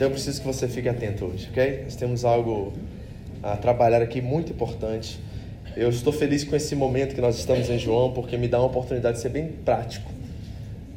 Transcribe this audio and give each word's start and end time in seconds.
Então 0.00 0.08
eu 0.08 0.12
preciso 0.12 0.40
que 0.40 0.46
você 0.46 0.66
fique 0.66 0.88
atento 0.88 1.26
hoje, 1.26 1.46
ok? 1.50 1.82
Nós 1.84 1.94
temos 1.94 2.24
algo 2.24 2.72
a 3.42 3.54
trabalhar 3.58 4.00
aqui 4.00 4.22
muito 4.22 4.50
importante. 4.50 5.20
Eu 5.76 5.90
estou 5.90 6.10
feliz 6.10 6.42
com 6.42 6.56
esse 6.56 6.74
momento 6.74 7.14
que 7.14 7.20
nós 7.20 7.38
estamos 7.38 7.68
em 7.68 7.78
João, 7.78 8.10
porque 8.10 8.38
me 8.38 8.48
dá 8.48 8.58
uma 8.60 8.68
oportunidade 8.68 9.18
de 9.18 9.22
ser 9.22 9.28
bem 9.28 9.48
prático, 9.48 10.10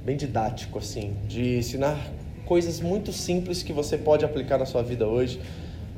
bem 0.06 0.16
didático, 0.16 0.80
assim, 0.80 1.16
de 1.28 1.58
ensinar 1.58 2.00
coisas 2.46 2.80
muito 2.80 3.12
simples 3.12 3.62
que 3.62 3.74
você 3.74 3.98
pode 3.98 4.24
aplicar 4.24 4.58
na 4.58 4.66
sua 4.66 4.82
vida 4.82 5.06
hoje. 5.06 5.38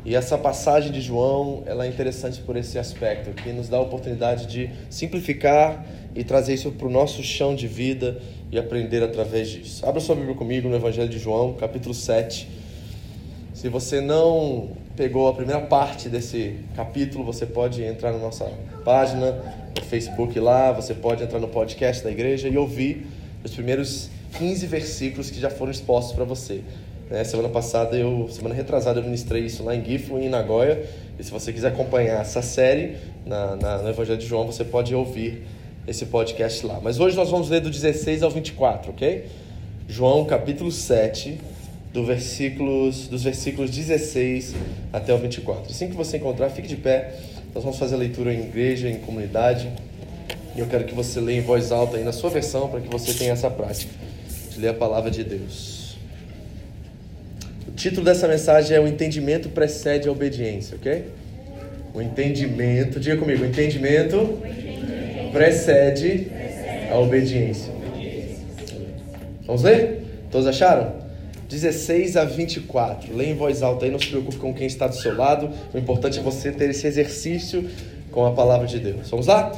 E 0.04 0.16
essa 0.16 0.36
passagem 0.36 0.92
de 0.92 1.00
João, 1.00 1.62
ela 1.68 1.86
é 1.86 1.88
interessante 1.88 2.42
por 2.42 2.58
esse 2.58 2.80
aspecto, 2.80 3.40
que 3.40 3.54
nos 3.54 3.70
dá 3.70 3.78
a 3.78 3.82
oportunidade 3.82 4.48
de 4.48 4.72
simplificar 4.90 5.86
e 6.16 6.24
trazer 6.24 6.56
isso 6.56 6.72
para 6.72 6.88
o 6.88 6.90
nosso 6.90 7.22
chão 7.22 7.54
de 7.54 7.68
vida 7.68 8.20
e 8.52 8.58
aprender 8.58 9.04
através 9.04 9.48
disso. 9.48 9.86
Abra 9.86 10.02
sua 10.02 10.16
Bíblia 10.16 10.34
comigo 10.34 10.68
no 10.68 10.76
Evangelho 10.76 11.08
de 11.08 11.20
João, 11.20 11.54
capítulo 11.54 11.94
7. 11.94 12.65
Se 13.66 13.70
você 13.70 14.00
não 14.00 14.70
pegou 14.96 15.28
a 15.28 15.34
primeira 15.34 15.60
parte 15.60 16.08
desse 16.08 16.56
capítulo, 16.76 17.24
você 17.24 17.48
pode 17.48 17.84
entrar 17.84 18.12
na 18.12 18.20
nossa 18.20 18.46
página, 18.84 19.32
no 19.76 19.84
Facebook 19.84 20.40
lá, 20.40 20.72
você 20.72 20.94
pode 20.94 21.24
entrar 21.24 21.40
no 21.40 21.48
podcast 21.48 22.04
da 22.04 22.12
igreja 22.12 22.48
e 22.48 22.56
ouvir 22.60 23.08
os 23.44 23.50
primeiros 23.56 24.12
15 24.38 24.68
versículos 24.68 25.32
que 25.32 25.40
já 25.40 25.50
foram 25.50 25.72
expostos 25.72 26.14
para 26.14 26.24
você. 26.24 26.62
Né? 27.10 27.24
Semana 27.24 27.50
passada, 27.50 27.98
eu, 27.98 28.28
semana 28.30 28.54
retrasada, 28.54 29.00
eu 29.00 29.04
ministrei 29.04 29.46
isso 29.46 29.64
lá 29.64 29.76
em 29.76 29.84
Gifu, 29.84 30.20
em 30.20 30.30
Nagoya. 30.30 30.86
E 31.18 31.24
se 31.24 31.32
você 31.32 31.52
quiser 31.52 31.70
acompanhar 31.70 32.22
essa 32.22 32.44
série 32.44 32.98
na, 33.26 33.56
na, 33.56 33.78
no 33.80 33.90
Evangelho 33.90 34.20
de 34.20 34.28
João, 34.28 34.46
você 34.46 34.64
pode 34.64 34.94
ouvir 34.94 35.42
esse 35.88 36.06
podcast 36.06 36.64
lá. 36.68 36.80
Mas 36.84 37.00
hoje 37.00 37.18
nós 37.18 37.32
vamos 37.32 37.50
ler 37.50 37.62
do 37.62 37.72
16 37.72 38.22
ao 38.22 38.30
24, 38.30 38.92
ok? 38.92 39.26
João 39.88 40.24
capítulo 40.26 40.72
7, 40.72 41.40
do 41.96 42.04
versículos, 42.04 43.08
dos 43.08 43.24
versículos 43.24 43.72
16 43.72 44.54
até 44.92 45.14
o 45.14 45.18
24. 45.18 45.72
Assim 45.72 45.90
que 45.90 45.96
você 45.96 46.18
encontrar, 46.18 46.50
fique 46.50 46.68
de 46.68 46.76
pé. 46.76 47.14
Nós 47.54 47.64
vamos 47.64 47.80
fazer 47.80 47.96
a 47.96 47.98
leitura 47.98 48.34
em 48.34 48.42
igreja, 48.42 48.90
em 48.90 48.98
comunidade. 48.98 49.72
E 50.58 50.60
eu 50.60 50.68
quero 50.68 50.84
que 50.84 50.94
você 50.94 51.22
leia 51.22 51.38
em 51.38 51.42
voz 51.42 51.72
alta 51.72 51.96
aí 51.96 52.04
na 52.04 52.12
sua 52.12 52.30
versão, 52.30 52.68
para 52.68 52.82
que 52.82 52.90
você 52.90 53.14
tenha 53.14 53.32
essa 53.32 53.50
prática 53.50 53.94
de 54.52 54.60
ler 54.60 54.68
a 54.70 54.74
palavra 54.74 55.10
de 55.10 55.24
Deus. 55.24 55.98
O 57.66 57.72
título 57.72 58.04
dessa 58.06 58.28
mensagem 58.28 58.76
é 58.76 58.80
O 58.80 58.86
Entendimento 58.86 59.48
Precede 59.48 60.10
a 60.10 60.12
Obediência, 60.12 60.76
ok? 60.76 61.06
O 61.94 62.02
entendimento, 62.02 63.00
diga 63.00 63.16
comigo, 63.16 63.42
o 63.42 63.46
entendimento 63.46 64.38
precede 65.32 66.28
a 66.92 66.98
obediência. 66.98 67.72
Vamos 69.46 69.64
ler? 69.64 70.04
Todos 70.30 70.46
acharam? 70.46 71.05
16 71.56 72.18
a 72.18 72.26
24. 72.26 73.16
Leia 73.16 73.32
em 73.32 73.36
voz 73.36 73.64
alta 73.64 73.86
aí, 73.86 73.92
não 73.92 74.00
se 74.00 74.08
preocupe 74.08 74.38
com 74.38 74.54
quem 74.54 74.68
está 74.68 74.88
do 74.88 74.96
seu 74.96 75.16
lado. 75.16 75.50
O 75.74 75.78
importante 75.78 76.20
é 76.20 76.22
você 76.22 76.52
ter 76.52 76.70
esse 76.70 76.86
exercício 76.86 77.70
com 78.12 78.26
a 78.26 78.32
palavra 78.32 78.68
de 78.68 78.78
Deus. 78.78 79.10
Vamos 79.10 79.28
lá? 79.28 79.52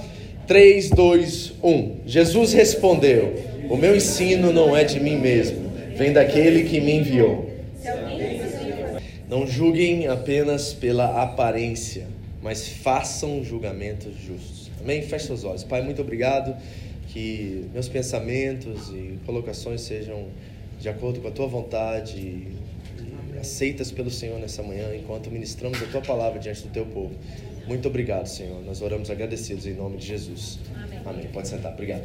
3, 0.46 0.92
2, 0.92 1.54
1. 1.64 1.96
Jesus 2.06 2.54
respondeu: 2.54 3.34
O 3.70 3.76
meu 3.76 3.96
ensino 3.96 4.54
não 4.54 4.78
é 4.78 4.84
de 4.84 5.00
mim 5.00 5.18
mesmo, 5.18 5.72
vem 5.96 6.14
daquele 6.14 6.64
que 6.64 6.80
me 6.80 6.94
enviou. 6.94 7.50
Não 9.28 9.46
julguem 9.46 10.08
apenas 10.08 10.74
pela 10.74 11.22
aparência, 11.22 12.06
mas 12.42 12.68
façam 12.70 13.44
julgamentos 13.44 14.14
justos. 14.26 14.72
Amém? 14.80 15.02
Feche 15.02 15.26
seus 15.26 15.44
olhos. 15.44 15.64
Pai, 15.64 15.82
muito 15.82 16.02
obrigado. 16.02 16.56
Que 17.10 17.66
meus 17.74 17.90
pensamentos 17.90 18.90
e 18.90 19.18
colocações 19.26 19.82
sejam 19.82 20.28
de 20.80 20.90
acordo 20.90 21.20
com 21.20 21.28
a 21.28 21.32
tua 21.32 21.48
vontade 21.48 22.48
aceitas 23.40 23.92
pelo 23.92 24.10
Senhor 24.10 24.40
nessa 24.40 24.64
manhã, 24.64 24.96
enquanto 24.96 25.30
ministramos 25.30 25.82
a 25.82 25.86
tua 25.86 26.02
palavra 26.02 26.40
diante 26.40 26.64
do 26.64 26.70
teu 26.70 26.86
povo. 26.86 27.14
Muito 27.68 27.88
obrigado, 27.88 28.28
Senhor. 28.28 28.64
Nós 28.64 28.82
oramos 28.82 29.10
agradecidos 29.10 29.66
em 29.66 29.74
nome 29.74 29.98
de 29.98 30.08
Jesus. 30.08 30.60
Amém. 30.76 31.00
Amém. 31.06 31.28
Pode 31.32 31.48
sentar. 31.48 31.74
Obrigado. 31.74 32.04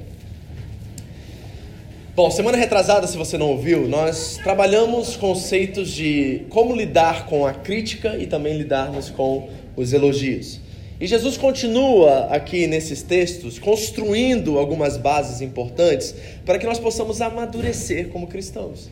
Bom, 2.15 2.31
semana 2.31 2.59
retrasada, 2.59 3.07
se 3.07 3.17
você 3.17 3.39
não 3.39 3.49
ouviu, 3.49 3.89
nós 3.89 4.39
trabalhamos 4.43 5.17
conceitos 5.17 5.89
de 5.89 6.43
como 6.51 6.77
lidar 6.77 7.25
com 7.25 7.47
a 7.47 7.55
crítica 7.55 8.19
e 8.19 8.27
também 8.27 8.59
lidarmos 8.59 9.09
com 9.09 9.49
os 9.75 9.95
elogios. 9.95 10.61
E 11.03 11.07
Jesus 11.09 11.37
continua 11.37 12.27
aqui 12.27 12.69
nesses 12.69 13.03
textos 13.03 13.59
construindo 13.59 14.57
algumas 14.57 14.97
bases 14.97 15.41
importantes 15.41 16.15
para 16.47 16.61
que 16.61 16.65
nós 16.65 16.79
possamos 16.79 17.21
amadurecer 17.21 18.09
como 18.11 18.29
cristãos. 18.29 18.89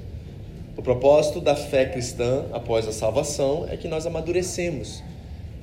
O 0.76 0.82
propósito 0.82 1.40
da 1.40 1.54
fé 1.54 1.86
cristã 1.86 2.46
após 2.52 2.88
a 2.88 2.92
salvação 2.92 3.64
é 3.70 3.76
que 3.76 3.86
nós 3.86 4.06
amadurecemos, 4.06 5.04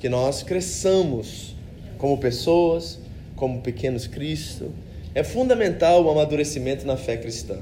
que 0.00 0.08
nós 0.08 0.42
cresçamos 0.42 1.54
como 1.98 2.16
pessoas, 2.16 2.98
como 3.36 3.60
pequenos 3.60 4.06
Cristo. 4.06 4.72
É 5.14 5.22
fundamental 5.22 6.02
o 6.02 6.08
amadurecimento 6.10 6.86
na 6.86 6.96
fé 6.96 7.18
cristã. 7.18 7.58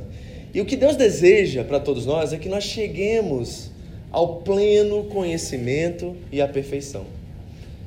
E 0.54 0.60
o 0.60 0.64
que 0.64 0.76
Deus 0.76 0.94
deseja 0.94 1.64
para 1.64 1.80
todos 1.80 2.06
nós 2.06 2.32
é 2.32 2.38
que 2.38 2.48
nós 2.48 2.62
cheguemos 2.62 3.68
ao 4.12 4.36
pleno 4.42 5.02
conhecimento 5.06 6.14
e 6.30 6.40
à 6.40 6.46
perfeição. 6.46 7.15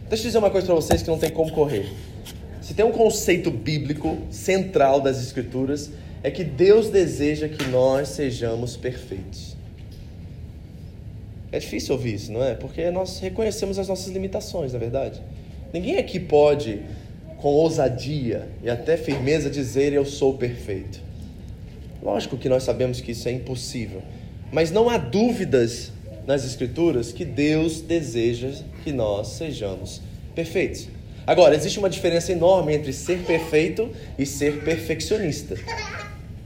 Deixa 0.09 0.23
eu 0.23 0.27
dizer 0.27 0.39
uma 0.39 0.49
coisa 0.49 0.65
para 0.65 0.75
vocês 0.75 1.03
que 1.03 1.07
não 1.07 1.19
tem 1.19 1.29
como 1.29 1.51
correr. 1.51 1.87
Se 2.61 2.73
tem 2.73 2.83
um 2.83 2.91
conceito 2.91 3.51
bíblico 3.51 4.17
central 4.31 4.99
das 4.99 5.21
Escrituras, 5.21 5.91
é 6.23 6.31
que 6.31 6.43
Deus 6.43 6.89
deseja 6.89 7.47
que 7.47 7.63
nós 7.67 8.09
sejamos 8.09 8.75
perfeitos. 8.75 9.55
É 11.51 11.59
difícil 11.59 11.93
ouvir 11.93 12.15
isso, 12.15 12.31
não 12.31 12.43
é? 12.43 12.55
Porque 12.55 12.89
nós 12.89 13.19
reconhecemos 13.19 13.77
as 13.77 13.87
nossas 13.87 14.11
limitações, 14.11 14.73
na 14.73 14.77
é 14.77 14.79
verdade. 14.79 15.21
Ninguém 15.71 15.97
aqui 15.97 16.19
pode, 16.19 16.81
com 17.37 17.49
ousadia 17.49 18.47
e 18.63 18.69
até 18.69 18.97
firmeza, 18.97 19.47
dizer 19.47 19.93
eu 19.93 20.05
sou 20.05 20.33
perfeito. 20.33 20.99
Lógico 22.01 22.35
que 22.35 22.49
nós 22.49 22.63
sabemos 22.63 22.99
que 22.99 23.11
isso 23.11 23.27
é 23.27 23.31
impossível, 23.31 24.01
mas 24.51 24.71
não 24.71 24.89
há 24.89 24.97
dúvidas 24.97 25.91
nas 26.29 26.45
Escrituras 26.45 27.11
que 27.11 27.25
Deus 27.25 27.81
deseja 27.81 28.49
que 28.83 28.91
nós 28.91 29.29
sejamos 29.29 29.99
perfeitos. 30.35 30.87
Agora, 31.25 31.55
existe 31.55 31.79
uma 31.79 31.89
diferença 31.89 32.31
enorme 32.31 32.75
entre 32.75 32.93
ser 32.93 33.23
perfeito 33.25 33.89
e 34.15 34.27
ser 34.27 34.63
perfeccionista. 34.63 35.55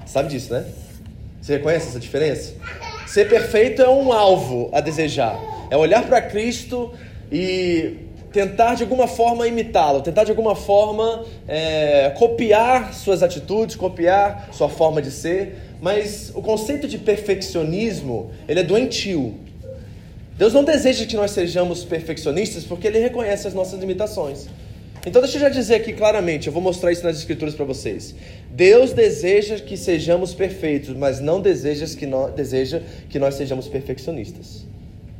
Sabe 0.06 0.30
disso, 0.30 0.54
né? 0.54 0.66
Você 1.42 1.58
reconhece 1.58 1.90
essa 1.90 2.00
diferença? 2.00 2.54
Ser 3.06 3.28
perfeito 3.28 3.82
é 3.82 3.90
um 3.90 4.14
alvo 4.14 4.70
a 4.72 4.80
desejar. 4.80 5.38
É 5.70 5.76
olhar 5.76 6.08
para 6.08 6.22
Cristo 6.22 6.94
e 7.30 7.98
tentar 8.32 8.76
de 8.76 8.84
alguma 8.84 9.06
forma 9.06 9.46
imitá-lo, 9.50 10.02
tentar 10.02 10.24
de 10.24 10.32
alguma 10.32 10.56
forma 10.56 11.26
é, 11.46 12.10
copiar 12.18 12.94
suas 12.94 13.22
atitudes, 13.22 13.76
copiar 13.76 14.48
sua 14.54 14.70
forma 14.70 15.02
de 15.02 15.12
ser. 15.12 15.58
Mas 15.82 16.32
o 16.34 16.42
conceito 16.42 16.88
de 16.88 16.98
perfeccionismo 16.98 18.32
ele 18.48 18.62
é 18.62 18.64
doentio. 18.64 19.52
Deus 20.38 20.54
não 20.54 20.64
deseja 20.64 21.06
que 21.06 21.16
nós 21.16 21.32
sejamos 21.32 21.84
perfeccionistas 21.84 22.64
porque 22.64 22.88
Ele 22.88 23.00
reconhece 23.00 23.48
as 23.48 23.54
nossas 23.54 23.80
limitações. 23.80 24.48
Então, 25.06 25.22
deixa 25.22 25.38
eu 25.38 25.42
já 25.42 25.50
dizer 25.50 25.76
aqui 25.76 25.92
claramente, 25.92 26.48
eu 26.48 26.54
vou 26.54 26.62
mostrar 26.62 26.92
isso 26.92 27.04
nas 27.04 27.18
Escrituras 27.18 27.54
para 27.54 27.66
vocês. 27.66 28.16
Deus 28.50 28.94
deseja 28.94 29.60
que 29.60 29.76
sejamos 29.76 30.34
perfeitos, 30.34 30.96
mas 30.96 31.20
não 31.20 31.42
deseja 31.42 31.86
que, 31.98 32.06
nós, 32.06 32.34
deseja 32.34 32.82
que 33.10 33.20
nós 33.20 33.36
sejamos 33.36 33.68
perfeccionistas. 33.68 34.66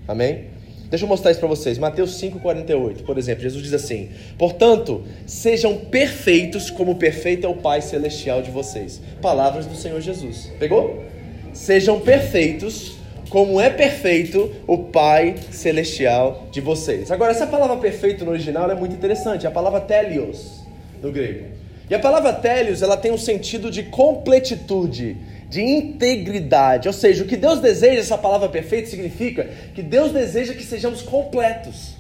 Amém? 0.08 0.46
Deixa 0.90 1.06
eu 1.06 1.10
mostrar 1.10 1.32
isso 1.32 1.40
para 1.40 1.50
vocês. 1.50 1.78
Mateus 1.78 2.12
5,48, 2.22 3.04
por 3.04 3.18
exemplo, 3.18 3.42
Jesus 3.42 3.64
diz 3.64 3.74
assim: 3.74 4.10
Portanto, 4.38 5.04
sejam 5.26 5.76
perfeitos, 5.76 6.70
como 6.70 6.96
perfeito 6.96 7.46
é 7.46 7.50
o 7.50 7.56
Pai 7.56 7.82
Celestial 7.82 8.42
de 8.42 8.52
vocês. 8.52 9.02
Palavras 9.22 9.66
do 9.66 9.76
Senhor 9.76 10.00
Jesus. 10.00 10.52
Pegou? 10.60 11.04
Sejam 11.52 12.00
perfeitos, 12.00 12.96
como 13.34 13.60
é 13.60 13.68
perfeito 13.68 14.52
o 14.68 14.78
Pai 14.78 15.34
Celestial 15.50 16.50
de 16.52 16.62
vocês. 16.62 17.10
Agora, 17.10 17.32
essa 17.32 17.48
palavra 17.48 17.78
perfeito 17.78 18.24
no 18.24 18.30
original 18.30 18.70
é 18.70 18.76
muito 18.76 18.94
interessante, 18.94 19.48
é 19.48 19.50
a 19.50 19.52
palavra 19.52 19.82
telios, 19.82 20.62
no 21.02 21.12
grego. 21.12 21.48
E 21.90 21.96
a 21.96 22.00
palavra 22.00 22.32
telios, 22.32 22.84
ela 22.84 22.96
tem 22.96 23.12
um 23.12 23.18
sentido 23.18 23.72
de 23.72 23.82
completitude, 23.82 25.18
de 25.50 25.64
integridade. 25.64 26.88
Ou 26.88 26.94
seja, 26.94 27.24
o 27.24 27.28
que 27.28 27.36
Deus 27.36 27.60
deseja, 27.60 28.02
essa 28.02 28.20
palavra 28.20 28.50
perfeito 28.50 28.90
significa 28.90 29.50
que 29.74 29.82
Deus 29.82 30.12
deseja 30.12 30.54
que 30.54 30.64
sejamos 30.64 31.02
completos. 31.02 31.96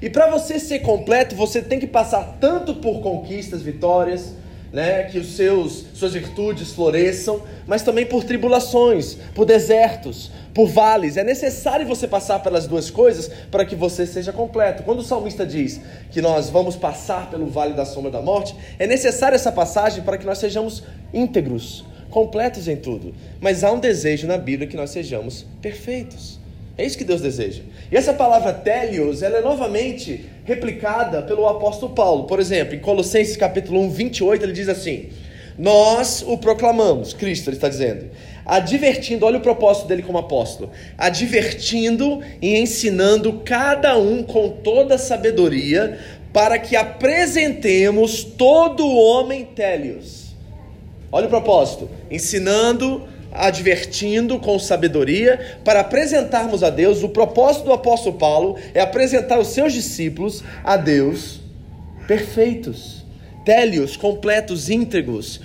E 0.00 0.08
para 0.08 0.30
você 0.30 0.58
ser 0.58 0.78
completo, 0.78 1.36
você 1.36 1.60
tem 1.60 1.78
que 1.78 1.86
passar 1.86 2.38
tanto 2.40 2.76
por 2.76 3.02
conquistas, 3.02 3.60
vitórias, 3.60 4.32
né, 4.72 5.04
que 5.04 5.18
os 5.18 5.36
seus 5.36 5.84
suas 5.94 6.14
virtudes 6.14 6.72
floresçam, 6.72 7.42
mas 7.66 7.82
também 7.82 8.06
por 8.06 8.24
tribulações, 8.24 9.18
por 9.34 9.44
desertos, 9.44 10.30
por 10.54 10.66
vales. 10.66 11.16
É 11.16 11.24
necessário 11.24 11.86
você 11.86 12.08
passar 12.08 12.40
pelas 12.40 12.66
duas 12.66 12.90
coisas 12.90 13.30
para 13.50 13.64
que 13.64 13.76
você 13.76 14.06
seja 14.06 14.32
completo. 14.32 14.82
Quando 14.82 15.00
o 15.00 15.04
salmista 15.04 15.44
diz 15.44 15.80
que 16.10 16.22
nós 16.22 16.48
vamos 16.48 16.74
passar 16.74 17.30
pelo 17.30 17.46
vale 17.46 17.74
da 17.74 17.84
sombra 17.84 18.10
da 18.10 18.22
morte, 18.22 18.56
é 18.78 18.86
necessária 18.86 19.36
essa 19.36 19.52
passagem 19.52 20.02
para 20.02 20.16
que 20.16 20.26
nós 20.26 20.38
sejamos 20.38 20.82
íntegros, 21.12 21.84
completos 22.10 22.66
em 22.66 22.76
tudo. 22.76 23.14
Mas 23.40 23.62
há 23.62 23.70
um 23.70 23.78
desejo 23.78 24.26
na 24.26 24.38
Bíblia 24.38 24.68
que 24.68 24.76
nós 24.76 24.90
sejamos 24.90 25.44
perfeitos. 25.60 26.40
É 26.76 26.84
isso 26.84 26.96
que 26.96 27.04
Deus 27.04 27.20
deseja. 27.20 27.62
E 27.90 27.96
essa 27.96 28.14
palavra 28.14 28.52
telios, 28.52 29.22
ela 29.22 29.38
é 29.38 29.42
novamente 29.42 30.24
replicada 30.44 31.22
pelo 31.22 31.46
apóstolo 31.46 31.94
Paulo. 31.94 32.24
Por 32.24 32.40
exemplo, 32.40 32.74
em 32.74 32.80
Colossenses 32.80 33.36
capítulo 33.36 33.80
1, 33.80 33.90
28, 33.90 34.44
ele 34.44 34.52
diz 34.52 34.68
assim: 34.68 35.10
Nós 35.58 36.24
o 36.26 36.36
proclamamos, 36.38 37.12
Cristo 37.12 37.48
ele 37.50 37.56
está 37.56 37.68
dizendo, 37.68 38.10
advertindo, 38.44 39.24
olha 39.24 39.38
o 39.38 39.42
propósito 39.42 39.86
dele 39.86 40.02
como 40.02 40.18
apóstolo, 40.18 40.70
advertindo 40.98 42.20
e 42.40 42.56
ensinando 42.58 43.42
cada 43.44 43.96
um 43.96 44.22
com 44.22 44.48
toda 44.48 44.98
sabedoria, 44.98 45.98
para 46.32 46.58
que 46.58 46.74
apresentemos 46.74 48.24
todo 48.24 48.86
o 48.86 48.96
homem 48.96 49.44
telios. 49.44 50.34
Olha 51.10 51.26
o 51.26 51.30
propósito, 51.30 51.90
ensinando, 52.10 53.06
advertindo 53.32 54.38
com 54.38 54.58
sabedoria, 54.58 55.58
para 55.64 55.80
apresentarmos 55.80 56.62
a 56.62 56.70
Deus. 56.70 57.02
O 57.02 57.08
propósito 57.08 57.64
do 57.64 57.72
apóstolo 57.72 58.16
Paulo 58.16 58.58
é 58.74 58.80
apresentar 58.80 59.38
os 59.38 59.48
seus 59.48 59.72
discípulos 59.72 60.44
a 60.62 60.76
Deus 60.76 61.40
perfeitos, 62.06 63.04
télios, 63.44 63.96
completos, 63.96 64.68
íntegros, 64.68 65.40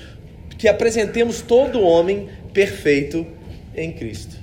que 0.58 0.68
apresentemos 0.68 1.42
todo 1.42 1.82
homem 1.82 2.30
perfeito 2.54 3.26
em 3.76 3.92
Cristo. 3.92 4.36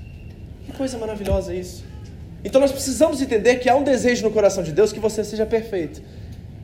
Que 0.64 0.72
coisa 0.72 0.96
maravilhosa 0.96 1.54
isso. 1.54 1.84
Então 2.44 2.60
nós 2.60 2.72
precisamos 2.72 3.20
entender 3.20 3.56
que 3.56 3.68
há 3.68 3.74
um 3.74 3.82
desejo 3.82 4.22
no 4.22 4.30
coração 4.30 4.62
de 4.62 4.72
Deus 4.72 4.92
que 4.92 5.00
você 5.00 5.24
seja 5.24 5.44
perfeito. 5.44 6.00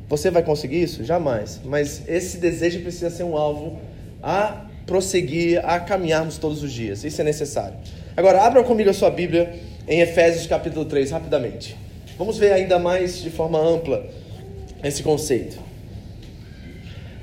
Você 0.09 0.31
vai 0.31 0.43
conseguir 0.43 0.83
isso? 0.83 1.05
Jamais. 1.05 1.61
Mas 1.65 2.03
esse 2.09 2.39
desejo 2.39 2.81
precisa 2.81 3.11
ser 3.11 3.25
um 3.25 3.37
alvo 3.37 3.79
a 4.23 4.67
prosseguir, 4.87 5.61
a 5.65 5.79
caminharmos 5.81 6.39
todos 6.39 6.63
os 6.63 6.73
dias. 6.73 7.05
Isso 7.05 7.21
é 7.21 7.25
necessário. 7.25 7.75
Agora, 8.17 8.43
abra 8.43 8.63
comigo 8.63 8.91
a 8.91 8.93
sua 8.93 9.11
Bíblia 9.11 9.53
em 9.87 10.01
Efésios 10.01 10.47
capítulo 10.47 10.85
3, 10.85 11.11
rapidamente. 11.11 11.77
Vamos 12.19 12.39
ver 12.39 12.53
ainda 12.53 12.79
mais 12.79 13.23
de 13.23 13.31
forma 13.31 13.59
ampla 13.59 14.07
esse 14.83 15.03
conceito. 15.03 15.59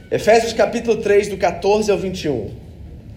Efésios 0.10 0.54
capítulo 0.54 0.98
3, 0.98 1.28
do 1.28 1.38
14 1.38 1.92
ao 1.92 1.98
21. 1.98 2.52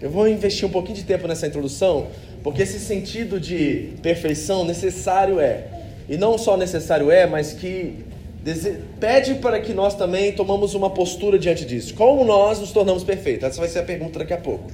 Eu 0.00 0.10
vou 0.10 0.28
investir 0.28 0.66
um 0.66 0.70
pouquinho 0.70 0.96
de 0.96 1.04
tempo 1.04 1.28
nessa 1.28 1.46
introdução, 1.46 2.08
porque 2.42 2.62
esse 2.62 2.78
sentido 2.78 3.38
de 3.38 3.92
perfeição 4.02 4.64
necessário 4.64 5.38
é, 5.38 5.64
e 6.08 6.16
não 6.16 6.36
só 6.36 6.56
necessário 6.56 7.10
é, 7.10 7.26
mas 7.26 7.52
que 7.52 8.09
pede 8.98 9.34
para 9.34 9.60
que 9.60 9.72
nós 9.72 9.94
também 9.94 10.32
tomamos 10.32 10.74
uma 10.74 10.90
postura 10.90 11.38
diante 11.38 11.64
disso. 11.64 11.94
Como 11.94 12.24
nós 12.24 12.58
nos 12.58 12.72
tornamos 12.72 13.04
perfeitos? 13.04 13.48
Essa 13.48 13.60
vai 13.60 13.68
ser 13.68 13.80
a 13.80 13.82
pergunta 13.82 14.18
daqui 14.18 14.32
a 14.32 14.38
pouco. 14.38 14.70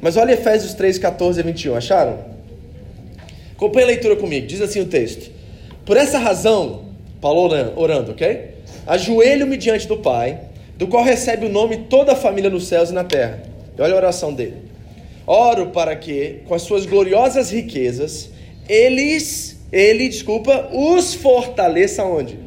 Mas 0.00 0.16
olha 0.16 0.32
Efésios 0.32 0.74
3, 0.74 0.98
14 0.98 1.40
a 1.40 1.42
21, 1.42 1.74
acharam? 1.74 2.18
Acompanhe 3.56 3.84
a 3.84 3.88
leitura 3.88 4.14
comigo, 4.14 4.46
diz 4.46 4.60
assim 4.60 4.80
o 4.80 4.86
texto. 4.86 5.32
Por 5.84 5.96
essa 5.96 6.18
razão, 6.18 6.84
Paulo 7.20 7.50
orando, 7.76 8.12
ok? 8.12 8.54
Ajoelho-me 8.86 9.56
diante 9.56 9.88
do 9.88 9.96
Pai, 9.96 10.38
do 10.76 10.86
qual 10.86 11.02
recebe 11.02 11.46
o 11.46 11.48
nome 11.48 11.78
toda 11.88 12.12
a 12.12 12.16
família 12.16 12.48
nos 12.48 12.68
céus 12.68 12.90
e 12.90 12.94
na 12.94 13.02
terra. 13.02 13.42
E 13.76 13.82
olha 13.82 13.94
a 13.94 13.96
oração 13.96 14.32
dele. 14.32 14.68
Oro 15.26 15.66
para 15.66 15.94
que, 15.96 16.40
com 16.46 16.54
as 16.54 16.62
suas 16.62 16.86
gloriosas 16.86 17.50
riquezas, 17.50 18.30
eles, 18.68 19.58
ele, 19.72 20.08
desculpa, 20.08 20.70
os 20.72 21.14
fortaleça 21.14 22.04
onde? 22.04 22.38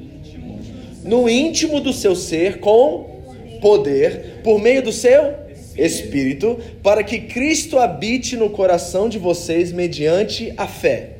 No 1.04 1.30
íntimo 1.30 1.80
do 1.80 1.94
seu 1.94 2.16
ser 2.16 2.60
com 2.60 3.22
poder, 3.62 4.42
por 4.44 4.60
meio 4.60 4.82
do 4.82 4.92
seu 4.92 5.42
Espírito, 5.78 6.60
para 6.84 7.04
que 7.04 7.20
Cristo 7.20 7.80
habite 7.80 8.36
no 8.36 8.50
coração 8.50 9.08
de 9.08 9.18
vocês 9.18 9.72
mediante 9.72 10.54
a 10.58 10.68
fé. 10.68 11.12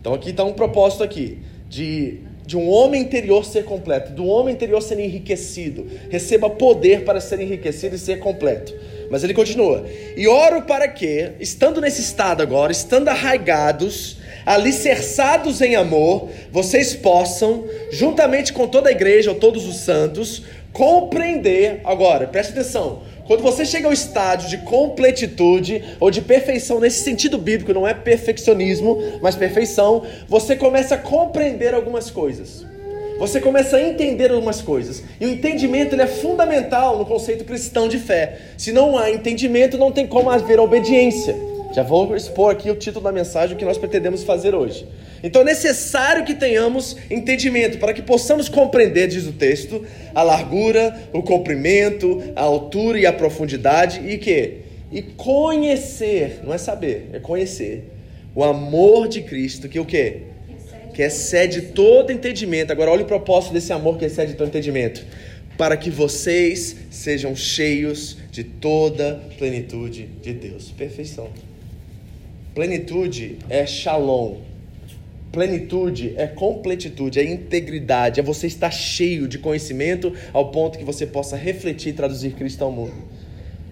Então 0.00 0.14
aqui 0.14 0.30
está 0.30 0.44
um 0.44 0.52
propósito 0.52 1.04
aqui 1.04 1.38
de 1.68 2.20
de 2.44 2.56
um 2.56 2.68
homem 2.68 3.00
interior 3.00 3.44
ser 3.44 3.64
completo, 3.64 4.12
do 4.12 4.26
homem 4.26 4.54
interior 4.54 4.82
ser 4.82 4.98
enriquecido, 4.98 5.86
receba 6.10 6.50
poder 6.50 7.04
para 7.04 7.20
ser 7.20 7.40
enriquecido 7.40 7.94
e 7.94 7.98
ser 7.98 8.18
completo. 8.18 8.74
Mas 9.10 9.22
ele 9.22 9.32
continua: 9.32 9.86
E 10.16 10.26
oro 10.26 10.62
para 10.62 10.88
que, 10.88 11.32
estando 11.38 11.80
nesse 11.80 12.00
estado 12.00 12.42
agora, 12.42 12.72
estando 12.72 13.08
arraigados, 13.08 14.18
alicerçados 14.44 15.60
em 15.60 15.76
amor, 15.76 16.28
vocês 16.50 16.94
possam, 16.94 17.64
juntamente 17.90 18.52
com 18.52 18.66
toda 18.66 18.88
a 18.88 18.92
igreja 18.92 19.30
ou 19.30 19.36
todos 19.36 19.66
os 19.66 19.76
santos, 19.76 20.42
compreender. 20.72 21.80
Agora, 21.84 22.26
preste 22.26 22.52
atenção. 22.52 23.02
Quando 23.26 23.42
você 23.42 23.64
chega 23.64 23.86
ao 23.86 23.92
estágio 23.92 24.48
de 24.48 24.58
completitude 24.58 25.82
ou 26.00 26.10
de 26.10 26.20
perfeição, 26.20 26.80
nesse 26.80 27.04
sentido 27.04 27.38
bíblico, 27.38 27.72
não 27.72 27.86
é 27.86 27.94
perfeccionismo, 27.94 28.98
mas 29.22 29.36
perfeição, 29.36 30.02
você 30.28 30.56
começa 30.56 30.96
a 30.96 30.98
compreender 30.98 31.72
algumas 31.74 32.10
coisas. 32.10 32.66
Você 33.18 33.40
começa 33.40 33.76
a 33.76 33.82
entender 33.82 34.32
algumas 34.32 34.60
coisas. 34.60 35.04
E 35.20 35.26
o 35.26 35.28
entendimento 35.28 35.94
ele 35.94 36.02
é 36.02 36.06
fundamental 36.08 36.98
no 36.98 37.06
conceito 37.06 37.44
cristão 37.44 37.86
de 37.86 37.98
fé. 37.98 38.38
Se 38.58 38.72
não 38.72 38.98
há 38.98 39.10
entendimento, 39.12 39.78
não 39.78 39.92
tem 39.92 40.06
como 40.06 40.28
haver 40.28 40.58
obediência. 40.58 41.51
Já 41.72 41.82
vou 41.82 42.14
expor 42.14 42.52
aqui 42.52 42.70
o 42.70 42.76
título 42.76 43.04
da 43.04 43.12
mensagem, 43.12 43.56
o 43.56 43.58
que 43.58 43.64
nós 43.64 43.78
pretendemos 43.78 44.22
fazer 44.22 44.54
hoje. 44.54 44.86
Então 45.22 45.42
é 45.42 45.44
necessário 45.44 46.24
que 46.24 46.34
tenhamos 46.34 46.96
entendimento 47.10 47.78
para 47.78 47.94
que 47.94 48.02
possamos 48.02 48.48
compreender, 48.48 49.08
diz 49.08 49.26
o 49.26 49.32
texto, 49.32 49.84
a 50.14 50.22
largura, 50.22 51.08
o 51.12 51.22
comprimento, 51.22 52.22
a 52.36 52.42
altura 52.42 52.98
e 52.98 53.06
a 53.06 53.12
profundidade 53.12 54.06
e 54.06 54.18
que 54.18 54.62
e 54.92 55.00
conhecer, 55.00 56.40
não 56.44 56.52
é 56.52 56.58
saber, 56.58 57.08
é 57.14 57.18
conhecer 57.18 57.90
o 58.34 58.44
amor 58.44 59.08
de 59.08 59.22
Cristo, 59.22 59.68
que 59.68 59.80
o 59.80 59.86
quê? 59.86 60.22
Que 60.92 61.02
excede 61.02 61.62
todo 61.62 62.12
entendimento. 62.12 62.70
Agora 62.70 62.90
olha 62.90 63.02
o 63.02 63.06
propósito 63.06 63.54
desse 63.54 63.72
amor 63.72 63.98
que 63.98 64.04
excede 64.04 64.34
todo 64.34 64.48
entendimento, 64.48 65.02
para 65.56 65.76
que 65.78 65.88
vocês 65.88 66.76
sejam 66.90 67.34
cheios 67.34 68.18
de 68.30 68.44
toda 68.44 69.22
plenitude 69.38 70.08
de 70.20 70.34
Deus. 70.34 70.70
Perfeição. 70.70 71.30
Plenitude 72.54 73.38
é 73.48 73.64
shalom. 73.64 74.36
Plenitude 75.32 76.12
é 76.18 76.26
completitude, 76.26 77.18
é 77.18 77.24
integridade, 77.24 78.20
é 78.20 78.22
você 78.22 78.46
estar 78.46 78.70
cheio 78.70 79.26
de 79.26 79.38
conhecimento 79.38 80.12
ao 80.34 80.50
ponto 80.50 80.78
que 80.78 80.84
você 80.84 81.06
possa 81.06 81.34
refletir 81.34 81.88
e 81.88 81.92
traduzir 81.94 82.32
Cristo 82.32 82.62
ao 82.62 82.70
mundo. 82.70 82.92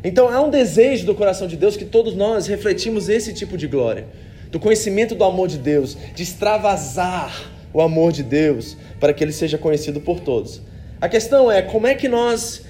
Então 0.03 0.31
há 0.31 0.41
um 0.41 0.49
desejo 0.49 1.05
do 1.05 1.15
coração 1.15 1.47
de 1.47 1.59
Deus 1.59 1.77
que 1.77 1.85
todos 1.85 2.15
nós 2.15 2.47
refletimos 2.47 3.11
esse 3.11 3.35
tipo 3.35 3.59
de 3.59 3.67
glória, 3.67 4.07
do 4.51 4.59
conhecimento 4.59 5.15
do 5.15 5.25
amor 5.25 5.49
de 5.49 5.59
Deus, 5.59 5.99
de 6.15 6.23
extravasar 6.23 7.53
o 7.75 7.83
amor 7.83 8.13
de 8.13 8.23
Deus 8.23 8.79
para 8.99 9.13
que 9.13 9.23
ele 9.23 9.33
seja 9.33 9.59
conhecido 9.59 10.01
por 10.01 10.21
todos. 10.21 10.63
A 10.99 11.07
questão 11.07 11.53
é 11.53 11.61
como 11.61 11.87
é 11.87 11.95
que 11.95 12.09
nós 12.09 12.63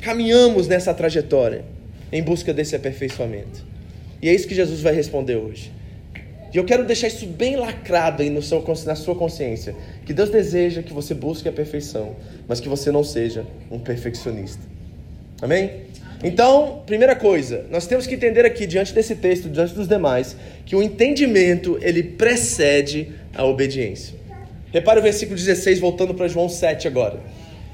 caminhamos 0.00 0.68
nessa 0.68 0.94
trajetória 0.94 1.64
em 2.12 2.22
busca 2.22 2.54
desse 2.54 2.76
aperfeiçoamento. 2.76 3.69
E 4.22 4.28
é 4.28 4.34
isso 4.34 4.46
que 4.46 4.54
Jesus 4.54 4.80
vai 4.80 4.94
responder 4.94 5.36
hoje. 5.36 5.72
E 6.52 6.56
eu 6.56 6.64
quero 6.64 6.84
deixar 6.84 7.06
isso 7.06 7.26
bem 7.26 7.56
lacrado 7.56 8.22
aí 8.22 8.30
no 8.30 8.42
seu, 8.42 8.64
na 8.84 8.96
sua 8.96 9.14
consciência. 9.14 9.74
Que 10.04 10.12
Deus 10.12 10.30
deseja 10.30 10.82
que 10.82 10.92
você 10.92 11.14
busque 11.14 11.48
a 11.48 11.52
perfeição, 11.52 12.16
mas 12.48 12.60
que 12.60 12.68
você 12.68 12.90
não 12.90 13.04
seja 13.04 13.46
um 13.70 13.78
perfeccionista. 13.78 14.62
Amém? 15.40 15.70
Então, 16.22 16.82
primeira 16.84 17.16
coisa, 17.16 17.64
nós 17.70 17.86
temos 17.86 18.06
que 18.06 18.14
entender 18.14 18.44
aqui, 18.44 18.66
diante 18.66 18.92
desse 18.92 19.14
texto, 19.14 19.48
diante 19.48 19.74
dos 19.74 19.88
demais, 19.88 20.36
que 20.66 20.76
o 20.76 20.82
entendimento, 20.82 21.78
ele 21.80 22.02
precede 22.02 23.12
a 23.34 23.44
obediência. 23.44 24.14
Repare 24.72 25.00
o 25.00 25.02
versículo 25.02 25.36
16, 25.36 25.78
voltando 25.78 26.12
para 26.12 26.28
João 26.28 26.48
7 26.48 26.86
agora. 26.86 27.20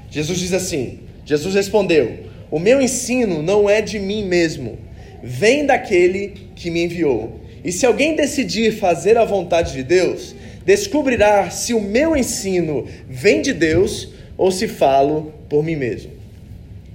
Jesus 0.09 0.39
diz 0.39 0.53
assim, 0.53 0.99
Jesus 1.25 1.55
respondeu, 1.55 2.19
o 2.49 2.57
meu 2.57 2.81
ensino 2.81 3.43
não 3.43 3.69
é 3.69 3.81
de 3.81 3.99
mim 3.99 4.23
mesmo, 4.23 4.77
vem 5.23 5.65
daquele 5.65 6.33
que 6.55 6.69
me 6.69 6.83
enviou. 6.83 7.39
E 7.63 7.71
se 7.71 7.85
alguém 7.85 8.15
decidir 8.15 8.71
fazer 8.73 9.17
a 9.17 9.25
vontade 9.25 9.73
de 9.73 9.83
Deus, 9.83 10.35
descobrirá 10.65 11.49
se 11.49 11.73
o 11.73 11.81
meu 11.81 12.15
ensino 12.15 12.87
vem 13.09 13.41
de 13.41 13.53
Deus 13.53 14.09
ou 14.37 14.51
se 14.51 14.67
falo 14.67 15.33
por 15.49 15.63
mim 15.63 15.75
mesmo. 15.75 16.11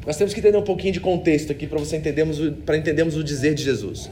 Nós 0.07 0.17
temos 0.17 0.35
que 0.35 0.41
entender 0.41 0.57
um 0.57 0.63
pouquinho 0.63 0.93
de 0.93 1.01
contexto 1.01 1.53
aqui 1.53 1.67
para 1.67 1.79
você 1.79 1.97
entendermos 1.97 2.39
para 2.65 2.77
entendermos 2.77 3.17
o 3.17 3.23
dizer 3.23 3.55
de 3.55 3.63
Jesus. 3.63 4.11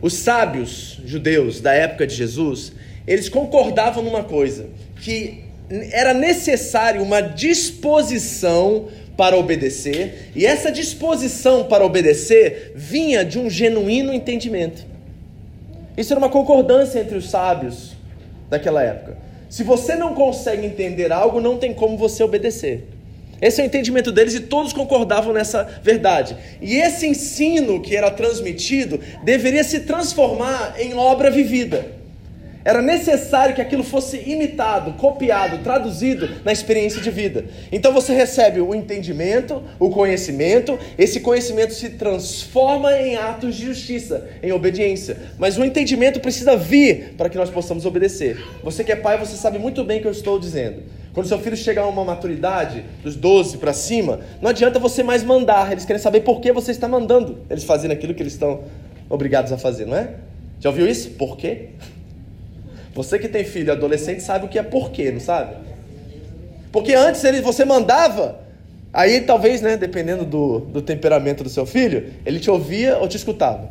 Os 0.00 0.14
sábios 0.14 1.00
judeus 1.04 1.60
da 1.60 1.72
época 1.72 2.06
de 2.06 2.14
Jesus, 2.14 2.72
eles 3.06 3.28
concordavam 3.28 4.04
numa 4.04 4.22
coisa, 4.22 4.66
que 5.00 5.44
era 5.90 6.14
necessário 6.14 7.02
uma 7.02 7.20
disposição 7.20 8.88
para 9.16 9.36
obedecer, 9.36 10.30
e 10.34 10.44
essa 10.44 10.70
disposição 10.70 11.64
para 11.64 11.84
obedecer 11.84 12.72
vinha 12.74 13.24
de 13.24 13.38
um 13.38 13.48
genuíno 13.48 14.12
entendimento. 14.12 14.84
Isso 15.96 16.12
era 16.12 16.18
uma 16.18 16.28
concordância 16.28 17.00
entre 17.00 17.16
os 17.16 17.30
sábios 17.30 17.92
daquela 18.50 18.82
época. 18.82 19.16
Se 19.48 19.62
você 19.62 19.94
não 19.96 20.14
consegue 20.14 20.66
entender 20.66 21.10
algo, 21.10 21.40
não 21.40 21.56
tem 21.56 21.72
como 21.72 21.96
você 21.96 22.22
obedecer. 22.22 22.88
Esse 23.40 23.60
é 23.60 23.64
o 23.64 23.66
entendimento 23.66 24.10
deles 24.10 24.34
e 24.34 24.40
todos 24.40 24.72
concordavam 24.72 25.32
nessa 25.32 25.64
verdade. 25.82 26.36
E 26.60 26.76
esse 26.76 27.06
ensino 27.06 27.80
que 27.80 27.94
era 27.94 28.10
transmitido 28.10 28.98
deveria 29.24 29.62
se 29.62 29.80
transformar 29.80 30.74
em 30.78 30.94
obra 30.94 31.30
vivida. 31.30 31.86
Era 32.66 32.82
necessário 32.82 33.54
que 33.54 33.60
aquilo 33.60 33.84
fosse 33.84 34.16
imitado, 34.28 34.94
copiado, 34.94 35.58
traduzido 35.58 36.28
na 36.44 36.50
experiência 36.50 37.00
de 37.00 37.12
vida. 37.12 37.44
Então 37.70 37.92
você 37.92 38.12
recebe 38.12 38.60
o 38.60 38.74
entendimento, 38.74 39.62
o 39.78 39.88
conhecimento, 39.88 40.76
esse 40.98 41.20
conhecimento 41.20 41.72
se 41.72 41.90
transforma 41.90 42.92
em 42.98 43.14
atos 43.14 43.54
de 43.54 43.66
justiça, 43.66 44.28
em 44.42 44.50
obediência. 44.50 45.16
Mas 45.38 45.56
o 45.56 45.64
entendimento 45.64 46.18
precisa 46.18 46.56
vir 46.56 47.14
para 47.16 47.28
que 47.28 47.38
nós 47.38 47.50
possamos 47.50 47.86
obedecer. 47.86 48.36
Você 48.64 48.82
que 48.82 48.90
é 48.90 48.96
pai, 48.96 49.16
você 49.16 49.36
sabe 49.36 49.60
muito 49.60 49.84
bem 49.84 49.98
o 49.98 50.00
que 50.00 50.08
eu 50.08 50.10
estou 50.10 50.36
dizendo. 50.36 50.82
Quando 51.14 51.28
seu 51.28 51.38
filho 51.38 51.56
chegar 51.56 51.82
a 51.82 51.86
uma 51.86 52.04
maturidade, 52.04 52.84
dos 53.00 53.14
12 53.14 53.58
para 53.58 53.72
cima, 53.72 54.22
não 54.42 54.50
adianta 54.50 54.80
você 54.80 55.04
mais 55.04 55.22
mandar. 55.22 55.70
Eles 55.70 55.84
querem 55.84 56.02
saber 56.02 56.22
por 56.22 56.40
que 56.40 56.50
você 56.50 56.72
está 56.72 56.88
mandando 56.88 57.38
eles 57.48 57.62
fazendo 57.62 57.92
aquilo 57.92 58.12
que 58.12 58.24
eles 58.24 58.32
estão 58.32 58.64
obrigados 59.08 59.52
a 59.52 59.56
fazer, 59.56 59.86
não 59.86 59.96
é? 59.96 60.14
Já 60.58 60.70
ouviu 60.70 60.88
isso? 60.88 61.10
Por 61.10 61.36
quê? 61.36 61.68
Você 62.96 63.18
que 63.18 63.28
tem 63.28 63.44
filho 63.44 63.70
adolescente 63.70 64.22
sabe 64.22 64.46
o 64.46 64.48
que 64.48 64.58
é 64.58 64.62
porquê, 64.62 65.12
não 65.12 65.20
sabe? 65.20 65.54
Porque 66.72 66.94
antes 66.94 67.22
ele, 67.24 67.42
você 67.42 67.62
mandava, 67.62 68.40
aí 68.90 69.20
talvez, 69.20 69.60
né, 69.60 69.76
dependendo 69.76 70.24
do, 70.24 70.60
do 70.60 70.80
temperamento 70.80 71.44
do 71.44 71.50
seu 71.50 71.66
filho, 71.66 72.14
ele 72.24 72.40
te 72.40 72.50
ouvia 72.50 72.96
ou 72.96 73.06
te 73.06 73.18
escutava. 73.18 73.70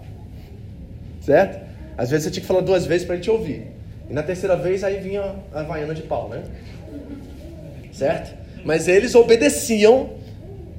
Certo? 1.22 1.60
Às 1.98 2.12
vezes 2.12 2.25
você 2.25 2.32
tinha 2.32 2.41
que 2.41 2.48
falar 2.48 2.62
duas 2.62 2.86
vezes 2.86 3.03
para 3.03 3.15
ele 3.15 3.24
te 3.24 3.32
ouvir. 3.32 3.65
E 4.08 4.13
na 4.13 4.22
terceira 4.22 4.55
vez 4.55 4.84
aí 4.84 5.00
vinha 5.00 5.36
a 5.51 5.63
vaiana 5.63 5.96
de 5.96 6.03
pau, 6.03 6.29
né? 6.29 6.44
Certo? 7.91 8.32
Mas 8.63 8.88
eles 8.88 9.15
obedeciam 9.15 10.12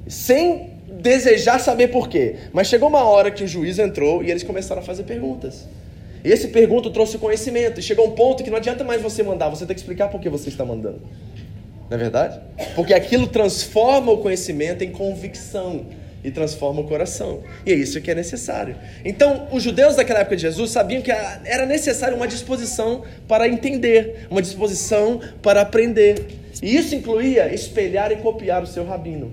sem 0.07 0.69
desejar 1.01 1.59
saber 1.59 1.89
por 1.89 2.07
quê. 2.07 2.37
Mas 2.53 2.67
chegou 2.67 2.87
uma 2.87 3.03
hora 3.03 3.29
que 3.29 3.43
o 3.43 3.47
juiz 3.47 3.77
entrou 3.77 4.23
e 4.23 4.31
eles 4.31 4.43
começaram 4.43 4.81
a 4.81 4.85
fazer 4.85 5.03
perguntas. 5.03 5.67
Esse 6.31 6.49
pergunto 6.49 6.89
trouxe 6.89 7.17
conhecimento. 7.17 7.79
E 7.79 7.83
chegou 7.83 8.07
um 8.07 8.11
ponto 8.11 8.43
que 8.43 8.49
não 8.49 8.57
adianta 8.57 8.83
mais 8.83 9.01
você 9.01 9.23
mandar, 9.23 9.49
você 9.49 9.65
tem 9.65 9.75
que 9.75 9.81
explicar 9.81 10.09
por 10.09 10.19
que 10.19 10.29
você 10.29 10.49
está 10.49 10.65
mandando. 10.65 11.01
Não 11.89 11.95
é 11.95 11.99
verdade? 11.99 12.39
Porque 12.75 12.93
aquilo 12.93 13.27
transforma 13.27 14.11
o 14.11 14.17
conhecimento 14.17 14.83
em 14.83 14.91
convicção 14.91 15.85
e 16.23 16.31
transforma 16.31 16.81
o 16.81 16.83
coração. 16.83 17.41
E 17.65 17.71
é 17.71 17.75
isso 17.75 18.01
que 18.01 18.11
é 18.11 18.15
necessário. 18.15 18.75
Então, 19.05 19.47
os 19.51 19.63
judeus 19.63 19.95
daquela 19.95 20.19
época 20.19 20.35
de 20.35 20.41
Jesus 20.41 20.71
sabiam 20.71 21.01
que 21.01 21.11
era 21.11 21.65
necessário 21.65 22.17
uma 22.17 22.27
disposição 22.27 23.03
para 23.27 23.47
entender, 23.47 24.27
uma 24.29 24.41
disposição 24.41 25.21
para 25.41 25.61
aprender. 25.61 26.25
E 26.61 26.75
isso 26.75 26.95
incluía 26.95 27.53
espelhar 27.53 28.11
e 28.11 28.17
copiar 28.17 28.63
o 28.63 28.67
seu 28.67 28.85
rabino. 28.85 29.31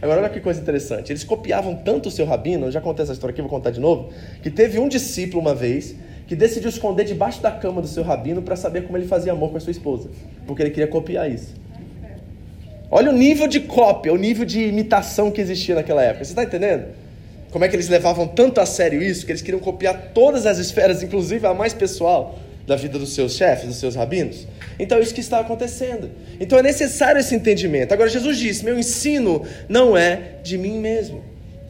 Agora, 0.00 0.20
olha 0.20 0.30
que 0.30 0.40
coisa 0.40 0.60
interessante. 0.60 1.12
Eles 1.12 1.22
copiavam 1.22 1.76
tanto 1.76 2.08
o 2.08 2.10
seu 2.10 2.24
rabino, 2.24 2.66
eu 2.66 2.72
já 2.72 2.80
contei 2.80 3.02
essa 3.02 3.12
história 3.12 3.32
aqui, 3.32 3.42
vou 3.42 3.50
contar 3.50 3.70
de 3.70 3.80
novo, 3.80 4.10
que 4.42 4.50
teve 4.50 4.78
um 4.78 4.88
discípulo 4.88 5.40
uma 5.40 5.54
vez 5.54 5.94
que 6.26 6.36
decidiu 6.36 6.68
esconder 6.68 7.04
debaixo 7.04 7.42
da 7.42 7.50
cama 7.50 7.80
do 7.80 7.88
seu 7.88 8.02
rabino 8.02 8.42
para 8.42 8.56
saber 8.56 8.84
como 8.84 8.96
ele 8.96 9.06
fazia 9.06 9.32
amor 9.32 9.50
com 9.50 9.56
a 9.56 9.60
sua 9.60 9.70
esposa, 9.70 10.10
porque 10.46 10.62
ele 10.62 10.70
queria 10.70 10.86
copiar 10.86 11.30
isso. 11.30 11.54
Olha 12.90 13.10
o 13.10 13.14
nível 13.14 13.48
de 13.48 13.60
cópia, 13.60 14.12
o 14.12 14.16
nível 14.16 14.44
de 14.44 14.60
imitação 14.60 15.30
que 15.30 15.40
existia 15.40 15.74
naquela 15.74 16.02
época. 16.02 16.24
Você 16.24 16.32
está 16.32 16.44
entendendo? 16.44 16.88
Como 17.50 17.64
é 17.64 17.68
que 17.68 17.76
eles 17.76 17.88
levavam 17.88 18.26
tanto 18.26 18.60
a 18.60 18.66
sério 18.66 19.02
isso, 19.02 19.26
que 19.26 19.32
eles 19.32 19.42
queriam 19.42 19.60
copiar 19.60 20.12
todas 20.14 20.46
as 20.46 20.58
esferas, 20.58 21.02
inclusive 21.02 21.46
a 21.46 21.52
mais 21.52 21.74
pessoal, 21.74 22.38
da 22.66 22.76
vida 22.76 22.98
dos 22.98 23.14
seus 23.14 23.34
chefes, 23.34 23.66
dos 23.66 23.76
seus 23.76 23.94
rabinos? 23.94 24.46
Então 24.78 24.98
é 24.98 25.02
isso 25.02 25.14
que 25.14 25.20
está 25.20 25.38
acontecendo. 25.38 26.10
Então 26.40 26.58
é 26.58 26.62
necessário 26.62 27.18
esse 27.18 27.34
entendimento. 27.34 27.92
Agora, 27.92 28.08
Jesus 28.08 28.38
disse: 28.38 28.64
Meu 28.64 28.78
ensino 28.78 29.42
não 29.68 29.96
é 29.96 30.36
de 30.42 30.56
mim 30.56 30.78
mesmo. 30.78 31.22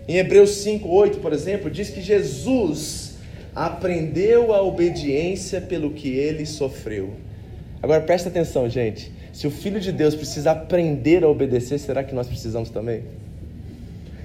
Em 0.07 0.17
Hebreus 0.17 0.57
5, 0.59 0.89
8, 0.89 1.19
por 1.19 1.33
exemplo, 1.33 1.71
diz 1.71 1.91
que 1.91 2.01
Jesus 2.01 3.02
aprendeu 3.55 4.53
a 4.53 4.63
obediência 4.63 5.61
pelo 5.61 5.91
que 5.91 6.09
ele 6.09 6.47
sofreu. 6.47 7.15
Agora 7.83 8.01
presta 8.01 8.29
atenção, 8.29 8.69
gente. 8.69 9.13
Se 9.33 9.47
o 9.47 9.51
Filho 9.51 9.81
de 9.81 9.93
Deus 9.93 10.15
precisa 10.15 10.53
aprender 10.53 11.25
a 11.25 11.29
obedecer, 11.29 11.79
será 11.79 12.05
que 12.05 12.15
nós 12.15 12.29
precisamos 12.29 12.71
também? 12.71 13.03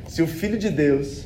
Se 0.07 0.22
o 0.22 0.27
Filho 0.27 0.57
de 0.57 0.69
Deus, 0.69 1.24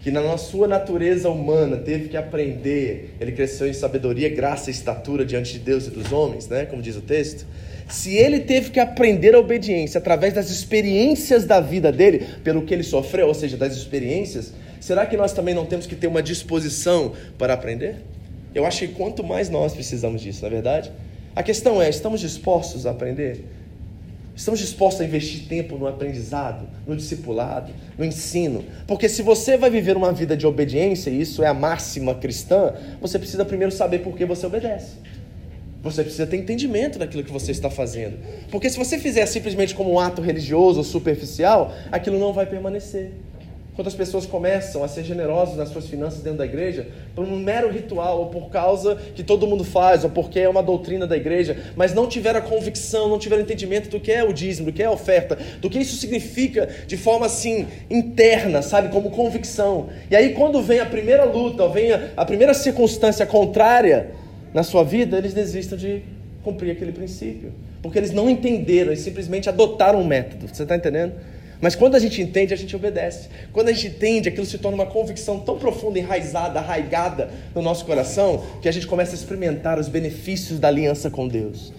que 0.00 0.10
na 0.10 0.36
sua 0.38 0.66
natureza 0.66 1.28
humana 1.28 1.76
teve 1.76 2.08
que 2.08 2.16
aprender, 2.16 3.14
ele 3.20 3.32
cresceu 3.32 3.68
em 3.68 3.72
sabedoria, 3.72 4.28
graça 4.28 4.70
e 4.70 4.72
estatura 4.72 5.24
diante 5.24 5.52
de 5.52 5.58
Deus 5.58 5.86
e 5.86 5.90
dos 5.90 6.10
homens, 6.12 6.48
né? 6.48 6.64
Como 6.64 6.80
diz 6.80 6.96
o 6.96 7.00
texto. 7.00 7.46
Se 7.88 8.14
ele 8.16 8.40
teve 8.40 8.70
que 8.70 8.78
aprender 8.78 9.34
a 9.34 9.38
obediência 9.38 9.98
através 9.98 10.32
das 10.32 10.48
experiências 10.48 11.44
da 11.44 11.60
vida 11.60 11.90
dele, 11.90 12.24
pelo 12.44 12.62
que 12.62 12.72
ele 12.72 12.84
sofreu, 12.84 13.26
ou 13.26 13.34
seja, 13.34 13.56
das 13.56 13.76
experiências, 13.76 14.52
será 14.80 15.06
que 15.06 15.16
nós 15.16 15.32
também 15.32 15.54
não 15.54 15.66
temos 15.66 15.86
que 15.86 15.94
ter 15.94 16.06
uma 16.06 16.22
disposição 16.22 17.12
para 17.38 17.54
aprender? 17.54 17.96
Eu 18.54 18.66
acho 18.66 18.80
que 18.80 18.88
quanto 18.88 19.22
mais 19.22 19.48
nós 19.48 19.72
precisamos 19.72 20.20
disso, 20.20 20.42
na 20.42 20.48
é 20.48 20.50
verdade? 20.50 20.90
A 21.36 21.42
questão 21.42 21.80
é: 21.80 21.88
estamos 21.88 22.20
dispostos 22.20 22.86
a 22.86 22.90
aprender? 22.90 23.44
Estamos 24.34 24.58
dispostos 24.58 25.02
a 25.02 25.04
investir 25.04 25.46
tempo 25.48 25.76
no 25.76 25.86
aprendizado, 25.86 26.66
no 26.86 26.96
discipulado, 26.96 27.72
no 27.98 28.04
ensino? 28.04 28.64
Porque 28.86 29.08
se 29.08 29.20
você 29.20 29.58
vai 29.58 29.68
viver 29.68 29.96
uma 29.96 30.12
vida 30.12 30.34
de 30.34 30.46
obediência, 30.46 31.10
e 31.10 31.20
isso 31.20 31.42
é 31.42 31.46
a 31.46 31.52
máxima 31.52 32.14
cristã, 32.14 32.72
você 33.00 33.18
precisa 33.18 33.44
primeiro 33.44 33.70
saber 33.70 33.98
por 33.98 34.16
que 34.16 34.24
você 34.24 34.46
obedece. 34.46 34.96
Você 35.82 36.02
precisa 36.02 36.26
ter 36.26 36.36
entendimento 36.36 36.98
daquilo 36.98 37.22
que 37.22 37.30
você 37.30 37.52
está 37.52 37.70
fazendo. 37.70 38.18
Porque 38.50 38.68
se 38.70 38.78
você 38.78 38.98
fizer 38.98 39.26
simplesmente 39.26 39.74
como 39.74 39.92
um 39.92 39.98
ato 39.98 40.22
religioso 40.22 40.78
ou 40.78 40.84
superficial, 40.84 41.74
aquilo 41.92 42.18
não 42.18 42.32
vai 42.32 42.46
permanecer. 42.46 43.12
Quando 43.74 43.86
as 43.86 43.94
pessoas 43.94 44.26
começam 44.26 44.82
a 44.82 44.88
ser 44.88 45.04
generosas 45.04 45.56
nas 45.56 45.68
suas 45.68 45.86
finanças 45.86 46.20
dentro 46.20 46.38
da 46.38 46.44
igreja, 46.44 46.88
por 47.14 47.24
um 47.24 47.36
mero 47.36 47.70
ritual, 47.70 48.18
ou 48.18 48.26
por 48.26 48.50
causa 48.50 48.96
que 49.14 49.22
todo 49.22 49.46
mundo 49.46 49.64
faz, 49.64 50.04
ou 50.04 50.10
porque 50.10 50.40
é 50.40 50.48
uma 50.48 50.62
doutrina 50.62 51.06
da 51.06 51.16
igreja, 51.16 51.56
mas 51.76 51.94
não 51.94 52.06
tiveram 52.06 52.40
a 52.40 52.42
convicção, 52.42 53.08
não 53.08 53.18
tiveram 53.18 53.42
entendimento 53.42 53.88
do 53.88 54.00
que 54.00 54.10
é 54.10 54.24
o 54.24 54.32
dízimo, 54.32 54.66
do 54.66 54.72
que 54.72 54.82
é 54.82 54.86
a 54.86 54.90
oferta, 54.90 55.38
do 55.60 55.70
que 55.70 55.78
isso 55.78 55.96
significa 55.96 56.68
de 56.86 56.96
forma 56.96 57.26
assim, 57.26 57.66
interna, 57.88 58.60
sabe, 58.60 58.88
como 58.88 59.10
convicção. 59.10 59.88
E 60.10 60.16
aí, 60.16 60.34
quando 60.34 60.60
vem 60.60 60.80
a 60.80 60.86
primeira 60.86 61.24
luta, 61.24 61.62
ou 61.62 61.70
vem 61.70 61.92
a, 61.92 62.10
a 62.16 62.24
primeira 62.24 62.52
circunstância 62.52 63.24
contrária 63.24 64.10
na 64.52 64.62
sua 64.62 64.82
vida, 64.82 65.16
eles 65.16 65.32
desistam 65.32 65.78
de 65.78 66.02
cumprir 66.42 66.72
aquele 66.72 66.92
princípio. 66.92 67.52
Porque 67.82 67.98
eles 67.98 68.12
não 68.12 68.28
entenderam, 68.28 68.88
eles 68.90 69.00
simplesmente 69.00 69.48
adotaram 69.48 70.00
um 70.00 70.06
método. 70.06 70.48
Você 70.48 70.64
está 70.64 70.76
entendendo? 70.76 71.14
Mas 71.60 71.74
quando 71.74 71.94
a 71.94 71.98
gente 71.98 72.22
entende, 72.22 72.54
a 72.54 72.56
gente 72.56 72.74
obedece. 72.74 73.28
Quando 73.52 73.68
a 73.68 73.72
gente 73.72 73.88
entende, 73.88 74.28
aquilo 74.28 74.46
se 74.46 74.58
torna 74.58 74.76
uma 74.76 74.86
convicção 74.86 75.40
tão 75.40 75.58
profunda, 75.58 75.98
enraizada, 75.98 76.58
arraigada 76.58 77.30
no 77.54 77.60
nosso 77.60 77.84
coração, 77.84 78.42
que 78.62 78.68
a 78.68 78.72
gente 78.72 78.86
começa 78.86 79.12
a 79.12 79.14
experimentar 79.14 79.78
os 79.78 79.88
benefícios 79.88 80.58
da 80.58 80.68
aliança 80.68 81.10
com 81.10 81.28
Deus. 81.28 81.72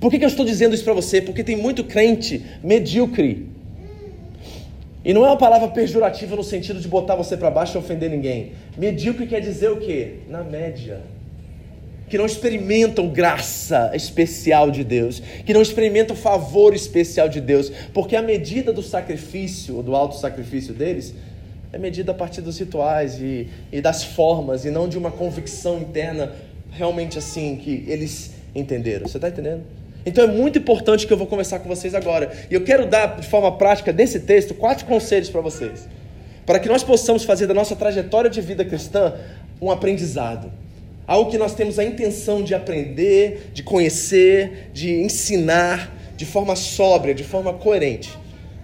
Por 0.00 0.10
que, 0.10 0.18
que 0.18 0.24
eu 0.24 0.28
estou 0.28 0.44
dizendo 0.44 0.74
isso 0.74 0.84
para 0.84 0.92
você? 0.92 1.20
Porque 1.20 1.42
tem 1.42 1.56
muito 1.56 1.82
crente 1.82 2.44
medíocre. 2.62 3.48
E 5.04 5.12
não 5.12 5.24
é 5.24 5.28
uma 5.28 5.38
palavra 5.38 5.68
pejorativa 5.68 6.36
no 6.36 6.44
sentido 6.44 6.80
de 6.80 6.86
botar 6.86 7.16
você 7.16 7.36
para 7.36 7.50
baixo 7.50 7.76
e 7.76 7.78
ofender 7.78 8.10
ninguém. 8.10 8.52
Medíocre 8.76 9.26
quer 9.26 9.40
dizer 9.40 9.70
o 9.70 9.78
quê? 9.78 10.18
Na 10.28 10.42
média 10.44 11.00
que 12.08 12.16
não 12.16 12.26
experimentam 12.26 13.08
graça 13.08 13.90
especial 13.94 14.70
de 14.70 14.84
Deus, 14.84 15.20
que 15.44 15.52
não 15.52 15.62
experimentam 15.62 16.14
favor 16.14 16.74
especial 16.74 17.28
de 17.28 17.40
Deus, 17.40 17.70
porque 17.92 18.14
a 18.14 18.22
medida 18.22 18.72
do 18.72 18.82
sacrifício, 18.82 19.82
do 19.82 19.94
alto 19.94 20.16
sacrifício 20.16 20.72
deles, 20.72 21.14
é 21.72 21.78
medida 21.78 22.12
a 22.12 22.14
partir 22.14 22.40
dos 22.40 22.58
rituais 22.58 23.20
e, 23.20 23.48
e 23.72 23.80
das 23.80 24.04
formas, 24.04 24.64
e 24.64 24.70
não 24.70 24.88
de 24.88 24.96
uma 24.96 25.10
convicção 25.10 25.80
interna 25.80 26.32
realmente 26.70 27.18
assim 27.18 27.56
que 27.56 27.84
eles 27.88 28.32
entenderam. 28.54 29.08
Você 29.08 29.18
está 29.18 29.28
entendendo? 29.28 29.62
Então 30.04 30.22
é 30.22 30.28
muito 30.28 30.58
importante 30.58 31.06
que 31.06 31.12
eu 31.12 31.16
vou 31.16 31.26
conversar 31.26 31.58
com 31.58 31.68
vocês 31.68 31.92
agora. 31.92 32.32
E 32.48 32.54
eu 32.54 32.62
quero 32.62 32.86
dar 32.86 33.20
de 33.20 33.26
forma 33.26 33.50
prática 33.58 33.92
desse 33.92 34.20
texto 34.20 34.54
quatro 34.54 34.86
conselhos 34.86 35.28
para 35.28 35.40
vocês, 35.40 35.88
para 36.46 36.60
que 36.60 36.68
nós 36.68 36.84
possamos 36.84 37.24
fazer 37.24 37.48
da 37.48 37.54
nossa 37.54 37.74
trajetória 37.74 38.30
de 38.30 38.40
vida 38.40 38.64
cristã 38.64 39.14
um 39.60 39.68
aprendizado 39.70 40.52
algo 41.06 41.30
que 41.30 41.38
nós 41.38 41.54
temos 41.54 41.78
a 41.78 41.84
intenção 41.84 42.42
de 42.42 42.54
aprender, 42.54 43.50
de 43.52 43.62
conhecer, 43.62 44.70
de 44.72 44.92
ensinar 44.92 45.94
de 46.16 46.24
forma 46.24 46.56
sóbria, 46.56 47.14
de 47.14 47.22
forma 47.22 47.52
coerente. 47.52 48.12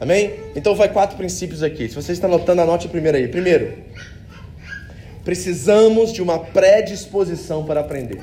Amém? 0.00 0.34
Então 0.56 0.74
vai 0.74 0.92
quatro 0.92 1.16
princípios 1.16 1.62
aqui. 1.62 1.88
Se 1.88 1.94
você 1.94 2.12
está 2.12 2.26
anotando, 2.26 2.62
anote 2.62 2.86
o 2.86 2.90
primeiro 2.90 3.16
aí. 3.16 3.28
Primeiro, 3.28 3.78
precisamos 5.24 6.12
de 6.12 6.20
uma 6.20 6.38
predisposição 6.38 7.64
para 7.64 7.80
aprender. 7.80 8.20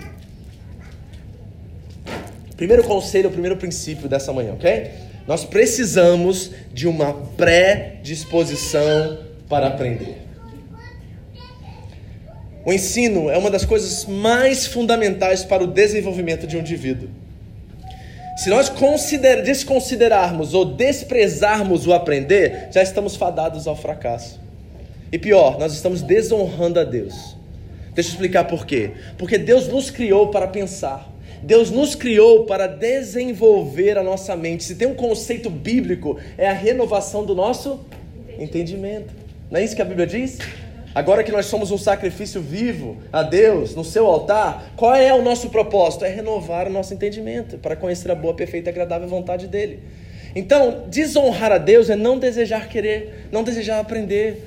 Primeiro 2.57 2.83
conselho, 2.83 3.31
primeiro 3.31 3.55
princípio 3.55 4.09
dessa 4.09 4.33
manhã, 4.33 4.51
ok? 4.51 4.91
Nós 5.25 5.45
precisamos 5.45 6.51
de 6.73 6.87
uma 6.87 7.13
predisposição 7.13 9.19
para 9.47 9.67
aprender. 9.67 10.28
O 12.65 12.73
ensino 12.73 13.29
é 13.29 13.37
uma 13.37 13.49
das 13.49 13.63
coisas 13.63 14.05
mais 14.05 14.67
fundamentais 14.67 15.43
para 15.43 15.63
o 15.63 15.67
desenvolvimento 15.67 16.45
de 16.45 16.57
um 16.57 16.59
indivíduo. 16.59 17.09
Se 18.37 18.49
nós 18.49 18.71
desconsiderarmos 19.43 20.53
ou 20.53 20.63
desprezarmos 20.63 21.87
o 21.87 21.93
aprender, 21.93 22.69
já 22.71 22.81
estamos 22.81 23.15
fadados 23.15 23.67
ao 23.67 23.75
fracasso. 23.75 24.39
E 25.11 25.17
pior, 25.17 25.57
nós 25.57 25.73
estamos 25.73 26.01
desonrando 26.01 26.79
a 26.79 26.83
Deus. 26.83 27.35
Deixa 27.93 28.11
eu 28.11 28.13
explicar 28.13 28.45
por 28.45 28.65
quê. 28.65 28.91
Porque 29.17 29.37
Deus 29.37 29.67
nos 29.67 29.89
criou 29.89 30.27
para 30.27 30.47
pensar. 30.47 31.11
Deus 31.41 31.71
nos 31.71 31.95
criou 31.95 32.45
para 32.45 32.67
desenvolver 32.67 33.97
a 33.97 34.03
nossa 34.03 34.35
mente. 34.35 34.63
Se 34.63 34.75
tem 34.75 34.87
um 34.87 34.95
conceito 34.95 35.49
bíblico, 35.49 36.17
é 36.37 36.47
a 36.47 36.53
renovação 36.53 37.25
do 37.25 37.33
nosso 37.33 37.79
entendimento. 38.37 39.13
Não 39.49 39.59
é 39.59 39.63
isso 39.63 39.75
que 39.75 39.81
a 39.81 39.85
Bíblia 39.85 40.05
diz? 40.05 40.37
Agora 40.99 41.23
que 41.23 41.31
nós 41.31 41.45
somos 41.45 41.71
um 41.71 41.77
sacrifício 41.77 42.41
vivo 42.41 42.97
a 43.09 43.23
Deus 43.23 43.73
no 43.73 43.85
seu 43.85 44.05
altar, 44.05 44.73
qual 44.75 44.93
é 44.93 45.13
o 45.13 45.21
nosso 45.21 45.49
propósito? 45.49 46.03
É 46.03 46.09
renovar 46.09 46.67
o 46.67 46.69
nosso 46.69 46.93
entendimento 46.93 47.57
para 47.57 47.73
conhecer 47.73 48.11
a 48.11 48.15
boa, 48.15 48.33
perfeita 48.33 48.69
e 48.69 48.71
agradável 48.71 49.07
vontade 49.07 49.47
dele. 49.47 49.79
Então, 50.35 50.83
desonrar 50.89 51.53
a 51.53 51.57
Deus 51.57 51.89
é 51.89 51.95
não 51.95 52.19
desejar 52.19 52.67
querer, 52.67 53.29
não 53.31 53.45
desejar 53.45 53.79
aprender, 53.79 54.43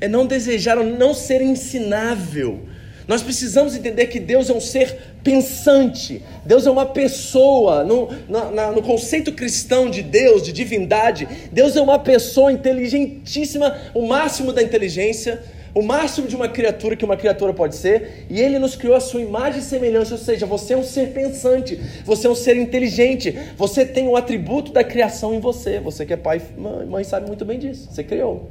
é 0.00 0.08
não 0.08 0.24
desejar, 0.24 0.76
não 0.76 1.12
ser 1.12 1.42
ensinável. 1.42 2.60
Nós 3.06 3.22
precisamos 3.22 3.76
entender 3.76 4.06
que 4.06 4.18
Deus 4.18 4.48
é 4.48 4.54
um 4.54 4.60
ser 4.60 4.96
pensante, 5.22 6.22
Deus 6.46 6.66
é 6.66 6.70
uma 6.70 6.86
pessoa. 6.86 7.84
No, 7.84 8.08
na, 8.26 8.72
no 8.72 8.80
conceito 8.80 9.32
cristão 9.32 9.90
de 9.90 10.02
Deus, 10.02 10.42
de 10.42 10.50
divindade, 10.50 11.28
Deus 11.52 11.76
é 11.76 11.80
uma 11.82 11.98
pessoa 11.98 12.50
inteligentíssima, 12.50 13.76
o 13.92 14.06
máximo 14.06 14.50
da 14.50 14.62
inteligência 14.62 15.42
o 15.74 15.82
máximo 15.82 16.26
de 16.26 16.34
uma 16.34 16.48
criatura 16.48 16.96
que 16.96 17.04
uma 17.04 17.16
criatura 17.16 17.52
pode 17.52 17.76
ser, 17.76 18.26
e 18.28 18.40
ele 18.40 18.58
nos 18.58 18.74
criou 18.74 18.96
a 18.96 19.00
sua 19.00 19.20
imagem 19.20 19.60
e 19.60 19.62
semelhança, 19.62 20.14
ou 20.14 20.18
seja, 20.18 20.46
você 20.46 20.74
é 20.74 20.76
um 20.76 20.82
ser 20.82 21.12
pensante, 21.12 21.80
você 22.04 22.26
é 22.26 22.30
um 22.30 22.34
ser 22.34 22.56
inteligente, 22.56 23.36
você 23.56 23.84
tem 23.84 24.08
o 24.08 24.16
atributo 24.16 24.72
da 24.72 24.82
criação 24.82 25.34
em 25.34 25.40
você. 25.40 25.78
Você 25.80 26.04
que 26.04 26.12
é 26.12 26.16
pai 26.16 26.40
e 26.56 26.86
mãe 26.86 27.04
sabe 27.04 27.26
muito 27.26 27.44
bem 27.44 27.58
disso, 27.58 27.88
você 27.90 28.02
criou. 28.02 28.50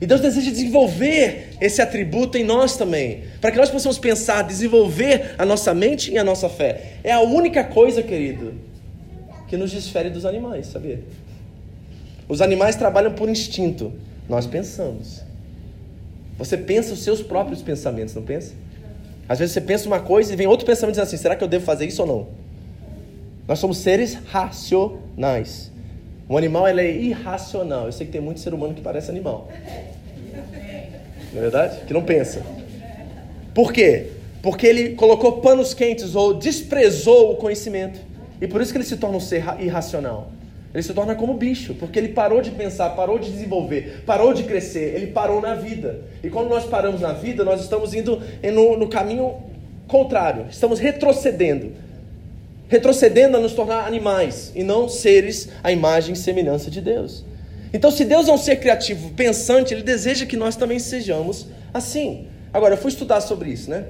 E 0.00 0.06
Deus 0.06 0.20
deseja 0.20 0.50
desenvolver 0.50 1.50
esse 1.60 1.82
atributo 1.82 2.38
em 2.38 2.44
nós 2.44 2.76
também, 2.76 3.24
para 3.40 3.50
que 3.50 3.56
nós 3.56 3.68
possamos 3.68 3.98
pensar, 3.98 4.42
desenvolver 4.42 5.34
a 5.36 5.44
nossa 5.44 5.74
mente 5.74 6.12
e 6.12 6.18
a 6.18 6.22
nossa 6.22 6.48
fé. 6.48 6.94
É 7.02 7.12
a 7.12 7.20
única 7.20 7.64
coisa, 7.64 8.02
querido, 8.02 8.54
que 9.48 9.56
nos 9.56 9.70
difere 9.70 10.08
dos 10.08 10.24
animais, 10.24 10.68
sabia? 10.68 11.00
Os 12.28 12.40
animais 12.40 12.76
trabalham 12.76 13.12
por 13.12 13.28
instinto, 13.28 13.92
nós 14.28 14.46
pensamos. 14.46 15.27
Você 16.38 16.56
pensa 16.56 16.94
os 16.94 17.02
seus 17.02 17.20
próprios 17.20 17.60
pensamentos, 17.60 18.14
não 18.14 18.22
pensa? 18.22 18.54
Às 19.28 19.40
vezes 19.40 19.52
você 19.52 19.60
pensa 19.60 19.86
uma 19.86 20.00
coisa 20.00 20.32
e 20.32 20.36
vem 20.36 20.46
outro 20.46 20.64
pensamento 20.64 20.94
dizendo 20.94 21.06
assim: 21.06 21.16
será 21.16 21.34
que 21.34 21.42
eu 21.42 21.48
devo 21.48 21.64
fazer 21.64 21.84
isso 21.84 22.00
ou 22.00 22.08
não? 22.08 22.28
Nós 23.46 23.58
somos 23.58 23.78
seres 23.78 24.14
racionais. 24.14 25.72
Um 26.30 26.36
animal 26.36 26.68
é 26.68 26.90
irracional. 26.90 27.86
Eu 27.86 27.92
sei 27.92 28.06
que 28.06 28.12
tem 28.12 28.20
muito 28.20 28.40
ser 28.40 28.54
humano 28.54 28.74
que 28.74 28.80
parece 28.80 29.10
animal. 29.10 29.48
Não 31.32 31.38
é 31.38 31.40
verdade? 31.40 31.84
Que 31.86 31.92
não 31.92 32.02
pensa. 32.02 32.42
Por 33.54 33.72
quê? 33.72 34.12
Porque 34.42 34.66
ele 34.66 34.94
colocou 34.94 35.40
panos 35.40 35.74
quentes 35.74 36.14
ou 36.14 36.34
desprezou 36.34 37.32
o 37.32 37.36
conhecimento. 37.36 37.98
E 38.40 38.46
por 38.46 38.60
isso 38.60 38.70
que 38.70 38.78
ele 38.78 38.84
se 38.84 38.96
torna 38.96 39.16
um 39.16 39.20
ser 39.20 39.42
irracional. 39.58 40.30
Ele 40.72 40.82
se 40.82 40.92
torna 40.92 41.14
como 41.14 41.34
bicho, 41.34 41.74
porque 41.74 41.98
ele 41.98 42.08
parou 42.08 42.42
de 42.42 42.50
pensar, 42.50 42.90
parou 42.90 43.18
de 43.18 43.30
desenvolver, 43.30 44.02
parou 44.04 44.34
de 44.34 44.42
crescer, 44.42 44.94
ele 44.94 45.08
parou 45.08 45.40
na 45.40 45.54
vida. 45.54 46.02
E 46.22 46.28
quando 46.28 46.48
nós 46.48 46.64
paramos 46.64 47.00
na 47.00 47.12
vida, 47.12 47.42
nós 47.42 47.62
estamos 47.62 47.94
indo 47.94 48.20
no, 48.52 48.76
no 48.76 48.88
caminho 48.88 49.36
contrário, 49.86 50.46
estamos 50.50 50.78
retrocedendo. 50.78 51.72
Retrocedendo 52.68 53.38
a 53.38 53.40
nos 53.40 53.54
tornar 53.54 53.86
animais 53.86 54.52
e 54.54 54.62
não 54.62 54.90
seres 54.90 55.48
à 55.64 55.72
imagem 55.72 56.12
e 56.12 56.16
semelhança 56.16 56.70
de 56.70 56.82
Deus. 56.82 57.24
Então, 57.72 57.90
se 57.90 58.04
Deus 58.04 58.28
é 58.28 58.32
um 58.32 58.38
ser 58.38 58.56
criativo, 58.56 59.10
pensante, 59.14 59.72
Ele 59.72 59.82
deseja 59.82 60.26
que 60.26 60.36
nós 60.36 60.54
também 60.54 60.78
sejamos 60.78 61.46
assim. 61.72 62.26
Agora, 62.52 62.74
eu 62.74 62.78
fui 62.78 62.90
estudar 62.90 63.22
sobre 63.22 63.50
isso, 63.50 63.70
né? 63.70 63.86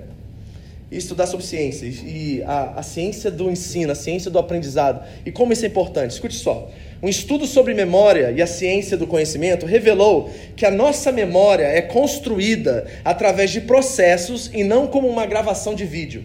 E 0.90 0.96
estudar 0.96 1.26
sobre 1.26 1.44
ciências 1.44 1.96
e 2.04 2.42
a, 2.46 2.80
a, 2.80 2.82
ciência 2.82 3.30
do 3.30 3.50
ensino, 3.50 3.92
a 3.92 3.94
ciência 3.94 4.30
do 4.30 4.38
aprendizado 4.38 5.04
e 5.24 5.30
como 5.30 5.52
isso 5.52 5.64
é 5.64 5.68
importante. 5.68 6.12
Escute 6.12 6.34
só. 6.34 6.70
Um 7.02 7.08
estudo 7.08 7.46
sobre 7.46 7.74
memória 7.74 8.32
e 8.32 8.40
a 8.40 8.46
ciência 8.46 8.96
do 8.96 9.06
conhecimento 9.06 9.66
revelou 9.66 10.30
que 10.56 10.64
a 10.64 10.70
nossa 10.70 11.12
memória 11.12 11.64
é 11.64 11.82
construída 11.82 12.86
através 13.04 13.50
de 13.50 13.60
processos 13.60 14.50
e 14.52 14.64
não 14.64 14.86
como 14.86 15.06
uma 15.06 15.26
gravação 15.26 15.74
de 15.74 15.84
vídeo, 15.84 16.24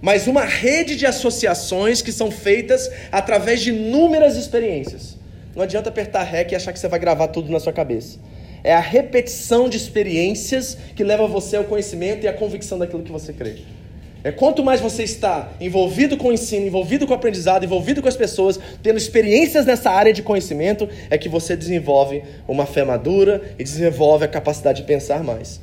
mas 0.00 0.28
uma 0.28 0.44
rede 0.44 0.96
de 0.96 1.04
associações 1.04 2.00
que 2.00 2.12
são 2.12 2.30
feitas 2.30 2.90
através 3.10 3.60
de 3.60 3.70
inúmeras 3.70 4.36
experiências. 4.36 5.18
Não 5.54 5.62
adianta 5.64 5.88
apertar 5.88 6.22
REC 6.22 6.52
e 6.52 6.54
achar 6.54 6.72
que 6.72 6.78
você 6.78 6.86
vai 6.86 7.00
gravar 7.00 7.28
tudo 7.28 7.50
na 7.50 7.58
sua 7.58 7.72
cabeça. 7.72 8.18
É 8.62 8.72
a 8.72 8.80
repetição 8.80 9.68
de 9.68 9.76
experiências 9.76 10.78
que 10.94 11.02
leva 11.02 11.26
você 11.26 11.56
ao 11.56 11.64
conhecimento 11.64 12.24
e 12.24 12.28
à 12.28 12.32
convicção 12.32 12.78
daquilo 12.78 13.02
que 13.02 13.12
você 13.12 13.32
crê. 13.32 13.56
É 14.24 14.32
quanto 14.32 14.64
mais 14.64 14.80
você 14.80 15.04
está 15.04 15.52
envolvido 15.60 16.16
com 16.16 16.28
o 16.28 16.32
ensino, 16.32 16.66
envolvido 16.66 17.06
com 17.06 17.12
o 17.12 17.16
aprendizado, 17.16 17.64
envolvido 17.64 18.02
com 18.02 18.08
as 18.08 18.16
pessoas, 18.16 18.58
tendo 18.82 18.98
experiências 18.98 19.64
nessa 19.64 19.90
área 19.90 20.12
de 20.12 20.22
conhecimento, 20.22 20.88
é 21.08 21.16
que 21.16 21.28
você 21.28 21.56
desenvolve 21.56 22.24
uma 22.48 22.66
fé 22.66 22.84
madura 22.84 23.54
e 23.58 23.62
desenvolve 23.62 24.24
a 24.24 24.28
capacidade 24.28 24.80
de 24.80 24.86
pensar 24.86 25.22
mais. 25.22 25.60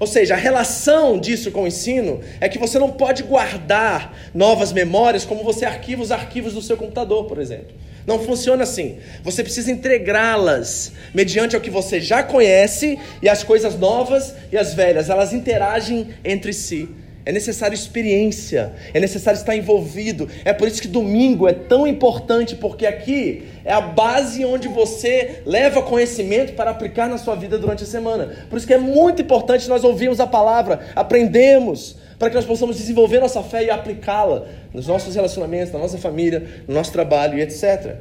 Ou 0.00 0.08
seja, 0.08 0.34
a 0.34 0.36
relação 0.36 1.18
disso 1.18 1.52
com 1.52 1.62
o 1.62 1.66
ensino 1.68 2.20
é 2.40 2.48
que 2.48 2.58
você 2.58 2.80
não 2.80 2.90
pode 2.90 3.22
guardar 3.22 4.12
novas 4.34 4.72
memórias 4.72 5.24
como 5.24 5.44
você 5.44 5.64
arquiva 5.64 6.02
os 6.02 6.10
arquivos 6.10 6.52
do 6.52 6.60
seu 6.60 6.76
computador, 6.76 7.26
por 7.26 7.38
exemplo. 7.38 7.74
Não 8.04 8.18
funciona 8.18 8.64
assim. 8.64 8.98
Você 9.22 9.42
precisa 9.42 9.70
integrá-las 9.70 10.92
mediante 11.14 11.56
o 11.56 11.60
que 11.60 11.70
você 11.70 12.00
já 12.00 12.24
conhece 12.24 12.98
e 13.22 13.28
as 13.28 13.44
coisas 13.44 13.78
novas 13.78 14.34
e 14.50 14.58
as 14.58 14.74
velhas, 14.74 15.08
elas 15.08 15.32
interagem 15.32 16.08
entre 16.24 16.52
si. 16.52 16.88
É 17.26 17.32
necessário 17.32 17.74
experiência, 17.74 18.74
é 18.92 19.00
necessário 19.00 19.38
estar 19.38 19.56
envolvido. 19.56 20.28
É 20.44 20.52
por 20.52 20.68
isso 20.68 20.82
que 20.82 20.88
domingo 20.88 21.48
é 21.48 21.54
tão 21.54 21.86
importante, 21.86 22.54
porque 22.54 22.84
aqui 22.84 23.44
é 23.64 23.72
a 23.72 23.80
base 23.80 24.44
onde 24.44 24.68
você 24.68 25.40
leva 25.46 25.80
conhecimento 25.80 26.52
para 26.52 26.70
aplicar 26.70 27.08
na 27.08 27.16
sua 27.16 27.34
vida 27.34 27.56
durante 27.56 27.82
a 27.82 27.86
semana. 27.86 28.30
Por 28.50 28.58
isso 28.58 28.66
que 28.66 28.74
é 28.74 28.78
muito 28.78 29.22
importante 29.22 29.70
nós 29.70 29.84
ouvirmos 29.84 30.20
a 30.20 30.26
palavra, 30.26 30.80
aprendemos, 30.94 31.96
para 32.18 32.28
que 32.28 32.36
nós 32.36 32.44
possamos 32.44 32.76
desenvolver 32.76 33.20
nossa 33.20 33.42
fé 33.42 33.64
e 33.64 33.70
aplicá-la 33.70 34.46
nos 34.72 34.86
nossos 34.86 35.14
relacionamentos, 35.14 35.72
na 35.72 35.78
nossa 35.78 35.96
família, 35.96 36.46
no 36.68 36.74
nosso 36.74 36.92
trabalho 36.92 37.38
e 37.38 37.42
etc. 37.42 37.96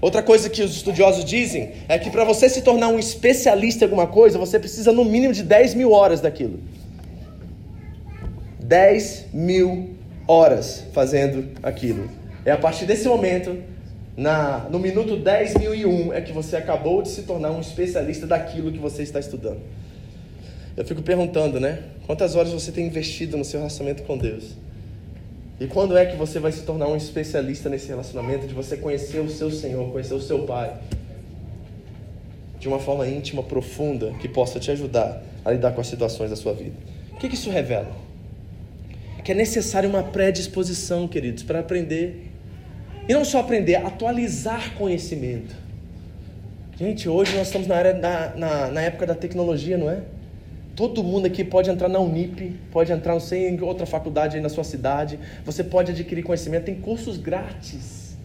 Outra 0.00 0.22
coisa 0.22 0.48
que 0.48 0.62
os 0.62 0.76
estudiosos 0.76 1.24
dizem 1.24 1.72
é 1.88 1.98
que 1.98 2.08
para 2.08 2.24
você 2.24 2.48
se 2.48 2.62
tornar 2.62 2.88
um 2.88 3.00
especialista 3.00 3.84
em 3.84 3.86
alguma 3.86 4.06
coisa, 4.06 4.38
você 4.38 4.60
precisa 4.60 4.92
no 4.92 5.04
mínimo 5.04 5.34
de 5.34 5.42
10 5.42 5.74
mil 5.74 5.92
horas 5.92 6.20
daquilo. 6.20 6.60
10 8.70 9.26
mil 9.32 9.96
horas 10.28 10.84
fazendo 10.92 11.58
aquilo. 11.60 12.08
É 12.44 12.52
a 12.52 12.56
partir 12.56 12.86
desse 12.86 13.08
momento, 13.08 13.60
na, 14.16 14.68
no 14.70 14.78
minuto 14.78 15.16
10 15.16 15.54
mil 15.54 15.74
e 15.74 15.84
um, 15.84 16.12
é 16.12 16.20
que 16.20 16.32
você 16.32 16.54
acabou 16.54 17.02
de 17.02 17.08
se 17.08 17.22
tornar 17.22 17.50
um 17.50 17.60
especialista 17.60 18.28
daquilo 18.28 18.70
que 18.70 18.78
você 18.78 19.02
está 19.02 19.18
estudando. 19.18 19.58
Eu 20.76 20.84
fico 20.84 21.02
perguntando, 21.02 21.58
né? 21.58 21.82
Quantas 22.06 22.36
horas 22.36 22.52
você 22.52 22.70
tem 22.70 22.86
investido 22.86 23.36
no 23.36 23.44
seu 23.44 23.58
relacionamento 23.58 24.04
com 24.04 24.16
Deus? 24.16 24.56
E 25.58 25.66
quando 25.66 25.98
é 25.98 26.06
que 26.06 26.16
você 26.16 26.38
vai 26.38 26.52
se 26.52 26.62
tornar 26.62 26.86
um 26.86 26.96
especialista 26.96 27.68
nesse 27.68 27.88
relacionamento, 27.88 28.46
de 28.46 28.54
você 28.54 28.76
conhecer 28.76 29.18
o 29.18 29.28
seu 29.28 29.50
Senhor, 29.50 29.90
conhecer 29.90 30.14
o 30.14 30.20
seu 30.20 30.46
Pai? 30.46 30.78
De 32.60 32.68
uma 32.68 32.78
forma 32.78 33.04
íntima, 33.08 33.42
profunda, 33.42 34.12
que 34.20 34.28
possa 34.28 34.60
te 34.60 34.70
ajudar 34.70 35.24
a 35.44 35.50
lidar 35.50 35.72
com 35.72 35.80
as 35.80 35.88
situações 35.88 36.30
da 36.30 36.36
sua 36.36 36.52
vida. 36.52 36.76
O 37.14 37.16
que, 37.16 37.28
que 37.28 37.34
isso 37.34 37.50
revela? 37.50 38.09
Que 39.20 39.32
é 39.32 39.34
necessário 39.34 39.88
uma 39.88 40.02
predisposição, 40.02 41.06
queridos, 41.06 41.42
para 41.42 41.60
aprender. 41.60 42.30
E 43.08 43.12
não 43.12 43.24
só 43.24 43.40
aprender, 43.40 43.76
atualizar 43.76 44.74
conhecimento. 44.74 45.54
Gente, 46.80 47.08
hoje 47.08 47.36
nós 47.36 47.48
estamos 47.48 47.66
na, 47.68 47.76
área, 47.76 47.92
na, 47.92 48.68
na, 48.70 48.80
época 48.80 49.06
da 49.06 49.14
tecnologia, 49.14 49.76
não 49.76 49.90
é? 49.90 50.00
Todo 50.74 51.04
mundo 51.04 51.26
aqui 51.26 51.44
pode 51.44 51.68
entrar 51.68 51.88
na 51.88 51.98
Unip, 51.98 52.56
pode 52.72 52.90
entrar, 52.90 53.20
sei, 53.20 53.48
em 53.48 53.60
outra 53.60 53.84
faculdade 53.84 54.36
aí 54.36 54.42
na 54.42 54.48
sua 54.48 54.64
cidade. 54.64 55.18
Você 55.44 55.62
pode 55.62 55.92
adquirir 55.92 56.22
conhecimento, 56.22 56.64
tem 56.64 56.76
cursos 56.76 57.18
grátis. 57.18 58.16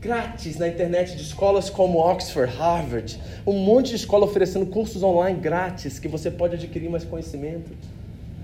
grátis 0.00 0.56
na 0.56 0.66
internet 0.66 1.14
de 1.14 1.22
escolas 1.22 1.68
como 1.68 1.98
Oxford, 1.98 2.56
Harvard, 2.56 3.20
um 3.46 3.58
monte 3.58 3.90
de 3.90 3.96
escola 3.96 4.24
oferecendo 4.24 4.64
cursos 4.64 5.02
online 5.02 5.38
grátis 5.38 5.98
que 5.98 6.08
você 6.08 6.30
pode 6.30 6.54
adquirir 6.54 6.88
mais 6.88 7.04
conhecimento. 7.04 7.70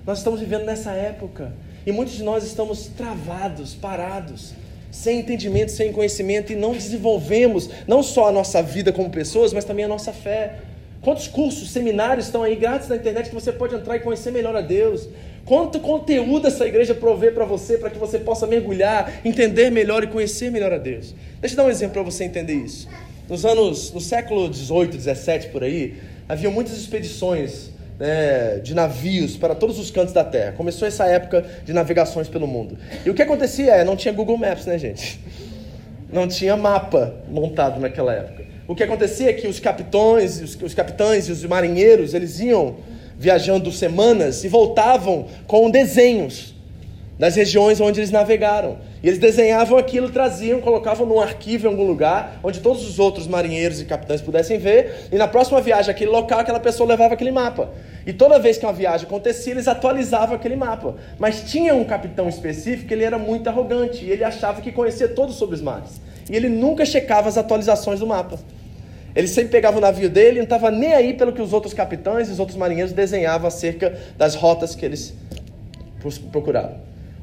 Nós 0.08 0.20
estamos 0.20 0.40
vivendo 0.40 0.64
nessa 0.64 0.92
época 0.92 1.52
e 1.84 1.92
muitos 1.92 2.16
de 2.16 2.22
nós 2.22 2.42
estamos 2.42 2.86
travados, 2.96 3.74
parados, 3.74 4.54
sem 4.90 5.18
entendimento, 5.18 5.70
sem 5.70 5.92
conhecimento 5.92 6.50
e 6.50 6.56
não 6.56 6.72
desenvolvemos 6.72 7.68
não 7.86 8.02
só 8.02 8.28
a 8.28 8.32
nossa 8.32 8.62
vida 8.62 8.90
como 8.90 9.10
pessoas, 9.10 9.52
mas 9.52 9.66
também 9.66 9.84
a 9.84 9.88
nossa 9.88 10.10
fé. 10.10 10.60
Quantos 11.02 11.28
cursos, 11.28 11.70
seminários 11.70 12.24
estão 12.24 12.42
aí 12.42 12.56
grátis 12.56 12.88
na 12.88 12.96
internet 12.96 13.28
que 13.28 13.34
você 13.34 13.52
pode 13.52 13.74
entrar 13.74 13.96
e 13.96 14.00
conhecer 14.00 14.30
melhor 14.30 14.56
a 14.56 14.62
Deus? 14.62 15.06
Quanto 15.44 15.78
conteúdo 15.78 16.46
essa 16.46 16.66
igreja 16.66 16.94
provê 16.94 17.30
para 17.30 17.44
você, 17.44 17.76
para 17.76 17.90
que 17.90 17.98
você 17.98 18.18
possa 18.18 18.46
mergulhar, 18.46 19.20
entender 19.26 19.68
melhor 19.68 20.02
e 20.04 20.06
conhecer 20.06 20.50
melhor 20.50 20.72
a 20.72 20.78
Deus? 20.78 21.14
Deixa 21.38 21.52
eu 21.52 21.58
dar 21.58 21.64
um 21.64 21.70
exemplo 21.70 21.92
para 21.92 22.02
você 22.02 22.24
entender 22.24 22.54
isso. 22.54 22.88
Nos 23.28 23.44
anos, 23.44 23.92
no 23.92 24.00
século 24.00 24.48
18, 24.48 24.96
17 24.96 25.48
por 25.48 25.62
aí, 25.62 25.98
havia 26.26 26.48
muitas 26.48 26.78
expedições 26.78 27.76
né, 27.98 28.58
de 28.58 28.74
navios 28.74 29.37
para 29.37 29.54
todos 29.54 29.78
os 29.78 29.90
cantos 29.90 30.12
da 30.12 30.24
Terra. 30.24 30.52
Começou 30.52 30.87
essa 30.87 31.06
época 31.06 31.44
de 31.64 31.72
navegações 31.72 32.28
pelo 32.28 32.46
mundo. 32.46 32.78
E 33.04 33.11
o 33.11 33.14
que 33.14 33.22
acontecia 33.22 33.74
é, 33.74 33.84
não 33.84 33.96
tinha 33.96 34.12
Google 34.14 34.37
Maps, 34.37 34.66
né, 34.66 34.78
gente? 34.78 35.20
Não 36.11 36.26
tinha 36.26 36.56
mapa 36.56 37.16
montado 37.28 37.78
naquela 37.78 38.14
época. 38.14 38.42
O 38.66 38.74
que 38.74 38.82
acontecia 38.82 39.28
é 39.28 39.32
que 39.34 39.46
os 39.46 39.61
capitães, 39.61 40.40
os, 40.40 40.56
os 40.62 40.72
capitães 40.72 41.28
e 41.28 41.32
os 41.32 41.44
marinheiros, 41.44 42.14
eles 42.14 42.40
iam 42.40 42.76
viajando 43.18 43.70
semanas 43.70 44.42
e 44.42 44.48
voltavam 44.48 45.26
com 45.46 45.70
desenhos 45.70 46.54
das 47.18 47.34
regiões 47.34 47.80
onde 47.80 48.00
eles 48.00 48.11
navegaram. 48.11 48.78
E 49.02 49.08
eles 49.08 49.18
desenhavam 49.18 49.76
aquilo, 49.76 50.08
traziam, 50.08 50.61
colocavam 50.61 51.04
num 51.04 51.20
arquivo 51.20 51.66
em 51.66 51.70
algum 51.70 51.84
lugar, 51.84 52.38
onde 52.42 52.61
todos 52.61 52.88
os 52.88 52.98
outros 52.98 53.26
marinheiros 53.26 53.80
e 53.80 53.84
capitães 53.84 54.20
pudessem 54.20 54.58
ver, 54.58 55.08
e 55.11 55.16
na 55.16 55.26
próxima 55.26 55.61
viagem 55.61 55.90
aquele 55.90 56.11
local, 56.11 56.38
aquela 56.38 56.61
pessoa 56.61 56.88
levava 56.88 57.14
aquele 57.14 57.32
mapa. 57.32 57.70
E 58.08 58.12
toda 58.14 58.38
vez 58.38 58.56
que 58.56 58.64
uma 58.64 58.72
viagem 58.72 59.06
acontecia, 59.06 59.52
eles 59.52 59.68
atualizavam 59.68 60.34
aquele 60.34 60.56
mapa. 60.56 60.94
Mas 61.18 61.42
tinha 61.42 61.74
um 61.74 61.84
capitão 61.84 62.26
específico, 62.26 62.90
ele 62.90 63.04
era 63.04 63.18
muito 63.18 63.46
arrogante, 63.48 64.02
e 64.02 64.10
ele 64.10 64.24
achava 64.24 64.62
que 64.62 64.72
conhecia 64.72 65.08
todos 65.08 65.36
sobre 65.36 65.56
os 65.56 65.60
mares. 65.60 66.00
E 66.30 66.34
ele 66.34 66.48
nunca 66.48 66.86
checava 66.86 67.28
as 67.28 67.36
atualizações 67.36 68.00
do 68.00 68.06
mapa. 68.06 68.38
Ele 69.14 69.28
sempre 69.28 69.50
pegava 69.50 69.76
o 69.76 69.80
navio 69.82 70.08
dele 70.08 70.36
e 70.36 70.38
não 70.38 70.44
estava 70.44 70.70
nem 70.70 70.94
aí 70.94 71.12
pelo 71.12 71.34
que 71.34 71.42
os 71.42 71.52
outros 71.52 71.74
capitães 71.74 72.30
e 72.30 72.32
os 72.32 72.40
outros 72.40 72.56
marinheiros 72.56 72.94
desenhavam 72.94 73.46
acerca 73.46 73.98
das 74.16 74.34
rotas 74.34 74.74
que 74.74 74.86
eles 74.86 75.12
procuravam. 76.32 76.76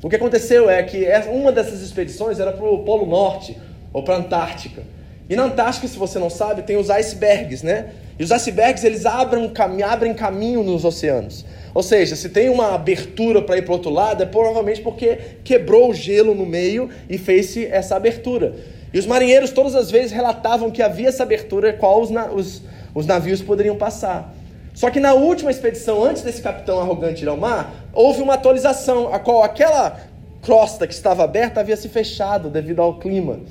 O 0.04 0.08
que 0.08 0.18
aconteceu 0.18 0.70
é 0.70 0.84
que 0.84 1.08
uma 1.32 1.52
dessas 1.52 1.82
expedições 1.82 2.40
era 2.40 2.52
para 2.52 2.64
o 2.64 2.84
Polo 2.84 3.08
Norte 3.08 3.58
ou 3.92 4.04
para 4.04 4.14
a 4.14 4.18
Antártica. 4.20 4.84
E 5.28 5.36
na 5.36 5.46
Antártica, 5.46 5.88
se 5.88 5.98
você 5.98 6.20
não 6.20 6.30
sabe, 6.30 6.62
tem 6.62 6.78
os 6.78 6.92
icebergs, 6.92 7.64
né? 7.64 7.90
E 8.18 8.24
os 8.24 8.32
icebergs 8.32 8.84
eles 8.84 9.06
abrem, 9.06 9.52
abrem 9.84 10.14
caminho 10.14 10.64
nos 10.64 10.86
oceanos. 10.86 11.46
Ou 11.74 11.84
seja, 11.84 12.16
se 12.16 12.30
tem 12.30 12.50
uma 12.50 12.74
abertura 12.74 13.42
para 13.42 13.58
ir 13.58 13.64
para 13.64 13.72
o 13.72 13.76
outro 13.76 13.92
lado, 13.92 14.24
é 14.24 14.26
provavelmente 14.26 14.82
porque 14.82 15.18
quebrou 15.44 15.90
o 15.90 15.94
gelo 15.94 16.34
no 16.34 16.46
meio 16.46 16.90
e 17.10 17.18
fez 17.18 17.58
essa 17.58 17.98
abertura. 17.98 18.56
E 18.94 18.98
os 18.98 19.06
marinheiros 19.06 19.52
todas 19.52 19.76
as 19.76 19.92
vezes 19.92 20.14
relatavam 20.14 20.72
que 20.72 20.82
havia 20.82 21.10
essa 21.10 21.24
abertura 21.24 21.74
qual 21.74 22.02
os, 22.02 22.10
os, 22.34 22.62
os 22.94 23.06
navios 23.06 23.42
poderiam 23.42 23.76
passar. 23.76 24.34
Só 24.74 24.90
que 24.90 25.02
na 25.02 25.14
última 25.14 25.52
expedição, 25.52 26.02
antes 26.02 26.22
desse 26.22 26.42
capitão 26.42 26.80
arrogante 26.80 27.24
ir 27.24 27.28
ao 27.28 27.36
mar, 27.36 27.74
houve 27.94 28.22
uma 28.22 28.36
atualização, 28.36 29.14
a 29.14 29.20
qual 29.20 29.44
aquela 29.44 30.00
crosta 30.42 30.88
que 30.88 30.94
estava 30.94 31.26
aberta 31.26 31.60
havia 31.60 31.76
se 31.76 31.90
fechado 31.90 32.50
devido 32.50 32.82
ao 32.82 33.00
clima. 33.00 33.42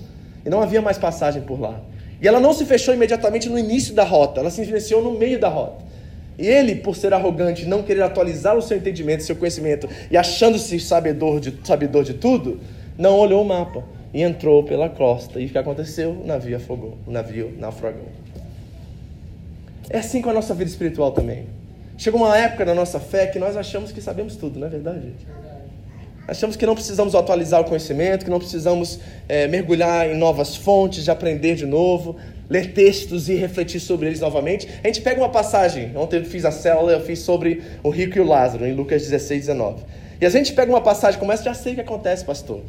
E 0.47 0.49
não 0.49 0.63
havia 0.63 0.81
mais 0.81 0.97
passagem 0.97 1.43
por 1.43 1.61
lá. 1.61 1.81
E 2.25 2.27
ela 2.27 2.41
não 2.41 2.55
se 2.55 2.65
fechou 2.65 2.95
imediatamente 2.95 3.51
no 3.51 3.59
início 3.59 3.93
da 3.95 4.03
rota, 4.03 4.41
ela 4.41 4.49
se 4.49 4.63
iniciou 4.63 5.03
no 5.03 5.13
meio 5.13 5.39
da 5.39 5.51
rota. 5.51 5.85
E 6.39 6.47
ele, 6.47 6.77
por 6.77 6.97
ser 6.97 7.13
arrogante, 7.13 7.67
não 7.67 7.83
querer 7.83 8.03
atualizar 8.03 8.57
o 8.57 8.63
seu 8.63 8.79
entendimento, 8.79 9.23
seu 9.23 9.37
conhecimento, 9.37 9.87
e 10.11 10.17
achando-se 10.17 10.81
sabedor 10.81 11.39
de, 11.39 11.53
sabedor 11.63 12.03
de 12.03 12.15
tudo, 12.15 12.59
não 12.97 13.19
olhou 13.19 13.43
o 13.43 13.45
mapa 13.45 13.85
e 14.15 14.23
entrou 14.23 14.65
pela 14.65 14.89
costa. 14.89 15.39
E 15.39 15.45
o 15.45 15.49
que 15.51 15.59
aconteceu? 15.59 16.13
O 16.13 16.27
navio 16.27 16.57
afogou, 16.57 16.97
o 17.07 17.11
navio 17.11 17.53
naufragou. 17.59 18.09
É 19.91 19.99
assim 19.99 20.23
com 20.23 20.31
a 20.31 20.33
nossa 20.33 20.55
vida 20.55 20.71
espiritual 20.71 21.13
também. 21.13 21.45
Chega 21.99 22.17
uma 22.17 22.35
época 22.39 22.65
na 22.65 22.75
nossa 22.75 22.99
fé 22.99 23.27
que 23.27 23.39
nós 23.39 23.55
achamos 23.55 23.93
que 23.93 24.01
sabemos 24.01 24.35
tudo, 24.35 24.59
não 24.59 24.67
é 24.67 24.71
verdade? 24.71 25.13
Achamos 26.27 26.57
que 26.57 26.65
não 26.65 26.75
precisamos 26.75 27.15
atualizar 27.15 27.61
o 27.61 27.65
conhecimento, 27.65 28.25
que 28.25 28.31
não 28.31 28.39
precisamos 28.39 28.99
é, 29.29 29.47
mergulhar 29.47 30.09
em 30.09 30.17
novas 30.17 30.57
fontes, 30.57 31.05
de 31.05 31.11
aprender 31.11 31.55
de 31.55 31.67
novo, 31.67 32.17
ler 32.49 32.73
textos 32.73 33.29
e 33.29 33.35
refletir 33.35 33.79
sobre 33.79 34.07
eles 34.07 34.21
novamente. 34.21 34.67
A 34.83 34.87
gente 34.87 35.03
pega 35.03 35.21
uma 35.21 35.29
passagem, 35.29 35.93
ontem 35.95 36.21
eu 36.21 36.25
fiz 36.25 36.47
a 36.47 36.51
célula, 36.51 36.93
eu 36.93 37.01
fiz 37.01 37.19
sobre 37.19 37.63
o 37.83 37.91
rico 37.91 38.17
e 38.17 38.21
o 38.21 38.25
Lázaro, 38.25 38.67
em 38.67 38.73
Lucas 38.73 39.03
16, 39.03 39.41
19. 39.41 39.83
E 40.19 40.25
a 40.25 40.31
gente 40.31 40.55
pega 40.55 40.73
uma 40.73 40.81
passagem 40.81 41.21
como 41.21 41.31
essa, 41.31 41.43
já 41.43 41.53
sei 41.53 41.73
o 41.73 41.75
que 41.75 41.83
acontece, 41.83 42.25
pastor. 42.25 42.63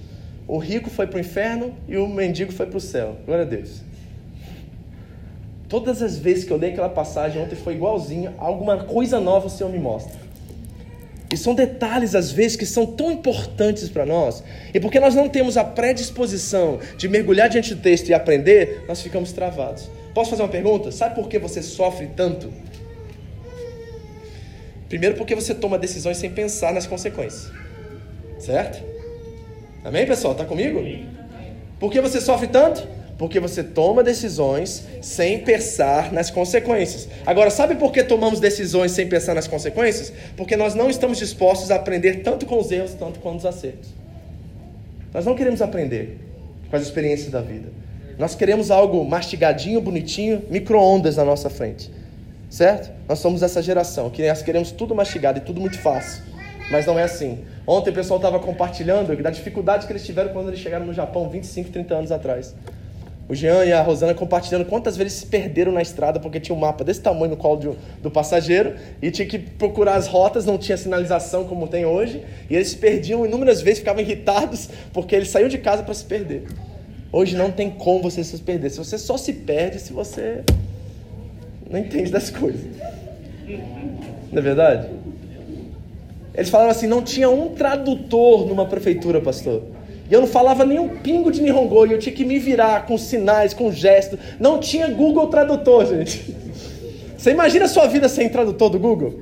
O 0.48 0.58
rico 0.58 0.90
foi 0.90 1.08
para 1.08 1.18
o 1.18 1.20
inferno 1.22 1.74
e 1.88 1.96
o 1.98 2.08
mendigo 2.08 2.52
foi 2.52 2.66
para 2.66 2.78
o 2.78 2.82
céu. 2.82 3.16
Glória 3.26 3.46
a 3.46 3.48
Deus. 3.48 3.82
Todas 5.70 6.02
as 6.02 6.18
vezes 6.18 6.44
que 6.44 6.52
eu 6.52 6.58
li 6.58 6.68
aquela 6.68 6.90
passagem 6.90 7.42
ontem 7.42 7.56
foi 7.56 7.74
igualzinho, 7.74 8.34
alguma 8.38 8.84
coisa 8.84 9.20
nova 9.20 9.48
o 9.48 9.50
Senhor 9.50 9.72
me 9.72 9.80
mostra. 9.80 10.25
E 11.36 11.38
são 11.38 11.54
detalhes, 11.54 12.16
às 12.16 12.32
vezes, 12.32 12.56
que 12.56 12.66
são 12.66 12.86
tão 12.86 13.12
importantes 13.12 13.90
para 13.90 14.06
nós. 14.06 14.42
E 14.74 14.80
porque 14.80 15.02
nós 15.02 15.14
não 15.14 15.28
temos 15.28 15.58
a 15.58 15.66
predisposição 15.66 16.80
de 16.98 17.10
mergulhar 17.10 17.50
diante 17.50 17.76
do 17.76 17.82
texto 17.82 18.08
e 18.08 18.14
aprender, 18.14 18.86
nós 18.88 19.02
ficamos 19.02 19.34
travados. 19.34 19.92
Posso 20.14 20.30
fazer 20.30 20.44
uma 20.44 20.48
pergunta? 20.48 20.94
Sabe 20.94 21.14
por 21.14 21.28
que 21.28 21.38
você 21.38 21.62
sofre 21.62 22.08
tanto? 22.16 22.54
Primeiro, 24.88 25.18
porque 25.18 25.36
você 25.36 25.54
toma 25.54 25.78
decisões 25.78 26.16
sem 26.16 26.30
pensar 26.30 26.74
nas 26.74 26.88
consequências. 26.88 27.52
Certo? 28.40 28.82
Amém, 29.84 30.06
pessoal? 30.06 30.32
Está 30.32 30.46
comigo? 30.46 30.82
Por 31.78 31.92
que 31.92 32.00
você 32.00 32.22
sofre 32.22 32.48
tanto? 32.48 32.88
Porque 33.18 33.40
você 33.40 33.64
toma 33.64 34.04
decisões 34.04 34.84
sem 35.02 35.40
pensar 35.40 36.12
nas 36.12 36.30
consequências. 36.30 37.08
Agora, 37.26 37.50
sabe 37.50 37.76
por 37.76 37.92
que 37.92 38.04
tomamos 38.04 38.40
decisões 38.40 38.92
sem 38.92 39.08
pensar 39.08 39.34
nas 39.34 39.48
consequências? 39.48 40.12
Porque 40.36 40.58
nós 40.58 40.76
não 40.76 40.90
estamos 40.90 41.18
dispostos 41.18 41.72
a 41.72 41.76
aprender 41.76 42.24
tanto 42.24 42.46
com 42.46 42.60
os 42.60 42.72
erros, 42.72 42.94
tanto 42.94 43.20
com 43.20 43.36
os 43.36 43.46
acertos. 43.46 43.90
Nós 45.14 45.26
não 45.26 45.34
queremos 45.34 45.62
aprender 45.62 46.20
com 46.70 46.76
as 46.76 46.84
experiências 46.84 47.32
da 47.32 47.40
vida. 47.40 47.70
Nós 48.18 48.36
queremos 48.36 48.70
algo 48.70 49.04
mastigadinho, 49.06 49.80
bonitinho, 49.80 50.44
micro-ondas 50.50 51.16
na 51.16 51.24
nossa 51.24 51.50
frente. 51.50 51.90
Certo? 52.50 52.92
Nós 53.08 53.20
somos 53.20 53.42
essa 53.42 53.62
geração 53.62 54.10
que 54.10 54.28
nós 54.28 54.42
queremos 54.42 54.72
tudo 54.72 54.94
mastigado 54.94 55.40
e 55.40 55.42
tudo 55.42 55.62
muito 55.62 55.80
fácil. 55.80 56.22
Mas 56.70 56.86
não 56.86 56.98
é 57.00 57.04
assim. 57.04 57.40
Ontem 57.66 57.92
o 57.92 57.94
pessoal 57.94 58.18
estava 58.18 58.40
compartilhando 58.40 59.16
da 59.22 59.30
dificuldade 59.30 59.86
que 59.86 59.94
eles 59.94 60.06
tiveram 60.06 60.34
quando 60.34 60.50
eles 60.50 60.60
chegaram 60.60 60.86
no 60.86 60.94
Japão 60.94 61.30
25, 61.30 61.72
30 61.72 61.96
anos 61.96 62.12
atrás. 62.12 62.56
O 63.28 63.34
Jean 63.34 63.66
e 63.66 63.74
a 63.74 63.82
Rosana 63.82 64.14
compartilhando 64.14 64.66
quantas 64.66 64.96
vezes 64.96 65.14
se 65.14 65.26
perderam 65.26 65.72
na 65.72 65.82
estrada 65.82 66.20
porque 66.20 66.40
tinha 66.40 66.56
um 66.56 66.60
mapa 66.60 66.84
desse 66.84 67.02
tamanho 67.02 67.32
no 67.32 67.38
colo 67.38 67.56
do, 67.58 67.78
do 68.04 68.12
passageiro 68.12 68.76
e 69.02 69.10
tinha 69.10 69.28
que 69.28 69.40
procurar 69.40 69.96
as 69.96 70.06
rotas, 70.06 70.46
não 70.46 70.60
tinha 70.60 70.78
sinalização 70.78 71.44
como 71.46 71.68
tem 71.68 71.86
hoje, 71.86 72.24
e 72.48 72.56
eles 72.56 72.70
se 72.70 72.78
perdiam 72.78 73.26
inúmeras 73.26 73.62
vezes, 73.62 73.80
ficavam 73.80 74.02
irritados 74.02 74.70
porque 74.94 75.16
eles 75.16 75.30
saíam 75.30 75.50
de 75.50 75.58
casa 75.58 75.82
para 75.82 75.94
se 75.96 76.06
perder. 76.06 76.44
Hoje 77.12 77.36
não 77.36 77.52
tem 77.52 77.72
como 77.72 78.04
você 78.04 78.24
se 78.24 78.38
perder. 78.38 78.70
Se 78.70 78.78
você 78.78 78.98
só 78.98 79.18
se 79.18 79.34
perde 79.34 79.80
se 79.80 79.92
você 79.92 80.44
não 81.68 81.80
entende 81.80 82.12
das 82.12 82.30
coisas. 82.30 82.62
Não 84.32 84.40
é 84.40 84.42
verdade? 84.42 84.90
Eles 86.36 86.50
falaram 86.50 86.72
assim: 86.72 86.88
não 86.88 87.02
tinha 87.02 87.30
um 87.30 87.56
tradutor 87.56 88.46
numa 88.46 88.66
prefeitura, 88.66 89.20
pastor. 89.22 89.64
E 90.10 90.14
eu 90.14 90.22
não 90.22 90.28
falava 90.28 90.66
nem 90.66 90.80
um 90.80 90.90
pingo 90.90 91.32
de 91.32 91.42
Nihongo, 91.42 91.86
e 91.88 91.94
eu 91.94 92.00
tinha 92.00 92.14
que 92.14 92.24
me 92.24 92.38
virar 92.38 92.86
com 92.86 92.98
sinais, 92.98 93.54
com 93.54 93.72
gestos. 93.72 94.20
Não 94.40 94.60
tinha 94.60 94.88
Google 94.88 95.28
Tradutor, 95.28 95.86
gente. 95.88 96.36
Você 97.18 97.32
imagina 97.32 97.66
a 97.66 97.68
sua 97.68 97.88
vida 97.88 98.08
sem 98.08 98.30
tradutor 98.30 98.70
do 98.70 98.78
Google? 98.78 99.20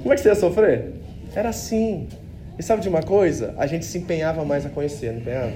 Como 0.00 0.12
é 0.12 0.16
que 0.16 0.22
você 0.22 0.28
ia 0.28 0.34
sofrer? 0.34 0.92
Era 1.34 1.48
assim. 1.48 2.06
E 2.58 2.62
sabe 2.62 2.82
de 2.82 2.88
uma 2.88 3.02
coisa? 3.02 3.54
A 3.58 3.66
gente 3.66 3.84
se 3.84 3.98
empenhava 3.98 4.44
mais 4.44 4.64
a 4.64 4.68
conhecer, 4.68 5.10
não 5.12 5.20
empenhava? 5.20 5.52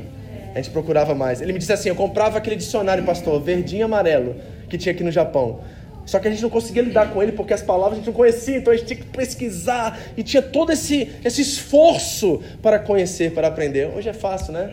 A 0.55 0.57
gente 0.57 0.71
procurava 0.71 1.15
mais. 1.15 1.41
Ele 1.41 1.53
me 1.53 1.59
disse 1.59 1.73
assim: 1.73 1.89
eu 1.89 1.95
comprava 1.95 2.39
aquele 2.39 2.57
dicionário, 2.57 3.05
pastor, 3.05 3.41
verdinho 3.41 3.81
e 3.81 3.83
amarelo, 3.83 4.37
que 4.69 4.79
tinha 4.79 4.93
aqui 4.93 5.05
no 5.05 5.13
Japão. 5.13 5.61
Só 6.07 6.21
que 6.21 6.29
a 6.29 6.31
gente 6.31 6.43
não 6.43 6.49
conseguia 6.49 6.83
lidar 6.83 7.13
com 7.13 7.21
ele 7.21 7.33
porque 7.33 7.53
as 7.53 7.63
palavras 7.63 7.95
a 7.95 7.97
gente 7.97 8.07
não 8.07 8.13
conhecia, 8.13 8.57
então 8.57 8.73
a 8.73 8.77
gente 8.77 8.87
tinha 8.87 9.01
que 9.01 9.07
pesquisar 9.07 9.99
e 10.17 10.23
tinha 10.23 10.41
todo 10.41 10.71
esse, 10.71 11.11
esse 11.25 11.43
esforço 11.43 12.41
para 12.63 12.79
conhecer, 12.79 13.33
para 13.33 13.49
aprender. 13.49 13.91
Hoje 13.95 14.09
é 14.09 14.13
fácil, 14.13 14.53
né? 14.53 14.73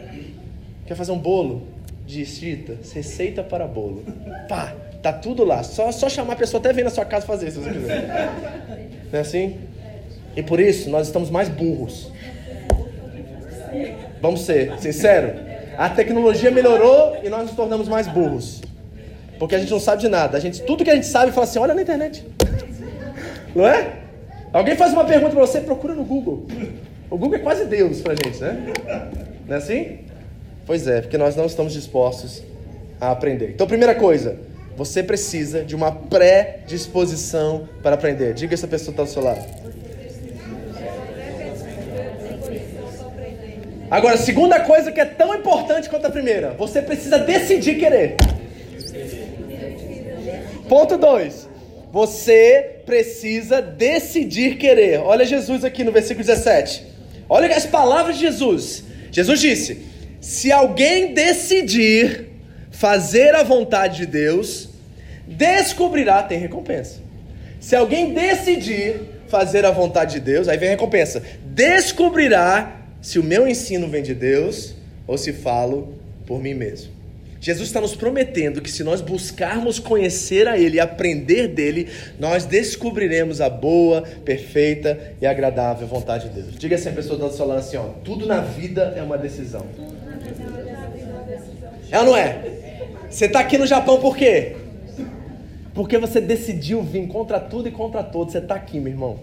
Quer 0.85 0.93
fazer 0.93 1.11
um 1.11 1.17
bolo 1.17 1.63
de 2.05 2.23
chita? 2.23 2.77
Receita 2.93 3.41
para 3.41 3.65
bolo. 3.65 4.03
Pá, 4.47 4.75
tá 5.01 5.11
tudo 5.11 5.43
lá. 5.43 5.63
Só, 5.63 5.91
só 5.91 6.07
chamar 6.07 6.33
a 6.33 6.35
pessoa 6.35 6.59
até 6.59 6.71
vir 6.71 6.83
na 6.83 6.91
sua 6.91 7.03
casa 7.03 7.25
fazer, 7.25 7.49
se 7.49 7.57
você 7.57 7.71
quiser. 7.71 8.07
Não 9.11 9.17
é 9.17 9.21
assim? 9.21 9.57
E 10.35 10.43
por 10.43 10.59
isso 10.59 10.87
nós 10.91 11.07
estamos 11.07 11.31
mais 11.31 11.49
burros. 11.49 12.11
Vamos 14.21 14.41
ser 14.41 14.77
sinceros. 14.79 15.41
A 15.75 15.89
tecnologia 15.89 16.51
melhorou 16.51 17.17
e 17.23 17.29
nós 17.29 17.47
nos 17.47 17.55
tornamos 17.55 17.87
mais 17.87 18.07
burros. 18.07 18.61
Porque 19.43 19.55
a 19.55 19.59
gente 19.59 19.71
não 19.71 19.79
sabe 19.79 19.99
de 19.99 20.07
nada. 20.07 20.37
A 20.37 20.39
gente, 20.39 20.61
tudo 20.61 20.85
que 20.85 20.89
a 20.89 20.95
gente 20.95 21.05
sabe 21.05 21.33
fala 21.33 21.43
assim, 21.43 21.59
olha 21.59 21.73
na 21.73 21.81
internet. 21.81 22.25
Não 23.53 23.67
é? 23.67 23.95
Alguém 24.53 24.77
faz 24.77 24.93
uma 24.93 25.03
pergunta 25.03 25.31
para 25.35 25.45
você, 25.45 25.59
procura 25.59 25.93
no 25.93 26.05
Google. 26.05 26.47
O 27.09 27.17
Google 27.17 27.35
é 27.35 27.39
quase 27.39 27.65
Deus 27.65 27.99
pra 27.99 28.15
gente, 28.15 28.39
né? 28.39 28.71
Não 29.45 29.55
é 29.55 29.57
assim? 29.57 29.99
Pois 30.65 30.87
é, 30.87 31.01
porque 31.01 31.17
nós 31.17 31.35
não 31.35 31.45
estamos 31.45 31.73
dispostos 31.73 32.41
a 33.01 33.11
aprender. 33.11 33.49
Então, 33.49 33.67
primeira 33.67 33.93
coisa, 33.93 34.39
você 34.77 35.03
precisa 35.03 35.61
de 35.61 35.75
uma 35.75 35.91
pré-disposição 35.91 37.67
para 37.83 37.95
aprender. 37.95 38.33
Diga 38.33 38.53
essa 38.53 38.65
pessoa 38.65 38.95
que 38.95 39.01
está 39.01 39.03
ao 39.03 39.07
seu 39.07 39.21
lado. 39.21 39.45
Agora, 43.91 44.15
segunda 44.15 44.61
coisa 44.61 44.89
que 44.89 45.01
é 45.01 45.05
tão 45.05 45.35
importante 45.35 45.89
quanto 45.89 46.07
a 46.07 46.09
primeira, 46.09 46.51
você 46.51 46.81
precisa 46.81 47.19
decidir 47.19 47.75
querer. 47.75 48.15
Ponto 50.73 50.97
2. 50.97 51.47
Você 51.91 52.77
precisa 52.83 53.61
decidir 53.61 54.57
querer. 54.57 55.01
Olha 55.01 55.23
Jesus 55.23 55.63
aqui 55.63 55.83
no 55.83 55.91
versículo 55.91 56.25
17. 56.25 56.83
Olha 57.29 57.55
as 57.55 57.67
palavras 57.67 58.15
de 58.15 58.23
Jesus. 58.23 58.83
Jesus 59.11 59.39
disse: 59.39 59.85
Se 60.19 60.51
alguém 60.51 61.13
decidir 61.13 62.27
fazer 62.71 63.35
a 63.35 63.43
vontade 63.43 63.97
de 63.97 64.07
Deus, 64.07 64.69
descobrirá, 65.27 66.23
tem 66.23 66.39
recompensa. 66.39 67.01
Se 67.59 67.75
alguém 67.75 68.11
decidir 68.11 68.99
fazer 69.27 69.67
a 69.67 69.71
vontade 69.71 70.13
de 70.13 70.21
Deus, 70.21 70.47
aí 70.47 70.57
vem 70.57 70.69
recompensa. 70.69 71.21
Descobrirá 71.45 72.81
se 72.99 73.19
o 73.19 73.23
meu 73.23 73.47
ensino 73.47 73.87
vem 73.87 74.01
de 74.01 74.15
Deus 74.15 74.73
ou 75.05 75.19
se 75.19 75.33
falo 75.33 75.99
por 76.25 76.41
mim 76.41 76.55
mesmo. 76.55 76.92
Jesus 77.43 77.67
está 77.67 77.81
nos 77.81 77.93
prometendo 77.93 78.61
que 78.61 78.71
se 78.71 78.85
nós 78.85 79.01
buscarmos 79.01 79.77
conhecer 79.77 80.47
a 80.47 80.57
Ele 80.57 80.77
e 80.77 80.79
aprender 80.79 81.49
dele, 81.49 81.89
nós 82.17 82.45
descobriremos 82.45 83.41
a 83.41 83.49
boa, 83.49 84.01
perfeita 84.23 84.97
e 85.21 85.27
agradável 85.27 85.85
vontade 85.85 86.29
de 86.29 86.41
Deus. 86.41 86.55
Diga 86.57 86.77
assim 86.77 86.87
a 86.87 86.93
pessoa 86.93 87.19
do 87.19 87.29
seu 87.35 87.45
lado 87.45 87.59
assim: 87.59 87.75
ó, 87.75 87.83
tudo 88.01 88.25
na 88.25 88.39
vida 88.39 88.93
é 88.95 89.03
uma 89.03 89.17
decisão. 89.17 89.65
É 91.91 91.99
ou 91.99 92.05
não 92.05 92.15
é? 92.15 92.45
Você 93.09 93.25
está 93.25 93.41
aqui 93.41 93.57
no 93.57 93.67
Japão 93.67 93.99
por 93.99 94.15
quê? 94.15 94.55
Porque 95.73 95.97
você 95.97 96.21
decidiu 96.21 96.81
vir 96.81 97.05
contra 97.09 97.41
tudo 97.41 97.67
e 97.67 97.71
contra 97.71 98.01
todos. 98.01 98.31
Você 98.31 98.37
está 98.37 98.55
aqui, 98.55 98.79
meu 98.79 98.93
irmão. 98.93 99.19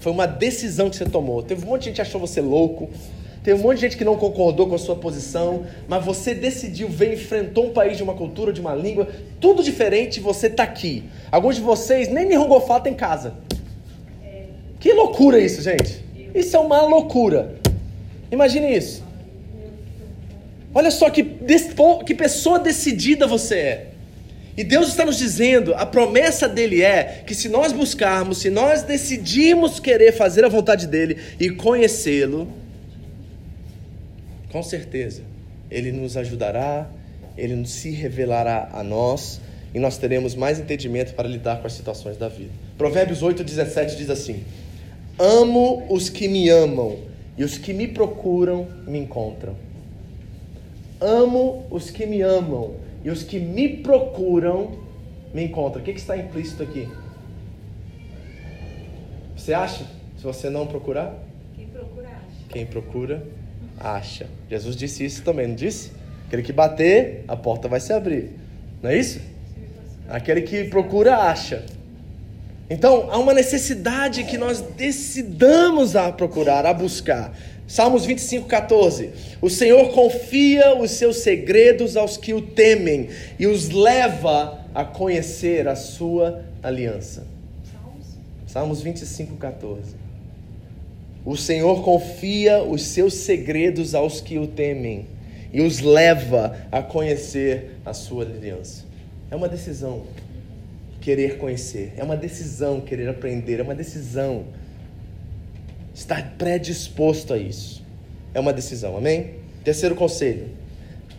Foi 0.00 0.10
uma 0.10 0.26
decisão 0.26 0.90
que 0.90 0.96
você 0.96 1.04
tomou. 1.04 1.40
Teve 1.40 1.64
um 1.64 1.68
monte 1.68 1.82
de 1.82 1.86
gente 1.86 1.94
que 1.94 2.02
achou 2.02 2.20
você 2.20 2.40
louco. 2.40 2.90
Teve 3.44 3.60
um 3.60 3.62
monte 3.62 3.74
de 3.74 3.80
gente 3.82 3.98
que 3.98 4.04
não 4.04 4.16
concordou 4.16 4.66
com 4.66 4.74
a 4.74 4.78
sua 4.78 4.96
posição. 4.96 5.66
Mas 5.86 6.02
você 6.02 6.34
decidiu 6.34 6.88
ver, 6.88 7.12
enfrentou 7.12 7.66
um 7.66 7.72
país 7.74 7.98
de 7.98 8.02
uma 8.02 8.14
cultura, 8.14 8.54
de 8.54 8.60
uma 8.60 8.74
língua, 8.74 9.06
tudo 9.38 9.62
diferente 9.62 10.16
e 10.16 10.20
você 10.20 10.46
está 10.46 10.62
aqui. 10.62 11.04
Alguns 11.30 11.56
de 11.56 11.60
vocês 11.60 12.08
nem 12.08 12.26
Nihongo 12.26 12.58
fala 12.60 12.88
em 12.88 12.94
casa. 12.94 13.34
Que 14.80 14.94
loucura 14.94 15.38
isso, 15.38 15.60
gente. 15.60 16.02
Isso 16.34 16.56
é 16.56 16.58
uma 16.58 16.80
loucura. 16.86 17.56
Imagine 18.32 18.74
isso. 18.74 19.04
Olha 20.74 20.90
só 20.90 21.10
que, 21.10 21.22
que 22.06 22.14
pessoa 22.14 22.58
decidida 22.58 23.26
você 23.26 23.54
é. 23.56 23.86
E 24.56 24.64
Deus 24.64 24.88
está 24.88 25.04
nos 25.04 25.18
dizendo, 25.18 25.74
a 25.74 25.84
promessa 25.84 26.48
dele 26.48 26.82
é 26.82 27.22
que 27.26 27.34
se 27.34 27.50
nós 27.50 27.72
buscarmos, 27.72 28.38
se 28.38 28.48
nós 28.48 28.82
decidirmos 28.82 29.78
querer 29.78 30.12
fazer 30.12 30.44
a 30.44 30.48
vontade 30.48 30.86
dele 30.86 31.18
e 31.38 31.50
conhecê-lo, 31.50 32.63
com 34.54 34.62
certeza, 34.62 35.22
ele 35.68 35.90
nos 35.90 36.16
ajudará, 36.16 36.88
ele 37.36 37.56
nos 37.56 37.70
se 37.70 37.90
revelará 37.90 38.68
a 38.72 38.84
nós 38.84 39.40
e 39.74 39.80
nós 39.80 39.98
teremos 39.98 40.36
mais 40.36 40.60
entendimento 40.60 41.12
para 41.14 41.26
lidar 41.26 41.60
com 41.60 41.66
as 41.66 41.72
situações 41.72 42.16
da 42.16 42.28
vida. 42.28 42.52
Provérbios 42.78 43.20
8:17 43.20 43.96
diz 43.96 44.08
assim: 44.08 44.44
Amo 45.18 45.84
os 45.92 46.08
que 46.08 46.28
me 46.28 46.48
amam 46.50 46.98
e 47.36 47.42
os 47.42 47.58
que 47.58 47.72
me 47.72 47.88
procuram 47.88 48.68
me 48.86 49.00
encontram. 49.00 49.56
Amo 51.00 51.66
os 51.68 51.90
que 51.90 52.06
me 52.06 52.22
amam 52.22 52.76
e 53.02 53.10
os 53.10 53.24
que 53.24 53.40
me 53.40 53.78
procuram 53.78 54.78
me 55.34 55.46
encontram. 55.46 55.82
O 55.82 55.84
que, 55.84 55.94
que 55.94 55.98
está 55.98 56.16
implícito 56.16 56.62
aqui? 56.62 56.88
Você 59.36 59.52
acha? 59.52 59.84
Se 60.16 60.22
você 60.22 60.48
não 60.48 60.64
procurar? 60.64 61.12
Quem 61.56 61.66
procura 61.66 62.06
acha. 62.06 62.48
Quem 62.48 62.66
procura 62.66 63.26
acha. 63.78 64.26
Jesus 64.48 64.76
disse 64.76 65.04
isso 65.04 65.22
também, 65.22 65.48
não 65.48 65.54
disse? 65.54 65.92
Aquele 66.26 66.42
que 66.42 66.52
bater, 66.52 67.24
a 67.28 67.36
porta 67.36 67.68
vai 67.68 67.80
se 67.80 67.92
abrir. 67.92 68.30
Não 68.82 68.90
é 68.90 68.98
isso? 68.98 69.20
Aquele 70.08 70.42
que 70.42 70.64
procura 70.64 71.16
acha. 71.16 71.64
Então, 72.68 73.08
há 73.10 73.18
uma 73.18 73.34
necessidade 73.34 74.24
que 74.24 74.38
nós 74.38 74.60
decidamos 74.60 75.94
a 75.96 76.10
procurar, 76.10 76.64
a 76.64 76.72
buscar. 76.72 77.36
Salmos 77.66 78.04
25, 78.04 78.46
14. 78.46 79.10
O 79.40 79.48
Senhor 79.48 79.90
confia 79.92 80.76
os 80.78 80.92
seus 80.92 81.18
segredos 81.18 81.96
aos 81.96 82.16
que 82.16 82.34
o 82.34 82.40
temem 82.40 83.08
e 83.38 83.46
os 83.46 83.70
leva 83.70 84.60
a 84.74 84.84
conhecer 84.84 85.68
a 85.68 85.76
sua 85.76 86.44
aliança. 86.62 87.26
Salmos 88.46 88.82
25, 88.82 89.36
14. 89.36 90.03
O 91.24 91.36
Senhor 91.36 91.82
confia 91.82 92.62
os 92.62 92.82
seus 92.82 93.14
segredos 93.14 93.94
aos 93.94 94.20
que 94.20 94.38
o 94.38 94.46
temem 94.46 95.06
e 95.52 95.62
os 95.62 95.80
leva 95.80 96.66
a 96.70 96.82
conhecer 96.82 97.76
a 97.84 97.94
sua 97.94 98.24
aliança. 98.24 98.84
É 99.30 99.36
uma 99.36 99.48
decisão 99.48 100.02
querer 101.00 101.38
conhecer, 101.38 101.94
é 101.96 102.04
uma 102.04 102.16
decisão 102.16 102.80
querer 102.80 103.08
aprender, 103.08 103.60
é 103.60 103.62
uma 103.62 103.74
decisão 103.74 104.44
estar 105.94 106.34
predisposto 106.36 107.32
a 107.32 107.38
isso. 107.38 107.82
É 108.34 108.40
uma 108.40 108.52
decisão, 108.52 108.96
amém? 108.96 109.36
Terceiro 109.62 109.94
conselho: 109.94 110.48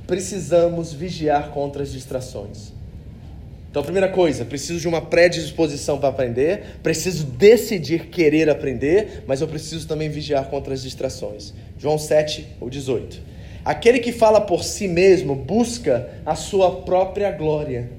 precisamos 0.06 0.94
vigiar 0.94 1.50
contra 1.50 1.82
as 1.82 1.92
distrações. 1.92 2.75
Então, 3.76 3.84
primeira 3.84 4.08
coisa, 4.08 4.46
preciso 4.46 4.80
de 4.80 4.88
uma 4.88 5.02
predisposição 5.02 5.98
para 5.98 6.08
aprender, 6.08 6.78
preciso 6.82 7.26
decidir 7.26 8.06
querer 8.06 8.50
aprender, 8.50 9.26
mas 9.28 9.42
eu 9.42 9.50
preciso 9.50 9.86
também 9.86 10.08
vigiar 10.08 10.46
contra 10.46 10.74
as 10.74 10.82
distrações. 10.82 11.54
João 11.78 11.98
7, 11.98 12.56
ou 12.62 12.70
18. 12.70 13.20
Aquele 13.66 14.00
que 14.00 14.14
fala 14.14 14.40
por 14.40 14.64
si 14.64 14.88
mesmo 14.88 15.36
busca 15.36 16.10
a 16.26 16.36
sua 16.36 16.84
própria 16.84 17.30
glória. 17.32 17.90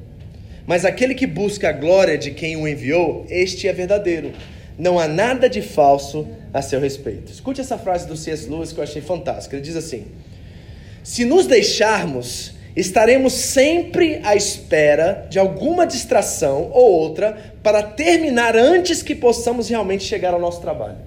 Mas 0.66 0.86
aquele 0.86 1.14
que 1.14 1.26
busca 1.26 1.68
a 1.68 1.72
glória 1.72 2.16
de 2.16 2.30
quem 2.30 2.56
o 2.56 2.66
enviou, 2.66 3.26
este 3.28 3.68
é 3.68 3.72
verdadeiro. 3.74 4.32
Não 4.78 4.98
há 4.98 5.06
nada 5.06 5.46
de 5.46 5.60
falso 5.60 6.26
a 6.54 6.62
seu 6.62 6.80
respeito. 6.80 7.30
Escute 7.30 7.60
essa 7.60 7.76
frase 7.76 8.08
do 8.08 8.16
C.S. 8.16 8.48
Lewis 8.48 8.72
que 8.72 8.78
eu 8.78 8.84
achei 8.84 9.02
fantástica. 9.02 9.56
Ele 9.56 9.62
diz 9.62 9.76
assim: 9.76 10.06
Se 11.02 11.26
nos 11.26 11.46
deixarmos, 11.46 12.55
estaremos 12.76 13.32
sempre 13.32 14.20
à 14.22 14.36
espera 14.36 15.26
de 15.30 15.38
alguma 15.38 15.86
distração 15.86 16.70
ou 16.72 16.92
outra 16.92 17.54
para 17.62 17.82
terminar 17.82 18.54
antes 18.54 19.02
que 19.02 19.14
possamos 19.14 19.68
realmente 19.68 20.04
chegar 20.04 20.34
ao 20.34 20.40
nosso 20.40 20.60
trabalho. 20.60 20.98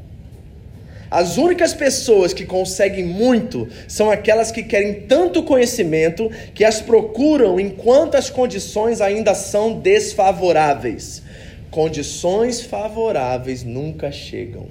As 1.11 1.37
únicas 1.37 1.73
pessoas 1.73 2.33
que 2.33 2.45
conseguem 2.45 3.05
muito 3.05 3.67
são 3.87 4.11
aquelas 4.11 4.51
que 4.51 4.61
querem 4.61 5.01
tanto 5.01 5.43
conhecimento 5.43 6.29
que 6.53 6.63
as 6.63 6.81
procuram 6.81 7.59
enquanto 7.59 8.15
as 8.15 8.29
condições 8.29 9.01
ainda 9.01 9.33
são 9.33 9.79
desfavoráveis. 9.79 11.23
Condições 11.71 12.61
favoráveis 12.61 13.63
nunca 13.63 14.11
chegam. 14.11 14.67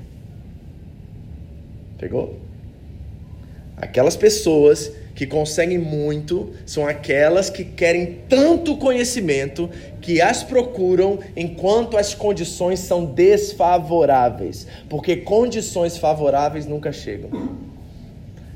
Pegou? 1.98 2.38
Aquelas 3.76 4.16
pessoas 4.16 4.92
que 5.18 5.26
conseguem 5.26 5.78
muito 5.78 6.52
são 6.64 6.86
aquelas 6.86 7.50
que 7.50 7.64
querem 7.64 8.20
tanto 8.28 8.76
conhecimento 8.76 9.68
que 10.00 10.20
as 10.20 10.44
procuram 10.44 11.18
enquanto 11.36 11.96
as 11.96 12.14
condições 12.14 12.78
são 12.78 13.04
desfavoráveis, 13.04 14.68
porque 14.88 15.16
condições 15.16 15.98
favoráveis 15.98 16.66
nunca 16.66 16.92
chegam. 16.92 17.30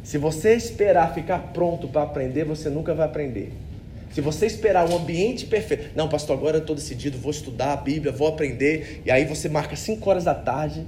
Se 0.04 0.16
você 0.16 0.54
esperar 0.54 1.12
ficar 1.12 1.50
pronto 1.52 1.88
para 1.88 2.04
aprender, 2.04 2.44
você 2.44 2.70
nunca 2.70 2.94
vai 2.94 3.06
aprender. 3.06 3.52
Se 4.12 4.20
você 4.20 4.46
esperar 4.46 4.88
um 4.88 4.96
ambiente 4.96 5.46
perfeito, 5.46 5.90
não, 5.96 6.08
pastor, 6.08 6.38
agora 6.38 6.58
eu 6.58 6.60
estou 6.60 6.76
decidido, 6.76 7.18
vou 7.18 7.32
estudar 7.32 7.72
a 7.72 7.76
Bíblia, 7.76 8.12
vou 8.12 8.28
aprender, 8.28 9.02
e 9.04 9.10
aí 9.10 9.24
você 9.24 9.48
marca 9.48 9.74
5 9.74 10.08
horas 10.08 10.22
da 10.22 10.34
tarde, 10.34 10.84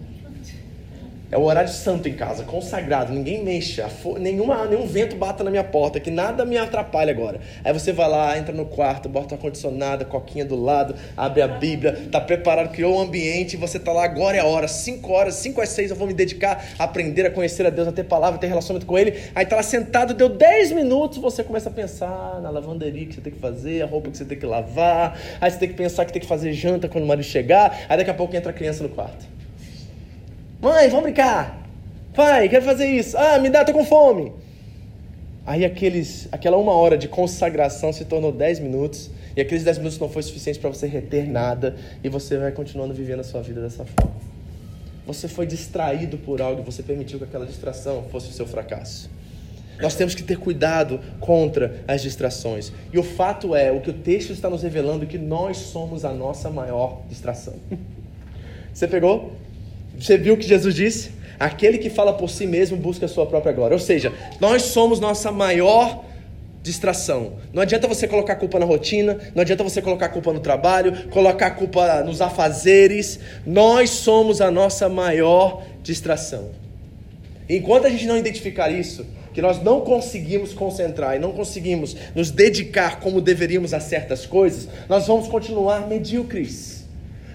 É 1.35 1.37
o 1.37 1.43
horário 1.43 1.69
santo 1.69 2.09
em 2.09 2.13
casa, 2.13 2.45
consagrado, 2.45 3.13
ninguém 3.13 3.43
mexa, 3.43 3.91
nenhuma, 4.21 4.67
nenhum 4.67 4.87
vento 4.87 5.17
bata 5.17 5.43
na 5.43 5.51
minha 5.51 5.65
porta, 5.65 5.99
que 5.99 6.09
nada 6.09 6.45
me 6.45 6.57
atrapalha 6.57 7.11
agora. 7.11 7.41
Aí 7.65 7.73
você 7.73 7.93
vai 7.93 8.09
lá, 8.09 8.39
entra 8.39 8.55
no 8.55 8.67
quarto, 8.67 9.09
bota 9.09 9.35
o 9.35 9.37
ar-condicionado, 9.37 10.05
coquinha 10.05 10.45
do 10.45 10.55
lado, 10.55 10.95
abre 11.17 11.43
a 11.43 11.49
Bíblia, 11.49 12.07
tá 12.09 12.21
preparado, 12.21 12.71
criou 12.71 12.95
o 12.95 12.99
um 12.99 13.01
ambiente, 13.01 13.57
você 13.57 13.81
tá 13.81 13.93
lá, 13.93 14.05
agora 14.05 14.37
é 14.37 14.41
a 14.41 14.45
hora, 14.45 14.69
5 14.69 15.13
horas, 15.13 15.35
5 15.35 15.61
às 15.61 15.71
6 15.71 15.91
eu 15.91 15.97
vou 15.97 16.07
me 16.07 16.15
dedicar 16.15 16.67
a 16.79 16.85
aprender 16.85 17.27
a 17.27 17.31
conhecer 17.33 17.67
a 17.67 17.71
Deus, 17.71 17.89
a 17.89 17.93
ter 17.93 18.05
palavra, 18.05 18.37
a 18.37 18.39
ter 18.39 18.47
relacionamento 18.47 18.87
com 18.87 18.97
Ele. 18.97 19.21
Aí 19.35 19.45
tá 19.45 19.57
lá 19.57 19.63
sentado, 19.65 20.15
deu 20.15 20.29
10 20.29 20.71
minutos, 20.71 21.19
você 21.19 21.43
começa 21.43 21.69
a 21.69 21.73
pensar 21.73 22.41
na 22.41 22.51
lavanderia 22.51 23.07
que 23.07 23.15
você 23.17 23.21
tem 23.21 23.33
que 23.33 23.41
fazer, 23.41 23.83
a 23.83 23.87
roupa 23.87 24.09
que 24.09 24.17
você 24.17 24.25
tem 24.25 24.39
que 24.39 24.47
lavar, 24.47 25.19
aí 25.41 25.51
você 25.51 25.59
tem 25.59 25.69
que 25.69 25.75
pensar 25.75 26.05
que 26.05 26.13
tem 26.13 26.23
que 26.23 26.29
fazer 26.29 26.53
janta 26.53 26.89
quando 26.89 27.03
o 27.03 27.09
marido 27.09 27.25
chegar, 27.25 27.87
aí 27.89 27.97
daqui 27.97 28.11
a 28.11 28.15
pouco 28.15 28.37
entra 28.37 28.53
a 28.53 28.55
criança 28.55 28.85
no 28.85 28.89
quarto. 28.89 29.35
Mãe, 30.65 30.89
vamos 30.89 31.03
brincar. 31.03 31.63
Pai, 32.15 32.49
quero 32.49 32.65
fazer 32.65 32.87
isso. 32.87 33.19
Ah, 33.19 33.39
me 33.39 33.51
dá, 33.51 33.67
tô 33.67 33.73
com 33.75 33.85
fome. 33.85 34.33
Aí 35.45 35.63
aqueles, 35.63 36.27
aquela 36.33 36.57
uma 36.57 36.73
hora 36.73 36.97
de 36.97 37.07
consagração 37.07 37.93
se 37.93 38.07
tornou 38.07 38.33
dez 38.33 38.59
minutos. 38.59 39.11
E 39.37 39.43
aqueles 39.43 39.63
dez 39.63 39.77
minutos 39.77 39.99
não 39.99 40.09
foi 40.09 40.23
suficiente 40.23 40.59
para 40.59 40.71
você 40.71 40.87
reter 40.87 41.29
nada. 41.29 41.77
E 42.03 42.09
você 42.09 42.39
vai 42.39 42.51
continuando 42.51 42.95
vivendo 42.95 43.21
a 43.21 43.25
sua 43.25 43.43
vida 43.43 43.61
dessa 43.61 43.85
forma. 43.85 44.17
Você 45.07 45.29
foi 45.29 45.47
distraído 45.47 46.17
por 46.17 46.41
algo 46.41 46.63
e 46.63 46.65
você 46.65 46.83
permitiu 46.83 47.19
que 47.19 47.27
aquela 47.27 47.45
distração 47.45 48.05
fosse 48.11 48.31
o 48.31 48.33
seu 48.33 48.47
fracasso. 48.47 49.11
Nós 49.79 49.95
temos 49.95 50.15
que 50.15 50.23
ter 50.23 50.39
cuidado 50.39 50.99
contra 51.21 51.85
as 51.87 52.01
distrações. 52.01 52.73
E 52.91 52.99
o 52.99 53.03
fato 53.03 53.55
é, 53.55 53.71
o 53.71 53.83
que 53.83 53.91
o 53.91 53.93
texto 53.93 54.33
está 54.33 54.49
nos 54.49 54.63
revelando, 54.63 55.05
é 55.05 55.07
que 55.07 55.19
nós 55.19 55.59
somos 55.59 56.07
a 56.07 56.13
nossa 56.15 56.49
maior 56.49 57.03
distração. 57.07 57.53
Você 58.73 58.89
pegou? 58.89 59.44
Você 59.99 60.17
viu 60.17 60.35
o 60.35 60.37
que 60.37 60.47
Jesus 60.47 60.75
disse? 60.75 61.11
Aquele 61.39 61.79
que 61.79 61.91
fala 61.91 62.13
por 62.13 62.31
si 62.31 62.47
mesmo 62.47 62.77
busca 62.77 63.07
a 63.07 63.09
sua 63.09 63.27
própria 63.27 63.53
glória. 63.53 63.75
Ou 63.75 63.81
seja, 63.81 64.13
nós 64.41 64.63
somos 64.63 65.01
nossa 65.01 65.33
maior 65.33 66.05
distração. 66.63 67.35
Não 67.53 67.63
adianta 67.63 67.87
você 67.87 68.09
colocar 68.09 68.33
a 68.33 68.37
culpa 68.37 68.59
na 68.59 68.65
rotina, 68.65 69.19
não 69.35 69.43
adianta 69.43 69.63
você 69.63 69.83
colocar 69.83 70.07
a 70.07 70.09
culpa 70.09 70.33
no 70.33 70.41
trabalho, 70.41 71.09
colocar 71.11 71.49
a 71.49 71.51
culpa 71.51 72.03
nos 72.03 72.23
afazeres. 72.23 73.21
Nós 73.47 73.91
somos 73.91 74.41
a 74.41 74.51
nossa 74.51 74.89
maior 74.89 75.63
distração. 75.83 76.51
Enquanto 77.49 77.87
a 77.87 77.91
gente 77.91 78.07
não 78.07 78.17
identificar 78.17 78.71
isso, 78.71 79.05
que 79.35 79.43
nós 79.43 79.63
não 79.63 79.83
conseguimos 79.83 80.55
concentrar 80.55 81.17
e 81.17 81.19
não 81.19 81.33
conseguimos 81.33 81.95
nos 82.15 82.31
dedicar 82.31 83.01
como 83.01 83.21
deveríamos 83.21 83.75
a 83.75 83.81
certas 83.81 84.25
coisas, 84.25 84.69
nós 84.89 85.07
vamos 85.07 85.29
continuar 85.29 85.87
medíocres. 85.87 86.84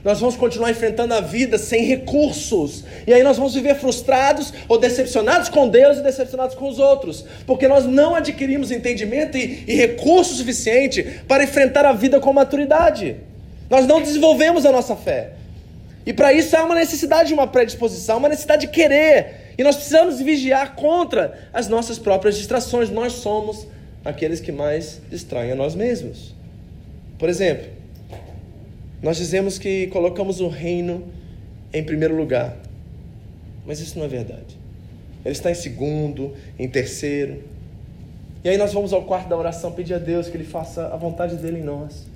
Nós 0.04 0.20
vamos 0.20 0.36
continuar 0.36 0.72
enfrentando 0.72 1.14
a 1.14 1.20
vida 1.20 1.58
sem 1.58 1.84
recursos. 1.84 2.86
E 3.06 3.14
aí 3.14 3.22
nós 3.22 3.38
vamos 3.38 3.54
viver 3.54 3.76
frustrados 3.76 4.54
ou 4.68 4.78
decepcionados 4.78 5.50
com 5.50 5.68
Deus 5.68 5.98
e 5.98 6.02
decepcionados 6.02 6.56
com 6.56 6.70
os 6.70 6.80
outros. 6.80 7.26
Porque 7.46 7.68
nós 7.68 7.86
não 7.86 8.16
adquirimos 8.16 8.72
entendimento 8.72 9.38
e, 9.38 9.66
e 9.68 9.76
recurso 9.76 10.36
suficiente 10.36 11.22
para 11.28 11.44
enfrentar 11.44 11.86
a 11.86 11.94
vida 11.94 12.20
com 12.20 12.32
maturidade. 12.32 13.18
Nós 13.70 13.86
não 13.86 14.02
desenvolvemos 14.02 14.66
a 14.66 14.72
nossa 14.72 14.96
fé. 14.96 15.32
E 16.06 16.14
para 16.14 16.32
isso 16.32 16.56
há 16.56 16.64
uma 16.64 16.76
necessidade 16.76 17.28
de 17.28 17.34
uma 17.34 17.46
predisposição, 17.46 18.18
uma 18.18 18.30
necessidade 18.30 18.68
de 18.68 18.72
querer. 18.72 19.54
E 19.58 19.64
nós 19.64 19.76
precisamos 19.76 20.20
vigiar 20.20 20.76
contra 20.76 21.50
as 21.54 21.68
nossas 21.68 22.00
próprias 22.00 22.38
distrações. 22.38 22.90
Nós 22.90 23.14
somos 23.14 23.68
aqueles 24.04 24.40
que 24.40 24.52
mais 24.52 25.02
distraem 25.10 25.52
a 25.52 25.56
nós 25.56 25.76
mesmos. 25.76 26.34
Por 27.18 27.28
exemplo, 27.28 27.79
nós 29.02 29.18
dizemos 29.18 29.58
que 29.58 29.88
colocamos 29.88 30.42
o 30.42 30.50
reino 30.50 31.06
em 31.74 31.84
primeiro 31.84 32.16
lugar, 32.16 32.58
mas 33.66 33.80
isso 33.80 33.98
não 33.98 34.06
é 34.06 34.10
verdade. 34.10 34.58
Ele 35.24 35.32
está 35.32 35.50
em 35.50 35.56
segundo, 35.56 36.34
em 36.58 36.68
terceiro. 36.68 37.42
E 38.44 38.50
aí 38.50 38.58
nós 38.58 38.74
vamos 38.74 38.92
ao 38.92 39.04
quarto 39.04 39.30
da 39.30 39.38
oração 39.38 39.72
pedir 39.72 39.94
a 39.94 39.98
Deus 39.98 40.28
que 40.28 40.36
Ele 40.36 40.44
faça 40.44 40.88
a 40.88 40.98
vontade 40.98 41.36
dele 41.36 41.60
em 41.60 41.64
nós. 41.64 42.08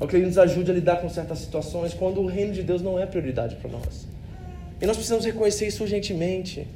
Ou 0.00 0.08
que 0.08 0.16
Ele 0.16 0.26
nos 0.26 0.38
ajude 0.38 0.70
a 0.70 0.74
lidar 0.74 0.96
com 0.96 1.08
certas 1.08 1.38
situações 1.38 1.94
quando 1.94 2.20
o 2.20 2.26
reino 2.26 2.52
de 2.52 2.62
Deus 2.62 2.82
não 2.82 2.98
é 2.98 3.06
prioridade 3.06 3.56
para 3.56 3.70
nós. 3.70 4.06
E 4.80 4.86
nós 4.86 4.96
precisamos 4.96 5.24
reconhecer 5.24 5.66
isso 5.66 5.82
urgentemente. 5.82 6.66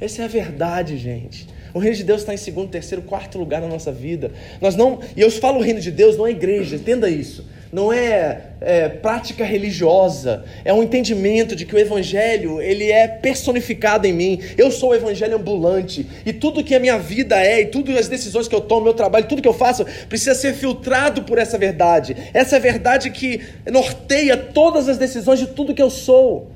Essa 0.00 0.22
é 0.22 0.24
a 0.26 0.28
verdade, 0.28 0.96
gente. 0.98 1.46
O 1.72 1.78
reino 1.78 1.96
de 1.96 2.04
Deus 2.04 2.20
está 2.20 2.32
em 2.32 2.38
segundo, 2.38 2.70
terceiro, 2.70 3.02
quarto 3.02 3.38
lugar 3.38 3.60
na 3.60 3.68
nossa 3.68 3.90
vida. 3.90 4.30
Nós 4.60 4.76
não, 4.76 5.00
e 5.14 5.20
eu 5.20 5.30
falo 5.30 5.58
o 5.58 5.62
reino 5.62 5.80
de 5.80 5.90
Deus, 5.90 6.16
não 6.16 6.26
é 6.26 6.30
igreja, 6.30 6.76
entenda 6.76 7.10
isso 7.10 7.44
não 7.72 7.92
é, 7.92 8.40
é, 8.60 8.88
prática 8.88 9.44
religiosa, 9.44 10.44
é 10.64 10.72
um 10.72 10.82
entendimento 10.82 11.54
de 11.56 11.66
que 11.66 11.74
o 11.74 11.78
Evangelho 11.78 12.60
ele 12.60 12.90
é 12.90 13.08
personificado 13.08 14.06
em 14.06 14.12
mim. 14.12 14.40
Eu 14.56 14.70
sou 14.70 14.90
o 14.90 14.94
Evangelho 14.94 15.36
ambulante 15.36 16.06
e 16.24 16.32
tudo 16.32 16.62
que 16.62 16.74
a 16.74 16.80
minha 16.80 16.98
vida 16.98 17.40
é 17.42 17.62
e 17.62 17.66
todas 17.66 17.96
as 17.96 18.08
decisões 18.08 18.48
que 18.48 18.54
eu 18.54 18.60
tomo, 18.60 18.84
meu 18.84 18.94
trabalho, 18.94 19.26
tudo 19.28 19.42
que 19.42 19.48
eu 19.48 19.54
faço 19.54 19.84
precisa 20.08 20.34
ser 20.34 20.54
filtrado 20.54 21.22
por 21.22 21.38
essa 21.38 21.58
verdade. 21.58 22.16
Essa 22.32 22.56
é 22.56 22.58
a 22.58 22.62
verdade 22.62 23.10
que 23.10 23.40
norteia 23.70 24.36
todas 24.36 24.88
as 24.88 24.98
decisões 24.98 25.38
de 25.38 25.46
tudo 25.46 25.74
que 25.74 25.82
eu 25.82 25.90
sou. 25.90 26.50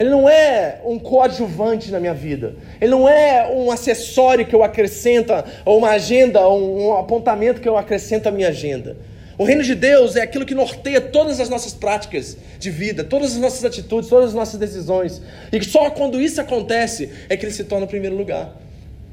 Ele 0.00 0.08
não 0.08 0.26
é 0.26 0.80
um 0.82 0.98
coadjuvante 0.98 1.90
na 1.92 2.00
minha 2.00 2.14
vida. 2.14 2.54
Ele 2.80 2.90
não 2.90 3.06
é 3.06 3.52
um 3.54 3.70
acessório 3.70 4.46
que 4.46 4.54
eu 4.54 4.62
acrescento, 4.62 5.30
ou 5.62 5.76
uma 5.76 5.90
agenda, 5.90 6.40
ou 6.40 6.80
um 6.80 6.96
apontamento 6.96 7.60
que 7.60 7.68
eu 7.68 7.76
acrescento 7.76 8.26
à 8.26 8.30
minha 8.30 8.48
agenda. 8.48 8.96
O 9.40 9.44
reino 9.44 9.62
de 9.62 9.74
Deus 9.74 10.16
é 10.16 10.20
aquilo 10.20 10.44
que 10.44 10.54
norteia 10.54 11.00
todas 11.00 11.40
as 11.40 11.48
nossas 11.48 11.72
práticas 11.72 12.36
de 12.58 12.70
vida, 12.70 13.02
todas 13.02 13.32
as 13.32 13.38
nossas 13.38 13.64
atitudes, 13.64 14.10
todas 14.10 14.26
as 14.26 14.34
nossas 14.34 14.60
decisões. 14.60 15.22
E 15.50 15.64
só 15.64 15.88
quando 15.88 16.20
isso 16.20 16.42
acontece 16.42 17.10
é 17.26 17.38
que 17.38 17.46
ele 17.46 17.52
se 17.54 17.64
torna 17.64 17.86
o 17.86 17.88
primeiro 17.88 18.14
lugar. 18.14 18.54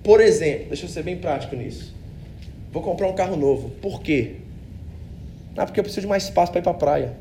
Por 0.03 0.19
exemplo, 0.19 0.65
deixa 0.67 0.83
eu 0.83 0.89
ser 0.89 1.01
bem 1.01 1.15
prático 1.15 1.55
nisso. 1.55 1.95
Vou 2.73 2.83
comprar 2.83 3.07
um 3.07 3.13
carro 3.13 3.37
novo. 3.37 3.69
Por 3.81 4.01
quê? 4.01 4.33
Ah, 5.55 5.65
porque 5.65 5.79
eu 5.79 5.83
preciso 5.85 6.01
de 6.01 6.07
mais 6.07 6.23
espaço 6.23 6.51
para 6.51 6.59
ir 6.59 6.63
para 6.63 6.73
a 6.73 6.75
praia. 6.75 7.13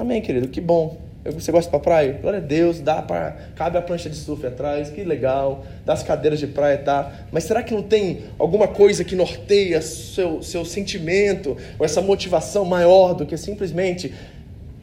Amém, 0.00 0.20
querido, 0.20 0.48
que 0.48 0.60
bom. 0.60 0.98
Você 1.32 1.52
gosta 1.52 1.70
pra 1.70 1.80
praia? 1.80 2.18
Glória 2.20 2.38
a 2.38 2.42
Deus, 2.42 2.80
dá 2.80 3.02
para 3.02 3.36
cabe 3.54 3.78
a 3.78 3.82
prancha 3.82 4.08
de 4.08 4.16
surf 4.16 4.46
atrás, 4.46 4.90
que 4.90 5.02
legal, 5.04 5.64
dá 5.84 5.92
as 5.92 6.02
cadeiras 6.02 6.38
de 6.38 6.46
praia, 6.46 6.78
tá? 6.78 7.12
Mas 7.30 7.44
será 7.44 7.62
que 7.62 7.74
não 7.74 7.82
tem 7.82 8.22
alguma 8.38 8.68
coisa 8.68 9.04
que 9.04 9.14
norteia 9.14 9.80
seu, 9.82 10.42
seu 10.42 10.64
sentimento, 10.64 11.56
ou 11.78 11.84
essa 11.84 12.00
motivação 12.00 12.64
maior 12.64 13.14
do 13.14 13.26
que 13.26 13.36
simplesmente 13.36 14.14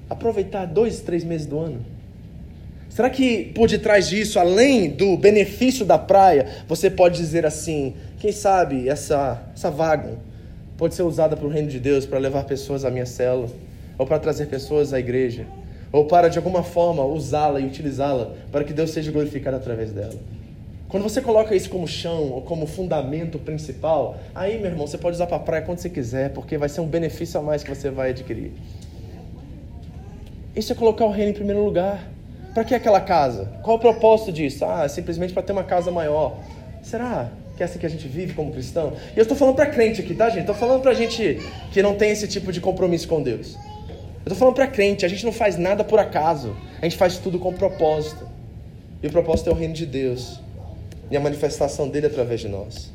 aproveitar 0.09 0.65
dois, 0.65 1.01
três 1.01 1.23
meses 1.23 1.47
do 1.47 1.59
ano? 1.59 1.85
Será 2.89 3.09
que 3.09 3.51
por 3.53 3.67
detrás 3.67 4.07
disso, 4.07 4.39
além 4.39 4.89
do 4.89 5.17
benefício 5.17 5.85
da 5.85 5.97
praia, 5.97 6.47
você 6.65 6.89
pode 6.89 7.17
dizer 7.17 7.45
assim: 7.45 7.93
quem 8.19 8.31
sabe 8.31 8.87
essa, 8.87 9.43
essa 9.53 9.69
vaga 9.69 10.17
pode 10.77 10.95
ser 10.95 11.03
usada 11.03 11.35
para 11.35 11.45
o 11.45 11.49
reino 11.49 11.67
de 11.67 11.79
Deus, 11.79 12.05
para 12.05 12.19
levar 12.19 12.45
pessoas 12.45 12.85
à 12.85 12.89
minha 12.89 13.05
célula, 13.05 13.49
ou 13.97 14.05
para 14.05 14.17
trazer 14.17 14.45
pessoas 14.45 14.93
à 14.93 14.99
igreja? 14.99 15.45
Ou 15.95 16.03
para 16.03 16.27
de 16.27 16.37
alguma 16.37 16.61
forma 16.61 17.05
usá-la 17.05 17.61
e 17.61 17.65
utilizá-la 17.65 18.33
para 18.51 18.65
que 18.65 18.73
Deus 18.73 18.91
seja 18.91 19.13
glorificado 19.13 19.55
através 19.55 19.93
dela. 19.93 20.15
Quando 20.89 21.03
você 21.03 21.21
coloca 21.21 21.55
isso 21.55 21.69
como 21.69 21.87
chão 21.87 22.31
ou 22.33 22.41
como 22.41 22.67
fundamento 22.67 23.39
principal, 23.39 24.17
aí, 24.33 24.57
meu 24.57 24.71
irmão, 24.71 24.85
você 24.85 24.97
pode 24.97 25.15
usar 25.15 25.25
para 25.25 25.39
praia 25.39 25.63
quando 25.63 25.77
você 25.77 25.89
quiser, 25.89 26.31
porque 26.31 26.57
vai 26.57 26.67
ser 26.67 26.81
um 26.81 26.85
benefício 26.85 27.39
a 27.39 27.43
mais 27.43 27.63
que 27.63 27.73
você 27.73 27.89
vai 27.89 28.09
adquirir. 28.09 28.51
Isso 30.53 30.73
é 30.73 30.75
colocar 30.75 31.05
o 31.05 31.11
reino 31.11 31.31
em 31.31 31.33
primeiro 31.33 31.63
lugar. 31.63 32.05
Para 32.53 32.65
que 32.65 32.75
aquela 32.75 32.99
casa? 32.99 33.45
Qual 33.63 33.77
o 33.77 33.79
propósito 33.79 34.33
disso? 34.33 34.65
Ah, 34.65 34.87
simplesmente 34.89 35.33
para 35.33 35.43
ter 35.43 35.53
uma 35.53 35.63
casa 35.63 35.91
maior. 35.91 36.37
Será 36.83 37.31
que 37.55 37.63
é 37.63 37.65
assim 37.65 37.79
que 37.79 37.85
a 37.85 37.89
gente 37.89 38.07
vive 38.07 38.33
como 38.33 38.51
cristão? 38.51 38.93
E 39.15 39.17
eu 39.17 39.21
estou 39.21 39.37
falando 39.37 39.55
para 39.55 39.67
crente 39.67 40.01
aqui, 40.01 40.13
tá, 40.13 40.27
gente? 40.29 40.41
Estou 40.41 40.55
falando 40.55 40.81
para 40.81 40.93
gente 40.93 41.39
que 41.71 41.81
não 41.81 41.95
tem 41.95 42.11
esse 42.11 42.27
tipo 42.27 42.51
de 42.51 42.59
compromisso 42.59 43.07
com 43.07 43.23
Deus. 43.23 43.57
Eu 44.25 44.31
estou 44.31 44.37
falando 44.37 44.55
para 44.55 44.65
crente, 44.65 45.05
a 45.05 45.07
gente 45.07 45.23
não 45.23 45.31
faz 45.31 45.55
nada 45.55 45.83
por 45.83 45.99
acaso. 45.99 46.57
A 46.81 46.85
gente 46.85 46.97
faz 46.97 47.19
tudo 47.19 47.37
com 47.37 47.53
propósito. 47.53 48.27
E 49.03 49.05
o 49.05 49.11
propósito 49.11 49.51
é 49.51 49.53
o 49.53 49.55
reino 49.55 49.75
de 49.75 49.85
Deus. 49.85 50.39
E 51.11 51.15
a 51.15 51.19
manifestação 51.19 51.87
dele 51.87 52.07
através 52.07 52.41
de 52.41 52.47
nós. 52.47 52.91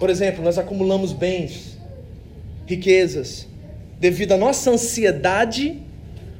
Por 0.00 0.08
exemplo, 0.08 0.42
nós 0.42 0.56
acumulamos 0.56 1.12
bens, 1.12 1.78
riquezas, 2.66 3.46
devido 4.00 4.32
à 4.32 4.38
nossa 4.38 4.70
ansiedade 4.70 5.82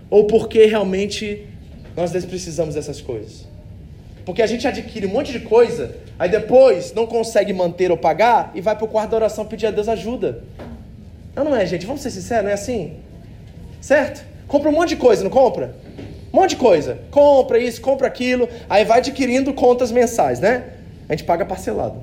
ou 0.08 0.26
porque 0.26 0.64
realmente 0.64 1.46
nós 1.94 2.10
precisamos 2.24 2.74
dessas 2.74 3.02
coisas. 3.02 3.46
Porque 4.24 4.40
a 4.40 4.46
gente 4.46 4.66
adquire 4.66 5.06
um 5.06 5.10
monte 5.10 5.32
de 5.32 5.40
coisa, 5.40 5.96
aí 6.18 6.30
depois 6.30 6.94
não 6.94 7.06
consegue 7.06 7.52
manter 7.52 7.90
ou 7.90 7.98
pagar 7.98 8.52
e 8.54 8.62
vai 8.62 8.74
para 8.74 8.86
o 8.86 8.88
quarto 8.88 9.10
da 9.10 9.16
oração 9.16 9.44
pedir 9.44 9.66
a 9.66 9.70
Deus 9.70 9.86
ajuda. 9.86 10.42
Não, 11.36 11.44
não 11.44 11.54
é, 11.54 11.66
gente? 11.66 11.84
Vamos 11.84 12.00
ser 12.00 12.10
sinceros, 12.10 12.44
não 12.44 12.50
é 12.50 12.54
assim? 12.54 13.03
Certo? 13.84 14.24
Compra 14.48 14.70
um 14.70 14.72
monte 14.72 14.88
de 14.90 14.96
coisa, 14.96 15.22
não 15.22 15.30
compra? 15.30 15.74
Um 16.32 16.40
monte 16.40 16.50
de 16.50 16.56
coisa. 16.56 17.00
Compra 17.10 17.58
isso, 17.58 17.82
compra 17.82 18.06
aquilo. 18.06 18.48
Aí 18.66 18.82
vai 18.82 18.96
adquirindo 18.96 19.52
contas 19.52 19.92
mensais, 19.92 20.40
né? 20.40 20.70
A 21.06 21.12
gente 21.12 21.24
paga 21.24 21.44
parcelado. 21.44 22.02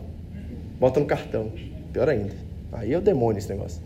Bota 0.79 0.99
no 0.99 1.07
cartão. 1.07 1.51
Pior 1.91 2.07
ainda. 2.07 2.35
Aí 2.71 2.93
é 2.93 2.97
o 2.99 3.01
demônio 3.01 3.39
esse 3.39 3.49
negócio. 3.49 3.81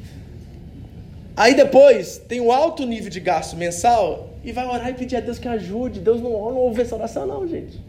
Aí 1.38 1.56
depois 1.56 2.18
tem 2.18 2.42
um 2.42 2.52
alto 2.52 2.86
nível 2.86 3.10
de 3.10 3.22
gasto 3.22 3.56
mensal 3.56 4.28
e 4.44 4.52
vai 4.52 4.68
orar 4.68 4.90
e 4.90 4.94
pedir 4.94 5.16
a 5.16 5.22
Deus 5.22 5.40
que 5.40 5.48
ajude. 5.48 6.02
Deus 6.02 6.20
não, 6.20 6.32
não 6.32 6.58
ouve 6.58 6.82
essa 6.82 6.96
oração, 6.96 7.26
não, 7.26 7.48
gente. 7.48 7.80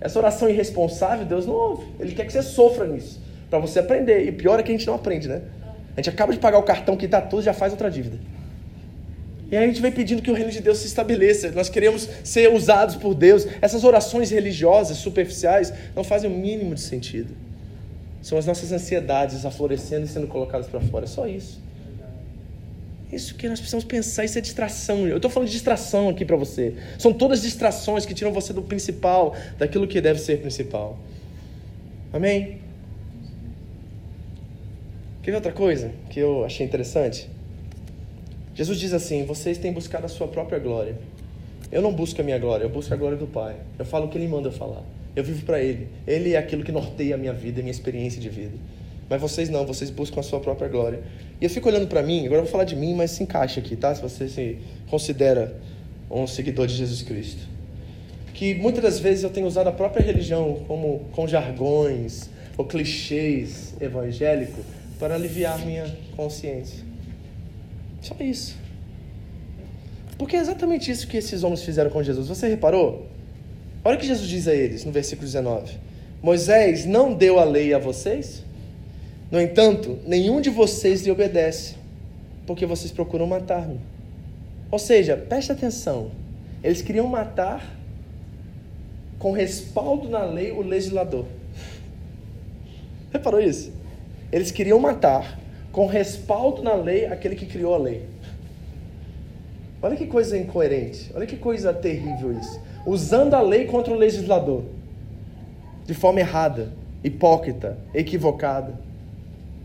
Essa 0.00 0.20
oração 0.20 0.48
irresponsável, 0.48 1.26
Deus 1.26 1.46
não 1.46 1.54
ouve. 1.54 1.84
Ele 1.98 2.14
quer 2.14 2.26
que 2.26 2.32
você 2.32 2.42
sofra 2.44 2.86
nisso, 2.86 3.20
para 3.50 3.58
você 3.58 3.80
aprender. 3.80 4.24
E 4.24 4.30
pior 4.30 4.60
é 4.60 4.62
que 4.62 4.70
a 4.70 4.74
gente 4.76 4.86
não 4.86 4.94
aprende, 4.94 5.26
né? 5.26 5.42
A 5.96 6.00
gente 6.00 6.10
acaba 6.10 6.32
de 6.32 6.38
pagar 6.38 6.58
o 6.58 6.62
cartão 6.62 6.96
que 6.96 7.06
está 7.06 7.20
tudo 7.20 7.42
já 7.42 7.52
faz 7.52 7.72
outra 7.72 7.90
dívida. 7.90 8.18
E 9.50 9.56
aí 9.56 9.64
a 9.64 9.66
gente 9.66 9.80
vem 9.80 9.92
pedindo 9.92 10.20
que 10.20 10.30
o 10.30 10.34
reino 10.34 10.50
de 10.50 10.60
Deus 10.60 10.78
se 10.78 10.86
estabeleça. 10.88 11.52
Nós 11.52 11.68
queremos 11.68 12.08
ser 12.24 12.52
usados 12.52 12.96
por 12.96 13.14
Deus. 13.14 13.46
Essas 13.60 13.84
orações 13.84 14.30
religiosas, 14.30 14.96
superficiais, 14.96 15.72
não 15.94 16.02
fazem 16.02 16.28
o 16.28 16.34
mínimo 16.34 16.74
de 16.74 16.80
sentido. 16.80 17.32
São 18.20 18.36
as 18.36 18.44
nossas 18.44 18.72
ansiedades 18.72 19.46
aflorescendo 19.46 20.04
e 20.04 20.08
sendo 20.08 20.26
colocadas 20.26 20.66
para 20.66 20.80
fora. 20.80 21.04
É 21.04 21.08
só 21.08 21.28
isso. 21.28 21.60
Isso 23.12 23.36
que 23.36 23.48
nós 23.48 23.60
precisamos 23.60 23.84
pensar, 23.84 24.24
isso 24.24 24.36
é 24.36 24.40
distração. 24.40 25.06
Eu 25.06 25.16
estou 25.16 25.30
falando 25.30 25.46
de 25.46 25.54
distração 25.54 26.08
aqui 26.08 26.24
para 26.24 26.36
você. 26.36 26.74
São 26.98 27.12
todas 27.12 27.42
distrações 27.42 28.04
que 28.04 28.12
tiram 28.12 28.32
você 28.32 28.52
do 28.52 28.62
principal, 28.62 29.36
daquilo 29.56 29.86
que 29.86 30.00
deve 30.00 30.18
ser 30.18 30.40
principal. 30.40 30.98
Amém? 32.12 32.58
Quer 35.22 35.30
ver 35.30 35.36
outra 35.36 35.52
coisa 35.52 35.92
que 36.10 36.18
eu 36.18 36.44
achei 36.44 36.66
interessante? 36.66 37.30
Jesus 38.56 38.80
diz 38.80 38.94
assim: 38.94 39.24
Vocês 39.26 39.58
têm 39.58 39.72
buscado 39.72 40.06
a 40.06 40.08
sua 40.08 40.26
própria 40.26 40.58
glória. 40.58 40.96
Eu 41.70 41.82
não 41.82 41.92
busco 41.92 42.20
a 42.20 42.24
minha 42.24 42.38
glória, 42.38 42.64
eu 42.64 42.70
busco 42.70 42.92
a 42.94 42.96
glória 42.96 43.18
do 43.18 43.26
Pai. 43.26 43.56
Eu 43.78 43.84
falo 43.84 44.06
o 44.06 44.08
que 44.08 44.16
Ele 44.16 44.26
manda 44.26 44.48
eu 44.48 44.52
falar. 44.52 44.82
Eu 45.14 45.22
vivo 45.22 45.44
para 45.44 45.60
Ele. 45.60 45.88
Ele 46.06 46.32
é 46.32 46.38
aquilo 46.38 46.64
que 46.64 46.72
norteia 46.72 47.16
a 47.16 47.18
minha 47.18 47.34
vida, 47.34 47.60
a 47.60 47.62
minha 47.62 47.70
experiência 47.70 48.20
de 48.20 48.30
vida. 48.30 48.56
Mas 49.10 49.20
vocês 49.20 49.50
não, 49.50 49.66
vocês 49.66 49.90
buscam 49.90 50.20
a 50.20 50.22
sua 50.22 50.40
própria 50.40 50.68
glória. 50.68 51.00
E 51.38 51.44
eu 51.44 51.50
fico 51.50 51.68
olhando 51.68 51.86
para 51.86 52.02
mim, 52.02 52.24
agora 52.24 52.40
eu 52.40 52.44
vou 52.44 52.50
falar 52.50 52.64
de 52.64 52.74
mim, 52.74 52.94
mas 52.94 53.10
se 53.10 53.22
encaixa 53.22 53.60
aqui, 53.60 53.76
tá? 53.76 53.94
Se 53.94 54.00
você 54.00 54.26
se 54.26 54.58
considera 54.88 55.54
um 56.10 56.26
seguidor 56.26 56.66
de 56.66 56.74
Jesus 56.74 57.02
Cristo. 57.02 57.46
Que 58.32 58.54
muitas 58.54 58.82
das 58.82 58.98
vezes 58.98 59.22
eu 59.22 59.30
tenho 59.30 59.46
usado 59.46 59.68
a 59.68 59.72
própria 59.72 60.04
religião 60.04 60.62
como 60.66 61.00
com 61.12 61.26
jargões 61.28 62.30
ou 62.56 62.64
clichês 62.64 63.74
evangélicos 63.80 64.64
para 64.98 65.14
aliviar 65.14 65.58
minha 65.64 65.94
consciência. 66.16 66.85
Só 68.06 68.14
isso. 68.20 68.56
Porque 70.16 70.36
é 70.36 70.38
exatamente 70.38 70.92
isso 70.92 71.08
que 71.08 71.16
esses 71.16 71.42
homens 71.42 71.64
fizeram 71.64 71.90
com 71.90 72.00
Jesus. 72.04 72.28
Você 72.28 72.46
reparou? 72.46 73.04
Olha 73.84 73.96
o 73.96 74.00
que 74.00 74.06
Jesus 74.06 74.28
diz 74.28 74.46
a 74.46 74.54
eles 74.54 74.84
no 74.84 74.92
versículo 74.92 75.26
19: 75.26 75.76
Moisés 76.22 76.86
não 76.86 77.12
deu 77.12 77.40
a 77.40 77.44
lei 77.44 77.74
a 77.74 77.78
vocês? 77.78 78.44
No 79.28 79.40
entanto, 79.40 79.98
nenhum 80.06 80.40
de 80.40 80.50
vocês 80.50 81.02
lhe 81.02 81.10
obedece, 81.10 81.74
porque 82.46 82.64
vocês 82.64 82.92
procuram 82.92 83.26
matar-me. 83.26 83.80
Ou 84.70 84.78
seja, 84.78 85.16
preste 85.16 85.50
atenção. 85.50 86.12
Eles 86.62 86.80
queriam 86.82 87.08
matar 87.08 87.76
com 89.18 89.32
respaldo 89.32 90.08
na 90.08 90.24
lei 90.24 90.52
o 90.52 90.62
legislador. 90.62 91.26
Reparou 93.12 93.40
isso? 93.40 93.72
Eles 94.30 94.52
queriam 94.52 94.78
matar 94.78 95.38
com 95.76 95.84
respaldo 95.84 96.62
na 96.62 96.72
lei 96.72 97.04
aquele 97.04 97.36
que 97.36 97.44
criou 97.44 97.74
a 97.74 97.76
lei. 97.76 98.00
Olha 99.82 99.94
que 99.94 100.06
coisa 100.06 100.38
incoerente, 100.38 101.12
olha 101.14 101.26
que 101.26 101.36
coisa 101.36 101.70
terrível 101.70 102.32
isso. 102.32 102.58
Usando 102.86 103.34
a 103.34 103.42
lei 103.42 103.66
contra 103.66 103.92
o 103.92 103.96
legislador, 103.96 104.64
de 105.84 105.92
forma 105.92 106.20
errada, 106.20 106.72
hipócrita, 107.04 107.76
equivocada. 107.92 108.80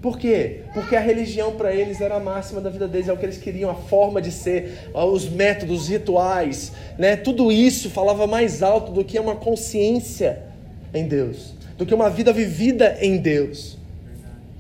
Por 0.02 0.20
quê? 0.20 0.64
Porque 0.74 0.98
a 0.98 1.00
religião 1.00 1.54
para 1.54 1.74
eles 1.74 2.02
era 2.02 2.18
a 2.18 2.20
máxima 2.20 2.60
da 2.60 2.70
vida 2.70 2.90
deles, 2.90 3.08
é 3.08 3.14
o 3.14 3.18
que 3.18 3.26
eles 3.26 3.38
queriam, 3.38 3.70
a 3.70 3.76
forma 3.76 4.22
de 4.22 4.34
ser, 4.34 4.90
os 4.94 5.30
métodos, 5.30 5.84
os 5.84 5.88
rituais, 5.88 6.74
né? 7.00 7.16
Tudo 7.16 7.54
isso 7.54 7.90
falava 7.90 8.28
mais 8.28 8.62
alto 8.62 8.92
do 8.92 9.06
que 9.06 9.18
uma 9.18 9.38
consciência 9.38 10.44
em 10.94 11.08
Deus, 11.08 11.54
do 11.78 11.86
que 11.86 11.94
uma 11.94 12.10
vida 12.10 12.34
vivida 12.34 12.98
em 13.00 13.18
Deus. 13.18 13.80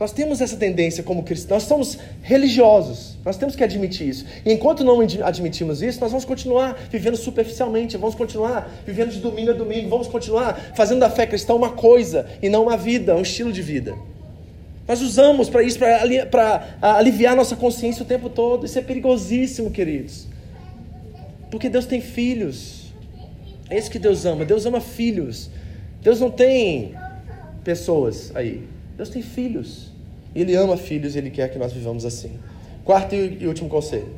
Nós 0.02 0.12
temos 0.12 0.42
essa 0.42 0.58
tendência 0.58 1.04
como 1.04 1.22
cristãos, 1.22 1.62
nós 1.62 1.70
somos 1.70 2.00
religiosos, 2.24 3.18
nós 3.24 3.38
temos 3.38 3.56
que 3.56 3.64
admitir 3.64 4.10
isso. 4.10 4.26
E 4.44 4.52
enquanto 4.52 4.84
não 4.84 5.00
admitimos 5.00 5.84
isso, 5.84 6.00
nós 6.00 6.10
vamos 6.10 6.26
continuar 6.26 6.76
vivendo 6.90 7.16
superficialmente, 7.16 7.98
vamos 7.98 8.16
continuar 8.16 8.68
vivendo 8.84 9.12
de 9.12 9.20
domingo 9.20 9.52
a 9.52 9.54
domingo, 9.54 9.88
vamos 9.90 10.08
continuar 10.08 10.74
fazendo 10.76 11.02
da 11.02 11.10
fé 11.12 11.28
cristã 11.28 11.54
uma 11.54 11.70
coisa 11.70 12.26
e 12.42 12.50
não 12.50 12.64
uma 12.64 12.76
vida, 12.76 13.16
um 13.16 13.22
estilo 13.22 13.54
de 13.54 13.62
vida. 13.62 13.94
Nós 14.88 15.04
usamos 15.04 15.52
para 15.52 15.62
isso, 15.62 15.78
para 15.78 16.78
aliviar 16.82 17.36
nossa 17.36 17.56
consciência 17.56 18.02
o 18.02 18.06
tempo 18.08 18.28
todo. 18.28 18.66
Isso 18.66 18.80
é 18.80 18.82
perigosíssimo, 18.82 19.70
queridos. 19.70 20.26
Porque 21.52 21.70
Deus 21.70 21.86
tem 21.86 22.02
filhos. 22.02 22.92
É 23.70 23.78
isso 23.78 23.92
que 23.92 24.00
Deus 24.00 24.26
ama. 24.26 24.46
Deus 24.46 24.66
ama 24.66 24.82
filhos. 24.82 25.52
Deus 26.02 26.20
não 26.20 26.32
tem 26.32 26.96
pessoas 27.64 28.36
aí. 28.36 28.68
Deus 28.98 29.10
tem 29.10 29.22
filhos. 29.22 29.91
Ele 30.36 30.56
ama 30.56 30.78
filhos 30.78 31.16
e 31.16 31.18
Ele 31.18 31.30
quer 31.30 31.50
que 31.50 31.60
nós 31.60 31.74
vivamos 31.74 32.06
assim. 32.06 32.40
Quarto 32.84 33.16
e 33.16 33.46
último 33.48 33.70
conselho. 33.70 34.10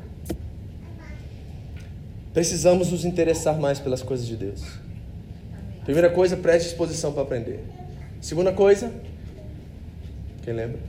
Precisamos 2.33 2.91
nos 2.91 3.05
interessar 3.05 3.59
mais 3.59 3.79
pelas 3.79 4.01
coisas 4.01 4.25
de 4.25 4.35
Deus. 4.35 4.63
Primeira 5.83 6.09
coisa, 6.09 6.37
preste 6.37 6.69
disposição 6.69 7.11
para 7.11 7.23
aprender. 7.23 7.59
Segunda 8.21 8.51
coisa, 8.53 8.91
quem 10.43 10.53
lembra? 10.53 10.79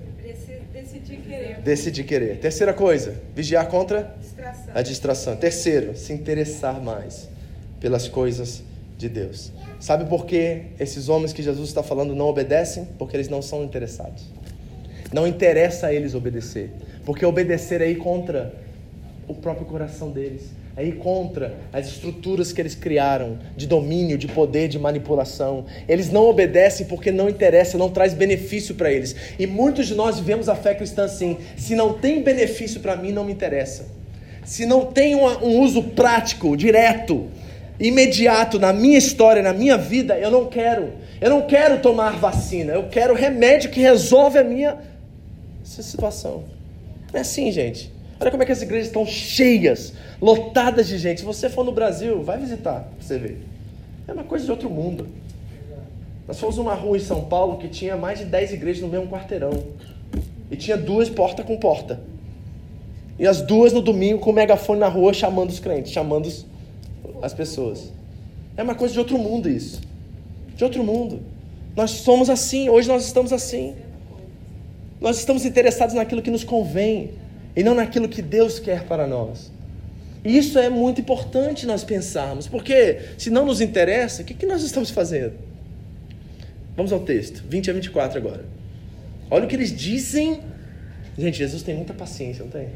Decidir 0.72 1.16
querer. 1.20 1.60
Decidir 1.60 2.04
querer. 2.04 2.38
Terceira 2.40 2.72
coisa, 2.72 3.20
vigiar 3.34 3.68
contra 3.68 4.14
distração. 4.20 4.72
a 4.74 4.82
distração. 4.82 5.36
Terceiro, 5.36 5.96
se 5.96 6.12
interessar 6.12 6.80
mais 6.80 7.28
pelas 7.80 8.08
coisas 8.08 8.62
de 8.98 9.08
Deus. 9.08 9.52
Sabe 9.80 10.04
por 10.06 10.26
que 10.26 10.66
esses 10.78 11.08
homens 11.08 11.32
que 11.32 11.42
Jesus 11.42 11.68
está 11.68 11.82
falando 11.82 12.14
não 12.14 12.26
obedecem? 12.26 12.86
Porque 12.98 13.16
eles 13.16 13.28
não 13.28 13.42
são 13.42 13.64
interessados. 13.64 14.24
Não 15.14 15.26
interessa 15.26 15.86
a 15.86 15.94
eles 15.94 16.14
obedecer. 16.14 16.70
Porque 17.06 17.24
obedecer 17.24 17.80
é 17.80 17.88
ir 17.88 17.96
contra 17.96 18.52
o 19.28 19.34
próprio 19.34 19.66
coração 19.66 20.10
deles 20.10 20.50
é 20.76 20.84
ir 20.84 20.96
contra 20.96 21.54
as 21.72 21.86
estruturas 21.86 22.52
que 22.52 22.60
eles 22.60 22.74
criaram 22.74 23.38
de 23.56 23.66
domínio, 23.66 24.18
de 24.18 24.26
poder, 24.26 24.66
de 24.66 24.78
manipulação. 24.78 25.66
Eles 25.88 26.10
não 26.10 26.24
obedecem 26.24 26.86
porque 26.86 27.12
não 27.12 27.28
interessa, 27.28 27.78
não 27.78 27.90
traz 27.90 28.12
benefício 28.12 28.74
para 28.74 28.90
eles. 28.90 29.14
E 29.38 29.46
muitos 29.46 29.86
de 29.86 29.94
nós 29.94 30.18
vivemos 30.18 30.48
a 30.48 30.56
fé 30.56 30.74
cristã 30.74 31.04
assim: 31.04 31.36
se 31.56 31.76
não 31.76 31.92
tem 31.92 32.22
benefício 32.22 32.80
para 32.80 32.96
mim, 32.96 33.12
não 33.12 33.24
me 33.24 33.32
interessa. 33.32 33.86
Se 34.44 34.66
não 34.66 34.86
tem 34.86 35.14
um, 35.14 35.26
um 35.26 35.60
uso 35.60 35.80
prático, 35.80 36.56
direto, 36.56 37.28
imediato 37.78 38.58
na 38.58 38.72
minha 38.72 38.98
história, 38.98 39.42
na 39.42 39.52
minha 39.52 39.78
vida, 39.78 40.18
eu 40.18 40.30
não 40.30 40.46
quero. 40.46 40.92
Eu 41.20 41.30
não 41.30 41.42
quero 41.42 41.78
tomar 41.78 42.18
vacina, 42.18 42.72
eu 42.72 42.88
quero 42.90 43.14
remédio 43.14 43.70
que 43.70 43.80
resolve 43.80 44.38
a 44.38 44.44
minha 44.44 44.76
situação. 45.64 46.44
Não 47.12 47.18
é 47.18 47.20
assim, 47.20 47.50
gente. 47.50 47.92
Olha 48.20 48.30
como 48.30 48.42
é 48.42 48.46
que 48.46 48.52
as 48.52 48.62
igrejas 48.62 48.86
estão 48.86 49.04
cheias, 49.04 49.92
lotadas 50.20 50.86
de 50.86 50.98
gente. 50.98 51.20
Se 51.20 51.26
você 51.26 51.48
for 51.48 51.64
no 51.64 51.72
Brasil, 51.72 52.22
vai 52.22 52.38
visitar 52.38 52.88
você 53.00 53.18
ver. 53.18 53.42
É 54.06 54.12
uma 54.12 54.24
coisa 54.24 54.44
de 54.44 54.50
outro 54.50 54.70
mundo. 54.70 55.08
Nós 56.26 56.38
fomos 56.38 56.56
numa 56.56 56.74
rua 56.74 56.96
em 56.96 57.00
São 57.00 57.24
Paulo 57.24 57.58
que 57.58 57.68
tinha 57.68 57.96
mais 57.96 58.18
de 58.18 58.24
10 58.24 58.52
igrejas 58.52 58.82
no 58.82 58.88
mesmo 58.88 59.08
quarteirão. 59.08 59.52
E 60.50 60.56
tinha 60.56 60.76
duas 60.76 61.10
porta 61.10 61.42
com 61.42 61.56
porta. 61.56 62.00
E 63.18 63.26
as 63.26 63.40
duas 63.42 63.72
no 63.72 63.80
domingo 63.80 64.20
com 64.20 64.30
o 64.30 64.32
megafone 64.32 64.80
na 64.80 64.88
rua 64.88 65.12
chamando 65.12 65.50
os 65.50 65.58
crentes, 65.58 65.92
chamando 65.92 66.30
as 67.22 67.32
pessoas. 67.32 67.92
É 68.56 68.62
uma 68.62 68.74
coisa 68.74 68.92
de 68.92 68.98
outro 68.98 69.18
mundo 69.18 69.48
isso. 69.48 69.80
De 70.56 70.64
outro 70.64 70.82
mundo. 70.82 71.20
Nós 71.76 71.90
somos 71.90 72.30
assim, 72.30 72.68
hoje 72.68 72.88
nós 72.88 73.04
estamos 73.04 73.32
assim. 73.32 73.74
Nós 75.04 75.18
estamos 75.18 75.44
interessados 75.44 75.94
naquilo 75.94 76.22
que 76.22 76.30
nos 76.30 76.44
convém 76.44 77.10
e 77.54 77.62
não 77.62 77.74
naquilo 77.74 78.08
que 78.08 78.22
Deus 78.22 78.58
quer 78.58 78.84
para 78.84 79.06
nós. 79.06 79.52
E 80.24 80.34
isso 80.34 80.58
é 80.58 80.70
muito 80.70 81.02
importante 81.02 81.66
nós 81.66 81.84
pensarmos, 81.84 82.48
porque 82.48 83.00
se 83.18 83.28
não 83.28 83.44
nos 83.44 83.60
interessa, 83.60 84.22
o 84.22 84.24
que, 84.24 84.32
que 84.32 84.46
nós 84.46 84.62
estamos 84.62 84.88
fazendo? 84.88 85.34
Vamos 86.74 86.90
ao 86.90 87.00
texto, 87.00 87.44
20 87.46 87.68
a 87.68 87.74
24 87.74 88.16
agora. 88.16 88.46
Olha 89.30 89.44
o 89.44 89.46
que 89.46 89.54
eles 89.54 89.76
dizem. 89.76 90.40
Gente, 91.18 91.36
Jesus 91.36 91.62
tem 91.62 91.74
muita 91.74 91.92
paciência, 91.92 92.42
não 92.42 92.50
tem? 92.50 92.68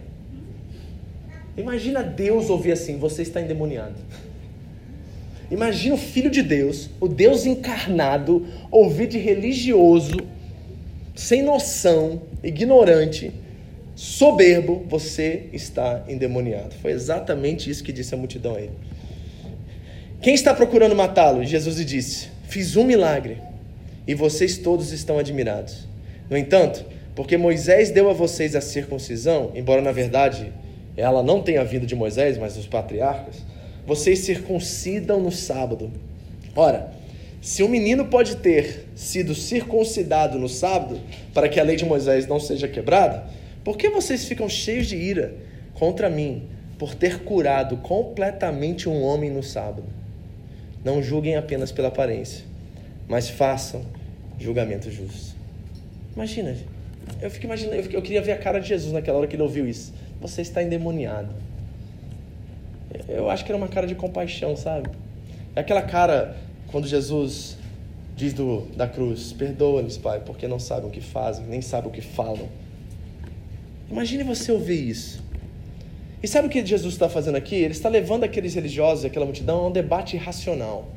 Imagina 1.57 2.03
Deus 2.03 2.51
ouvir 2.51 2.72
assim: 2.72 2.99
você 2.99 3.22
está 3.22 3.41
endemoniado. 3.41 3.97
Imagina 5.51 5.95
o 5.95 5.99
Filho 5.99 6.31
de 6.31 6.43
Deus, 6.43 6.91
o 7.01 7.09
Deus 7.09 7.47
encarnado, 7.47 8.47
ouvir 8.70 9.07
de 9.07 9.16
religioso, 9.16 10.18
sem 11.19 11.43
noção, 11.43 12.23
ignorante, 12.45 13.33
soberbo, 13.97 14.87
você 14.89 15.47
está 15.53 16.05
endemoniado. 16.09 16.77
Foi 16.81 16.93
exatamente 16.93 17.69
isso 17.69 17.83
que 17.83 17.91
disse 17.91 18.14
a 18.14 18.16
multidão 18.16 18.55
a 18.55 18.61
ele. 18.61 18.71
Quem 20.23 20.33
está 20.33 20.55
procurando 20.55 20.95
matá-lo? 20.95 21.45
Jesus 21.45 21.77
lhe 21.77 21.85
disse: 21.85 22.29
Fiz 22.45 22.77
um 22.77 22.85
milagre 22.85 23.39
e 24.07 24.14
vocês 24.14 24.59
todos 24.59 24.93
estão 24.93 25.19
admirados. 25.19 25.89
No 26.31 26.37
entanto, 26.37 26.85
porque 27.16 27.37
Moisés 27.37 27.91
deu 27.91 28.09
a 28.09 28.12
vocês 28.12 28.55
a 28.55 28.61
circuncisão, 28.61 29.51
embora 29.57 29.83
na 29.83 29.91
verdade 29.91 30.53
ela 30.97 31.21
não 31.21 31.43
tenha 31.43 31.64
vindo 31.64 31.85
de 31.85 31.97
Moisés, 31.97 32.39
mas 32.39 32.55
dos 32.55 32.69
patriarcas, 32.69 33.45
vocês 33.85 34.21
circuncidam 34.21 35.21
no 35.21 35.33
sábado. 35.33 35.91
Ora, 36.55 36.93
Se 37.41 37.62
um 37.62 37.68
menino 37.68 38.07
pode 38.07 38.36
ter 38.36 38.89
sido 38.97 39.34
circuncidado 39.34 40.39
no 40.39 40.49
sábado, 40.49 41.01
para 41.32 41.49
que 41.49 41.61
a 41.61 41.62
lei 41.62 41.76
de 41.76 41.84
Moisés 41.84 42.26
não 42.26 42.41
seja 42.41 42.66
quebrada, 42.66 43.26
por 43.62 43.76
que 43.76 43.89
vocês 43.89 44.24
ficam 44.24 44.49
cheios 44.49 44.86
de 44.86 44.97
ira 44.97 45.34
contra 45.74 46.11
mim 46.11 46.49
por 46.78 46.95
ter 46.95 47.20
curado 47.20 47.76
completamente 47.76 48.89
um 48.89 49.03
homem 49.03 49.30
no 49.30 49.43
sábado? 49.43 49.84
Não 50.84 51.03
julguem 51.03 51.36
apenas 51.36 51.70
pela 51.70 51.89
aparência, 51.89 52.45
mas 53.07 53.28
façam 53.28 53.82
julgamento 54.39 54.91
justo. 54.91 55.36
Imagina, 56.14 56.57
eu 57.20 57.30
fico 57.30 57.47
imaginando, 57.47 57.76
eu, 57.76 57.91
eu 57.93 58.03
queria 58.03 58.22
ver 58.22 58.32
a 58.32 58.39
cara 58.39 58.59
de 58.61 58.68
Jesus 58.68 58.93
naquela 58.93 59.18
hora 59.18 59.26
que 59.26 59.36
ele 59.36 59.43
ouviu 59.43 59.68
isso. 59.68 59.93
Você 60.20 60.43
está 60.43 60.62
endemoniado. 60.62 61.32
Eu 63.09 63.30
acho 63.30 63.45
que 63.45 63.53
era 63.53 63.57
uma 63.57 63.68
cara 63.68 63.86
de 63.86 63.95
compaixão, 63.95 64.57
sabe? 64.57 64.91
É 65.55 65.61
aquela 65.61 65.82
cara 65.82 66.36
quando 66.71 66.87
Jesus 66.87 67.57
diz 68.16 68.33
do, 68.33 68.62
da 68.77 68.87
cruz: 68.87 69.33
Perdoa-lhes, 69.33 69.97
Pai, 69.97 70.21
porque 70.25 70.47
não 70.47 70.59
sabem 70.59 70.89
o 70.89 70.93
que 70.93 71.01
fazem, 71.01 71.45
nem 71.47 71.62
sabem 71.62 71.89
o 71.89 71.93
que 71.93 72.01
falam. 72.01 72.49
Imagine 73.91 74.23
você 74.23 74.53
ouvir 74.53 74.89
isso. 74.89 75.23
E 76.23 76.27
sabe 76.27 76.49
o 76.49 76.51
que 76.51 76.64
Jesus 76.64 76.95
está 76.95 77.09
fazendo 77.09 77.37
aqui? 77.37 77.55
Ele 77.55 77.73
está 77.73 77.89
levando 77.89 78.25
aqueles 78.25 78.55
religiosos, 78.55 79.05
aquela 79.05 79.25
multidão, 79.25 79.61
a 79.61 79.69
um 79.69 79.73
debate 79.73 80.16
racional. 80.16 80.89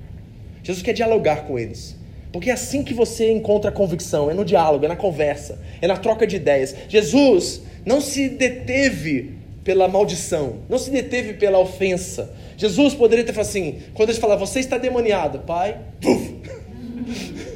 Jesus 0.63 0.83
quer 0.83 0.93
dialogar 0.93 1.45
com 1.45 1.57
eles. 1.57 1.95
Porque 2.31 2.49
é 2.49 2.53
assim 2.53 2.83
que 2.83 2.93
você 2.93 3.31
encontra 3.31 3.71
convicção: 3.71 4.29
é 4.29 4.33
no 4.33 4.43
diálogo, 4.43 4.85
é 4.85 4.87
na 4.87 4.95
conversa, 4.95 5.59
é 5.81 5.87
na 5.87 5.97
troca 5.97 6.25
de 6.25 6.37
ideias. 6.37 6.75
Jesus 6.89 7.61
não 7.85 8.01
se 8.01 8.29
deteve 8.29 9.40
pela 9.63 9.87
maldição, 9.87 10.59
não 10.67 10.77
se 10.77 10.89
deteve 10.89 11.33
pela 11.33 11.59
ofensa. 11.59 12.33
Jesus 12.57 12.93
poderia 12.93 13.23
ter 13.23 13.33
falado 13.33 13.49
assim: 13.49 13.79
quando 13.93 14.09
ele 14.09 14.19
falar, 14.19 14.35
você 14.35 14.59
está 14.59 14.77
demoniado, 14.77 15.39
pai, 15.39 15.79
puf. 16.01 16.41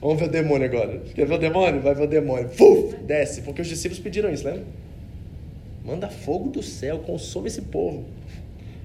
Vamos 0.00 0.20
ver 0.20 0.26
o 0.26 0.30
demônio 0.30 0.66
agora. 0.66 1.02
Quer 1.14 1.26
ver 1.26 1.34
o 1.34 1.38
demônio? 1.38 1.80
Vai 1.80 1.94
ver 1.94 2.04
o 2.04 2.06
demônio. 2.06 2.48
Puf, 2.50 2.96
desce, 2.98 3.42
porque 3.42 3.62
os 3.62 3.66
discípulos 3.66 3.98
pediram 3.98 4.32
isso, 4.32 4.44
lembra? 4.44 4.64
Manda 5.84 6.08
fogo 6.08 6.50
do 6.50 6.62
céu, 6.62 6.98
consome 7.00 7.48
esse 7.48 7.62
povo. 7.62 8.04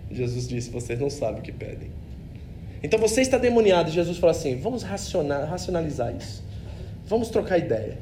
Jesus 0.09 0.47
disse: 0.47 0.69
Vocês 0.69 0.99
não 0.99 1.09
sabem 1.09 1.39
o 1.39 1.43
que 1.43 1.51
pedem. 1.51 1.89
Então 2.83 2.99
você 2.99 3.21
está 3.21 3.37
demoniado. 3.37 3.91
Jesus 3.91 4.17
falou 4.17 4.31
assim: 4.31 4.55
Vamos 4.55 4.83
racionalizar 4.83 6.15
isso. 6.15 6.43
Vamos 7.05 7.29
trocar 7.29 7.57
ideia. 7.57 7.97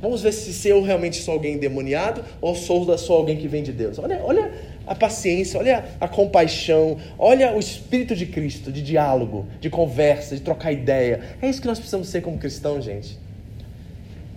Vamos 0.00 0.22
ver 0.22 0.32
se 0.32 0.68
eu 0.68 0.80
realmente 0.80 1.20
sou 1.20 1.34
alguém 1.34 1.54
endemoniado 1.54 2.24
ou 2.40 2.54
sou 2.54 2.96
sou 2.96 3.16
alguém 3.16 3.36
que 3.36 3.48
vem 3.48 3.64
de 3.64 3.72
Deus. 3.72 3.98
Olha, 3.98 4.20
olha 4.22 4.52
a 4.86 4.94
paciência, 4.94 5.58
olha 5.58 5.84
a 6.00 6.06
compaixão, 6.06 6.98
olha 7.18 7.52
o 7.54 7.58
espírito 7.58 8.14
de 8.14 8.26
Cristo, 8.26 8.70
de 8.70 8.80
diálogo, 8.80 9.46
de 9.60 9.68
conversa, 9.68 10.36
de 10.36 10.40
trocar 10.40 10.72
ideia. 10.72 11.20
É 11.42 11.48
isso 11.48 11.60
que 11.60 11.66
nós 11.66 11.78
precisamos 11.78 12.08
ser 12.08 12.22
como 12.22 12.38
cristãos, 12.38 12.84
gente. 12.84 13.18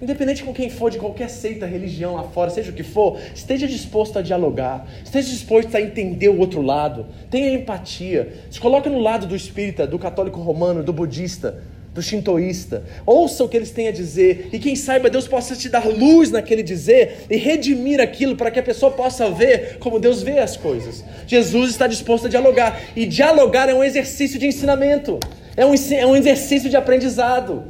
Independente 0.02 0.44
com 0.44 0.52
quem 0.52 0.68
for, 0.68 0.90
de 0.90 0.98
qualquer 0.98 1.30
seita, 1.30 1.68
religião 1.68 2.16
lá 2.16 2.24
fora, 2.24 2.50
seja 2.50 2.72
o 2.72 2.74
que 2.74 2.82
for, 2.82 3.20
esteja 3.36 3.68
disposto 3.68 4.18
a 4.18 4.24
dialogar, 4.24 4.88
esteja 5.04 5.30
disposto 5.30 5.76
a 5.76 5.82
entender 5.82 6.28
o 6.28 6.40
outro 6.40 6.60
lado, 6.60 7.06
tenha 7.30 7.54
empatia, 7.54 8.34
se 8.50 8.60
coloque 8.60 8.90
no 8.90 8.98
lado 8.98 9.28
do 9.28 9.36
espírita, 9.36 9.86
do 9.86 10.00
católico 10.00 10.40
romano, 10.42 10.82
do 10.82 10.92
budista, 10.92 11.62
do 11.94 12.02
shintoísta. 12.02 12.84
Ouça 13.06 13.44
o 13.44 13.50
que 13.50 13.58
eles 13.58 13.72
têm 13.72 13.88
a 13.88 13.92
dizer 13.92 14.50
e 14.52 14.60
quem 14.60 14.76
saiba 14.76 15.10
Deus 15.10 15.28
possa 15.28 15.56
te 15.56 15.68
dar 15.68 15.86
luz 15.86 16.32
naquele 16.32 16.64
dizer 16.64 17.26
e 17.30 17.36
redimir 17.36 18.00
aquilo 18.00 18.36
para 18.36 18.50
que 18.50 18.60
a 18.60 18.64
pessoa 18.64 18.92
possa 18.92 19.30
ver 19.30 19.78
como 19.80 20.00
Deus 20.00 20.24
vê 20.24 20.40
as 20.40 20.56
coisas. 20.56 21.04
Jesus 21.28 21.72
está 21.72 21.88
disposto 21.88 22.28
a 22.28 22.30
dialogar 22.30 22.82
e 22.96 23.06
dialogar 23.06 23.70
é 23.70 23.74
um 23.74 23.84
exercício 23.84 24.40
de 24.40 24.48
ensinamento, 24.48 25.20
é 25.56 25.66
um, 25.66 25.74
é 25.74 26.06
um 26.06 26.16
exercício 26.16 26.70
de 26.70 26.78
aprendizado. 26.78 27.66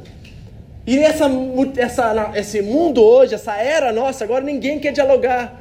E 0.86 0.98
essa, 0.98 1.26
essa, 1.76 2.32
esse 2.34 2.62
mundo 2.62 3.02
hoje, 3.02 3.34
essa 3.34 3.56
era 3.56 3.92
nossa, 3.92 4.24
agora 4.24 4.44
ninguém 4.44 4.78
quer 4.78 4.92
dialogar. 4.92 5.60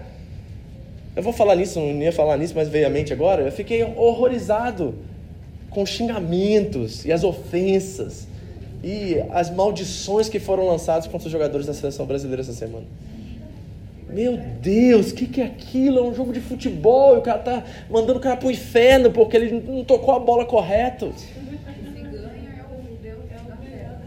Eu 1.15 1.23
vou 1.23 1.33
falar 1.33 1.55
nisso, 1.55 1.79
não 1.79 2.01
ia 2.01 2.11
falar 2.11 2.37
nisso, 2.37 2.53
mas 2.55 2.69
veio 2.69 2.87
à 2.87 2.89
mente 2.89 3.11
agora. 3.11 3.41
Eu 3.41 3.51
fiquei 3.51 3.83
horrorizado 3.83 4.95
com 5.69 5.81
os 5.83 5.89
xingamentos 5.89 7.05
e 7.05 7.11
as 7.11 7.23
ofensas 7.23 8.30
e 8.83 9.21
as 9.31 9.49
maldições 9.49 10.27
que 10.29 10.39
foram 10.39 10.67
lançadas 10.67 11.07
contra 11.07 11.27
os 11.27 11.31
jogadores 11.31 11.67
da 11.67 11.73
seleção 11.73 12.05
brasileira 12.05 12.41
essa 12.41 12.53
semana. 12.53 12.85
Meu 14.09 14.37
Deus, 14.37 15.11
o 15.11 15.15
que, 15.15 15.25
que 15.25 15.39
é 15.39 15.45
aquilo? 15.45 15.99
É 15.99 16.01
um 16.01 16.13
jogo 16.13 16.33
de 16.33 16.41
futebol 16.41 17.15
e 17.15 17.19
o 17.19 17.21
cara 17.21 17.39
tá 17.39 17.63
mandando 17.89 18.19
o 18.19 18.21
cara 18.21 18.35
pro 18.35 18.51
inferno 18.51 19.11
porque 19.11 19.37
ele 19.37 19.63
não 19.65 19.85
tocou 19.85 20.13
a 20.13 20.19
bola 20.19 20.45
correto. 20.45 21.13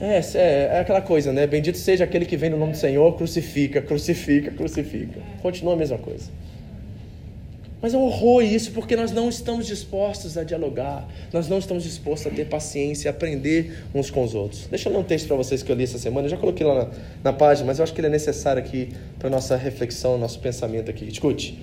É, 0.01 0.20
é, 0.35 0.77
é 0.77 0.81
aquela 0.81 1.01
coisa, 1.01 1.33
né? 1.33 1.47
Bendito 1.47 1.79
seja 1.79 2.05
aquele 2.05 2.27
que 2.27 2.37
vem 2.37 2.51
no 2.51 2.59
nome 2.59 2.72
do 2.72 2.79
Senhor, 2.79 3.16
crucifica, 3.16 3.81
crucifica, 3.81 4.51
crucifica. 4.51 5.20
Continua 5.41 5.72
a 5.72 5.77
mesma 5.77 5.97
coisa. 5.97 6.31
Mas 7.85 7.93
é 7.93 7.99
um 7.99 8.05
horror 8.05 8.43
isso, 8.43 8.72
porque 8.72 8.97
nós 8.97 9.12
não 9.12 9.28
estamos 9.28 9.66
dispostos 9.66 10.39
a 10.39 10.43
dialogar, 10.43 11.07
nós 11.30 11.51
não 11.51 11.59
estamos 11.59 11.85
dispostos 11.85 12.32
a 12.32 12.35
ter 12.35 12.47
paciência, 12.47 13.11
a 13.11 13.12
aprender 13.12 13.76
uns 13.95 14.11
com 14.11 14.24
os 14.24 14.35
outros. 14.35 14.66
Deixa 14.68 14.89
eu 14.89 14.93
ler 14.95 15.01
um 15.01 15.03
texto 15.03 15.26
para 15.26 15.37
vocês 15.37 15.62
que 15.62 15.70
eu 15.70 15.76
li 15.76 15.85
essa 15.85 15.99
semana, 15.99 16.24
eu 16.24 16.30
já 16.30 16.39
coloquei 16.39 16.66
lá 16.66 16.87
na, 16.87 16.91
na 17.24 17.32
página, 17.35 17.66
mas 17.66 17.78
eu 17.78 17.82
acho 17.82 17.93
que 17.93 18.01
ele 18.01 18.07
é 18.07 18.11
necessário 18.11 18.59
aqui 18.62 18.89
para 19.18 19.28
nossa 19.28 19.55
reflexão, 19.55 20.16
nosso 20.16 20.39
pensamento 20.39 20.91
aqui. 20.91 21.05
Escute. 21.05 21.62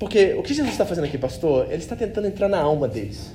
Porque 0.00 0.34
o 0.34 0.42
que 0.42 0.52
Jesus 0.52 0.72
está 0.72 0.84
fazendo 0.84 1.04
aqui, 1.04 1.16
pastor? 1.16 1.66
Ele 1.66 1.76
está 1.76 1.94
tentando 1.94 2.26
entrar 2.26 2.48
na 2.48 2.58
alma 2.58 2.88
deles. 2.88 3.30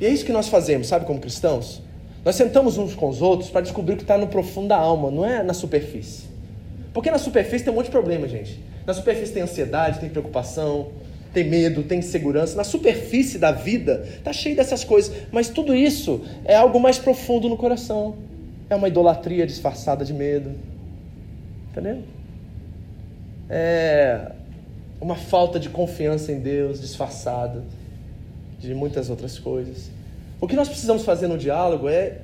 E 0.00 0.06
é 0.06 0.08
isso 0.08 0.24
que 0.24 0.32
nós 0.32 0.48
fazemos, 0.48 0.86
sabe, 0.86 1.04
como 1.04 1.20
cristãos? 1.20 1.82
Nós 2.24 2.34
sentamos 2.34 2.78
uns 2.78 2.94
com 2.94 3.10
os 3.10 3.20
outros 3.20 3.50
para 3.50 3.60
descobrir 3.60 3.92
o 3.92 3.96
que 3.98 4.04
está 4.04 4.16
no 4.16 4.28
profundo 4.28 4.68
da 4.68 4.78
alma, 4.78 5.10
não 5.10 5.22
é 5.22 5.42
na 5.42 5.52
superfície. 5.52 6.22
Porque 6.94 7.10
na 7.10 7.18
superfície 7.18 7.62
tem 7.62 7.70
um 7.70 7.76
monte 7.76 7.86
de 7.86 7.92
problema, 7.92 8.26
gente. 8.26 8.72
Na 8.86 8.92
superfície 8.92 9.32
tem 9.32 9.42
ansiedade, 9.42 10.00
tem 10.00 10.08
preocupação, 10.10 10.88
tem 11.32 11.44
medo, 11.44 11.82
tem 11.82 11.98
insegurança. 11.98 12.56
Na 12.56 12.64
superfície 12.64 13.38
da 13.38 13.50
vida 13.50 14.06
está 14.16 14.32
cheio 14.32 14.54
dessas 14.54 14.84
coisas. 14.84 15.14
Mas 15.32 15.48
tudo 15.48 15.74
isso 15.74 16.22
é 16.44 16.54
algo 16.54 16.78
mais 16.78 16.98
profundo 16.98 17.48
no 17.48 17.56
coração. 17.56 18.16
É 18.70 18.74
uma 18.74 18.88
idolatria 18.88 19.46
disfarçada 19.46 20.04
de 20.04 20.12
medo. 20.12 20.52
Entendeu? 21.70 22.02
É 23.50 24.32
uma 25.00 25.16
falta 25.16 25.58
de 25.58 25.68
confiança 25.68 26.32
em 26.32 26.40
Deus 26.40 26.80
disfarçada 26.80 27.62
de 28.58 28.74
muitas 28.74 29.10
outras 29.10 29.38
coisas. 29.38 29.90
O 30.40 30.46
que 30.46 30.56
nós 30.56 30.68
precisamos 30.68 31.04
fazer 31.04 31.26
no 31.26 31.36
diálogo 31.36 31.88
é 31.88 32.18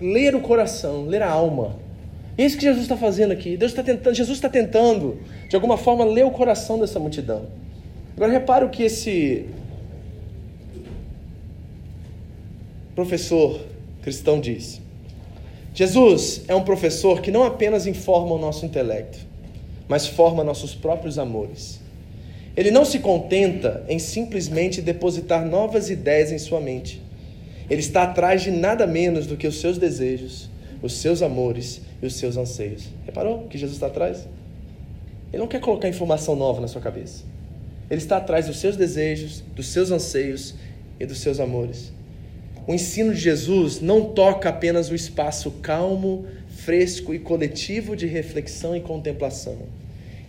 ler 0.00 0.34
o 0.34 0.40
coração, 0.40 1.06
ler 1.06 1.22
a 1.22 1.30
alma 1.30 1.76
é 2.42 2.46
isso 2.46 2.56
que 2.56 2.64
Jesus 2.64 2.84
está 2.84 2.96
fazendo 2.96 3.32
aqui. 3.32 3.56
Deus 3.56 3.72
está 3.72 3.82
tentando, 3.82 4.14
Jesus 4.14 4.38
está 4.38 4.48
tentando, 4.48 5.18
de 5.48 5.54
alguma 5.54 5.76
forma, 5.76 6.04
ler 6.04 6.24
o 6.24 6.30
coração 6.30 6.78
dessa 6.78 6.98
multidão. 6.98 7.46
Agora 8.16 8.32
repare 8.32 8.64
o 8.64 8.70
que 8.70 8.82
esse 8.82 9.44
professor 12.94 13.60
cristão 14.00 14.40
diz. 14.40 14.80
Jesus 15.74 16.42
é 16.48 16.54
um 16.54 16.62
professor 16.62 17.20
que 17.20 17.30
não 17.30 17.44
apenas 17.44 17.86
informa 17.86 18.34
o 18.34 18.38
nosso 18.38 18.64
intelecto, 18.64 19.18
mas 19.86 20.06
forma 20.06 20.42
nossos 20.42 20.74
próprios 20.74 21.18
amores. 21.18 21.78
Ele 22.56 22.70
não 22.70 22.86
se 22.86 23.00
contenta 23.00 23.84
em 23.86 23.98
simplesmente 23.98 24.80
depositar 24.80 25.44
novas 25.44 25.90
ideias 25.90 26.32
em 26.32 26.38
sua 26.38 26.60
mente. 26.60 27.02
Ele 27.68 27.80
está 27.80 28.04
atrás 28.04 28.42
de 28.42 28.50
nada 28.50 28.86
menos 28.86 29.26
do 29.26 29.36
que 29.36 29.46
os 29.46 29.60
seus 29.60 29.76
desejos, 29.76 30.48
os 30.82 30.94
seus 30.94 31.20
amores 31.20 31.82
e 32.02 32.06
os 32.06 32.14
seus 32.14 32.36
anseios. 32.36 32.88
Reparou 33.04 33.46
que 33.48 33.58
Jesus 33.58 33.76
está 33.76 33.86
atrás? 33.86 34.26
Ele 35.32 35.40
não 35.40 35.46
quer 35.46 35.60
colocar 35.60 35.88
informação 35.88 36.34
nova 36.34 36.60
na 36.60 36.68
sua 36.68 36.80
cabeça. 36.80 37.24
Ele 37.90 38.00
está 38.00 38.16
atrás 38.16 38.46
dos 38.46 38.58
seus 38.58 38.76
desejos, 38.76 39.42
dos 39.54 39.68
seus 39.68 39.90
anseios 39.90 40.54
e 40.98 41.06
dos 41.06 41.18
seus 41.18 41.40
amores. 41.40 41.92
O 42.66 42.74
ensino 42.74 43.12
de 43.12 43.20
Jesus 43.20 43.80
não 43.80 44.12
toca 44.12 44.48
apenas 44.48 44.90
o 44.90 44.94
espaço 44.94 45.50
calmo, 45.62 46.26
fresco 46.48 47.14
e 47.14 47.18
coletivo 47.18 47.96
de 47.96 48.06
reflexão 48.06 48.76
e 48.76 48.80
contemplação. 48.80 49.58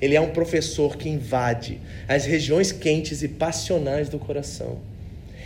Ele 0.01 0.15
é 0.15 0.21
um 0.21 0.31
professor 0.31 0.97
que 0.97 1.07
invade 1.07 1.79
as 2.07 2.25
regiões 2.25 2.71
quentes 2.71 3.21
e 3.21 3.27
passionais 3.27 4.09
do 4.09 4.17
coração 4.17 4.79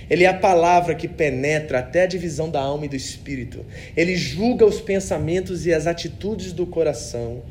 ele 0.10 0.24
é 0.24 0.28
a 0.28 0.34
palavra 0.34 0.96
que 0.96 1.08
penetra 1.08 1.80
até 1.80 2.04
a 2.04 2.08
divisão 2.08 2.50
da 2.50 2.62
alma 2.62 2.86
e 2.86 2.90
do 2.90 2.96
espírito. 2.96 3.66
Ele 3.96 4.16
julga 4.16 4.66
os 4.66 4.80
pensamentos 4.80 5.66
e 5.66 5.74
as 5.74 5.88
atitudes 5.88 6.52
do 6.54 6.66
coração. 6.66 7.42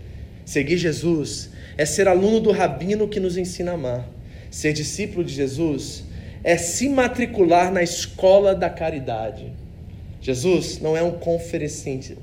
Seguir 0.45 0.77
Jesus 0.77 1.51
é 1.77 1.85
ser 1.85 2.07
aluno 2.07 2.41
do 2.41 2.53
rabino 2.53 3.09
que 3.09 3.19
nos 3.19 3.37
ensina 3.37 3.73
a 3.73 3.75
amar. 3.75 4.09
Ser 4.51 4.73
discípulo 4.73 5.25
de 5.25 5.33
Jesus 5.33 6.05
é 6.45 6.57
se 6.57 6.89
matricular 6.89 7.73
na 7.73 7.83
escola 7.83 8.55
da 8.55 8.71
caridade. 8.71 9.53
Jesus 10.21 10.79
não 10.81 10.97
é 10.97 11.03
um 11.03 11.13
conferencista, 11.13 12.17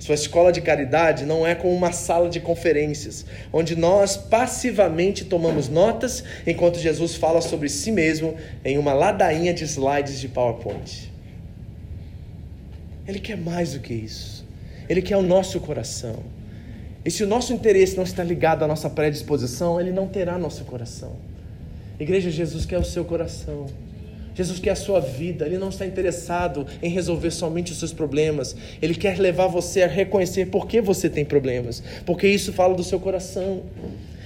Sua 0.00 0.14
escola 0.14 0.50
de 0.50 0.62
caridade 0.62 1.26
não 1.26 1.46
é 1.46 1.54
como 1.54 1.74
uma 1.74 1.92
sala 1.92 2.30
de 2.30 2.40
conferências, 2.40 3.26
onde 3.52 3.76
nós 3.76 4.16
passivamente 4.16 5.26
tomamos 5.26 5.68
notas 5.68 6.24
enquanto 6.46 6.78
Jesus 6.78 7.14
fala 7.16 7.42
sobre 7.42 7.68
si 7.68 7.92
mesmo 7.92 8.34
em 8.64 8.78
uma 8.78 8.94
ladainha 8.94 9.52
de 9.52 9.64
slides 9.64 10.18
de 10.18 10.26
PowerPoint. 10.26 11.12
Ele 13.06 13.20
quer 13.20 13.36
mais 13.36 13.74
do 13.74 13.80
que 13.80 13.92
isso. 13.92 14.46
Ele 14.88 15.02
quer 15.02 15.18
o 15.18 15.22
nosso 15.22 15.60
coração. 15.60 16.22
E 17.04 17.10
se 17.10 17.22
o 17.22 17.26
nosso 17.26 17.52
interesse 17.52 17.94
não 17.94 18.04
está 18.04 18.24
ligado 18.24 18.64
à 18.64 18.66
nossa 18.66 18.88
predisposição, 18.88 19.78
ele 19.78 19.92
não 19.92 20.08
terá 20.08 20.38
nosso 20.38 20.64
coração. 20.64 21.14
Igreja, 21.98 22.30
Jesus 22.30 22.64
quer 22.64 22.78
o 22.78 22.84
seu 22.84 23.04
coração. 23.04 23.66
Jesus 24.40 24.58
quer 24.58 24.70
a 24.70 24.76
sua 24.76 25.00
vida, 25.00 25.44
Ele 25.44 25.58
não 25.58 25.68
está 25.68 25.84
interessado 25.84 26.66
em 26.82 26.88
resolver 26.88 27.30
somente 27.30 27.72
os 27.72 27.78
seus 27.78 27.92
problemas, 27.92 28.56
Ele 28.80 28.94
quer 28.94 29.18
levar 29.18 29.48
você 29.48 29.82
a 29.82 29.86
reconhecer 29.86 30.46
por 30.46 30.66
que 30.66 30.80
você 30.80 31.10
tem 31.10 31.26
problemas, 31.26 31.82
porque 32.06 32.26
isso 32.26 32.50
fala 32.50 32.74
do 32.74 32.82
seu 32.82 32.98
coração. 32.98 33.62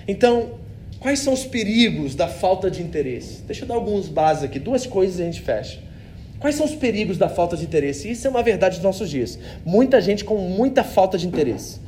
Então, 0.06 0.52
quais 1.00 1.18
são 1.18 1.32
os 1.32 1.44
perigos 1.44 2.14
da 2.14 2.28
falta 2.28 2.70
de 2.70 2.80
interesse? 2.80 3.42
Deixa 3.42 3.64
eu 3.64 3.68
dar 3.68 3.74
alguns 3.74 4.06
bases 4.08 4.44
aqui, 4.44 4.60
duas 4.60 4.86
coisas 4.86 5.18
e 5.18 5.22
a 5.22 5.24
gente 5.24 5.40
fecha. 5.40 5.80
Quais 6.38 6.54
são 6.54 6.64
os 6.64 6.76
perigos 6.76 7.18
da 7.18 7.28
falta 7.28 7.56
de 7.56 7.64
interesse? 7.64 8.08
Isso 8.08 8.24
é 8.26 8.30
uma 8.30 8.42
verdade 8.42 8.76
dos 8.76 8.84
nossos 8.84 9.10
dias. 9.10 9.36
Muita 9.64 10.00
gente 10.00 10.24
com 10.24 10.36
muita 10.36 10.84
falta 10.84 11.18
de 11.18 11.26
interesse. 11.26 11.80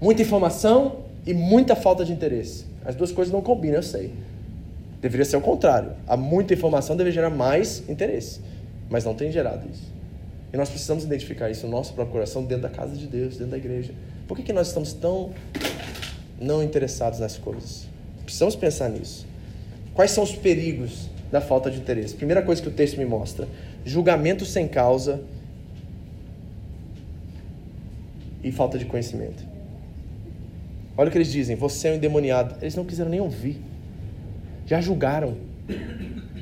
Muita 0.00 0.22
informação 0.22 1.04
e 1.24 1.32
muita 1.32 1.76
falta 1.76 2.04
de 2.04 2.12
interesse. 2.12 2.64
As 2.84 2.96
duas 2.96 3.12
coisas 3.12 3.32
não 3.32 3.40
combinam, 3.40 3.76
eu 3.76 3.82
sei. 3.82 4.12
Deveria 5.00 5.24
ser 5.24 5.36
o 5.36 5.40
contrário. 5.40 5.92
Há 6.06 6.16
muita 6.16 6.54
informação 6.54 6.96
deve 6.96 7.10
gerar 7.10 7.30
mais 7.30 7.88
interesse, 7.88 8.40
mas 8.88 9.04
não 9.04 9.14
tem 9.14 9.30
gerado 9.30 9.68
isso. 9.70 9.94
E 10.52 10.56
nós 10.56 10.68
precisamos 10.68 11.04
identificar 11.04 11.50
isso 11.50 11.66
no 11.66 11.72
nosso 11.72 11.92
próprio 11.92 12.14
coração, 12.14 12.44
dentro 12.44 12.62
da 12.62 12.70
casa 12.70 12.96
de 12.96 13.06
Deus, 13.06 13.36
dentro 13.36 13.50
da 13.50 13.58
igreja. 13.58 13.92
Por 14.26 14.36
que, 14.36 14.42
que 14.42 14.52
nós 14.52 14.68
estamos 14.68 14.92
tão 14.92 15.32
não 16.40 16.62
interessados 16.62 17.18
nas 17.18 17.36
coisas? 17.36 17.86
Precisamos 18.24 18.56
pensar 18.56 18.88
nisso. 18.88 19.26
Quais 19.94 20.10
são 20.10 20.24
os 20.24 20.32
perigos 20.32 21.08
da 21.30 21.40
falta 21.40 21.70
de 21.70 21.78
interesse? 21.78 22.14
Primeira 22.14 22.42
coisa 22.42 22.62
que 22.62 22.68
o 22.68 22.72
texto 22.72 22.96
me 22.96 23.04
mostra: 23.04 23.46
julgamento 23.84 24.44
sem 24.44 24.66
causa 24.66 25.20
e 28.42 28.50
falta 28.52 28.78
de 28.78 28.84
conhecimento. 28.84 29.44
Olha 30.96 31.08
o 31.08 31.12
que 31.12 31.18
eles 31.18 31.30
dizem: 31.30 31.56
você 31.56 31.88
é 31.88 31.92
um 31.92 31.94
endemoniado. 31.96 32.56
Eles 32.60 32.74
não 32.74 32.84
quiseram 32.84 33.10
nem 33.10 33.20
ouvir 33.20 33.60
já 34.66 34.80
julgaram. 34.80 35.36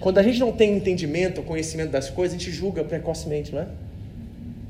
Quando 0.01 0.19
a 0.19 0.23
gente 0.23 0.41
não 0.41 0.53
tem 0.53 0.77
entendimento, 0.77 1.43
conhecimento 1.43 1.91
das 1.91 2.11
coisas, 2.11 2.37
a 2.37 2.39
gente 2.39 2.51
julga 2.51 2.83
precocemente, 2.83 3.55
não 3.55 3.63
é? 3.63 3.67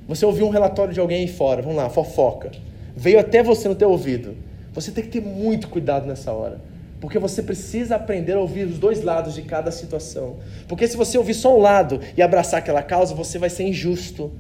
Você 0.07 0.27
ouviu 0.27 0.47
um 0.47 0.51
relatório 0.51 0.93
de 0.93 1.01
alguém 1.01 1.21
aí 1.21 1.29
fora, 1.29 1.63
vamos 1.63 1.77
lá, 1.77 1.89
fofoca. 1.89 2.51
Veio 2.97 3.19
até 3.19 3.43
você 3.43 3.69
no 3.69 3.75
teu 3.75 3.91
ouvido. 3.91 4.37
Você 4.73 4.91
tem 4.91 5.05
que 5.05 5.11
ter 5.11 5.23
muito 5.23 5.69
cuidado 5.69 6.07
nessa 6.07 6.33
hora. 6.33 6.61
Porque 7.01 7.19
você 7.19 7.43
precisa 7.43 7.97
aprender 7.97 8.33
a 8.33 8.41
ouvir 8.41 8.67
os 8.67 8.79
dois 8.79 9.03
lados 9.03 9.35
de 9.35 9.43
cada 9.43 9.71
situação. 9.71 10.37
Porque 10.69 10.87
se 10.87 10.97
você 10.97 11.19
ouvir 11.19 11.35
só 11.35 11.57
um 11.57 11.61
lado 11.61 12.01
e 12.17 12.23
abraçar 12.23 12.59
aquela 12.59 12.83
causa, 12.83 13.15
você 13.15 13.39
vai 13.39 13.51
ser 13.51 13.65
injusto. 13.65 14.33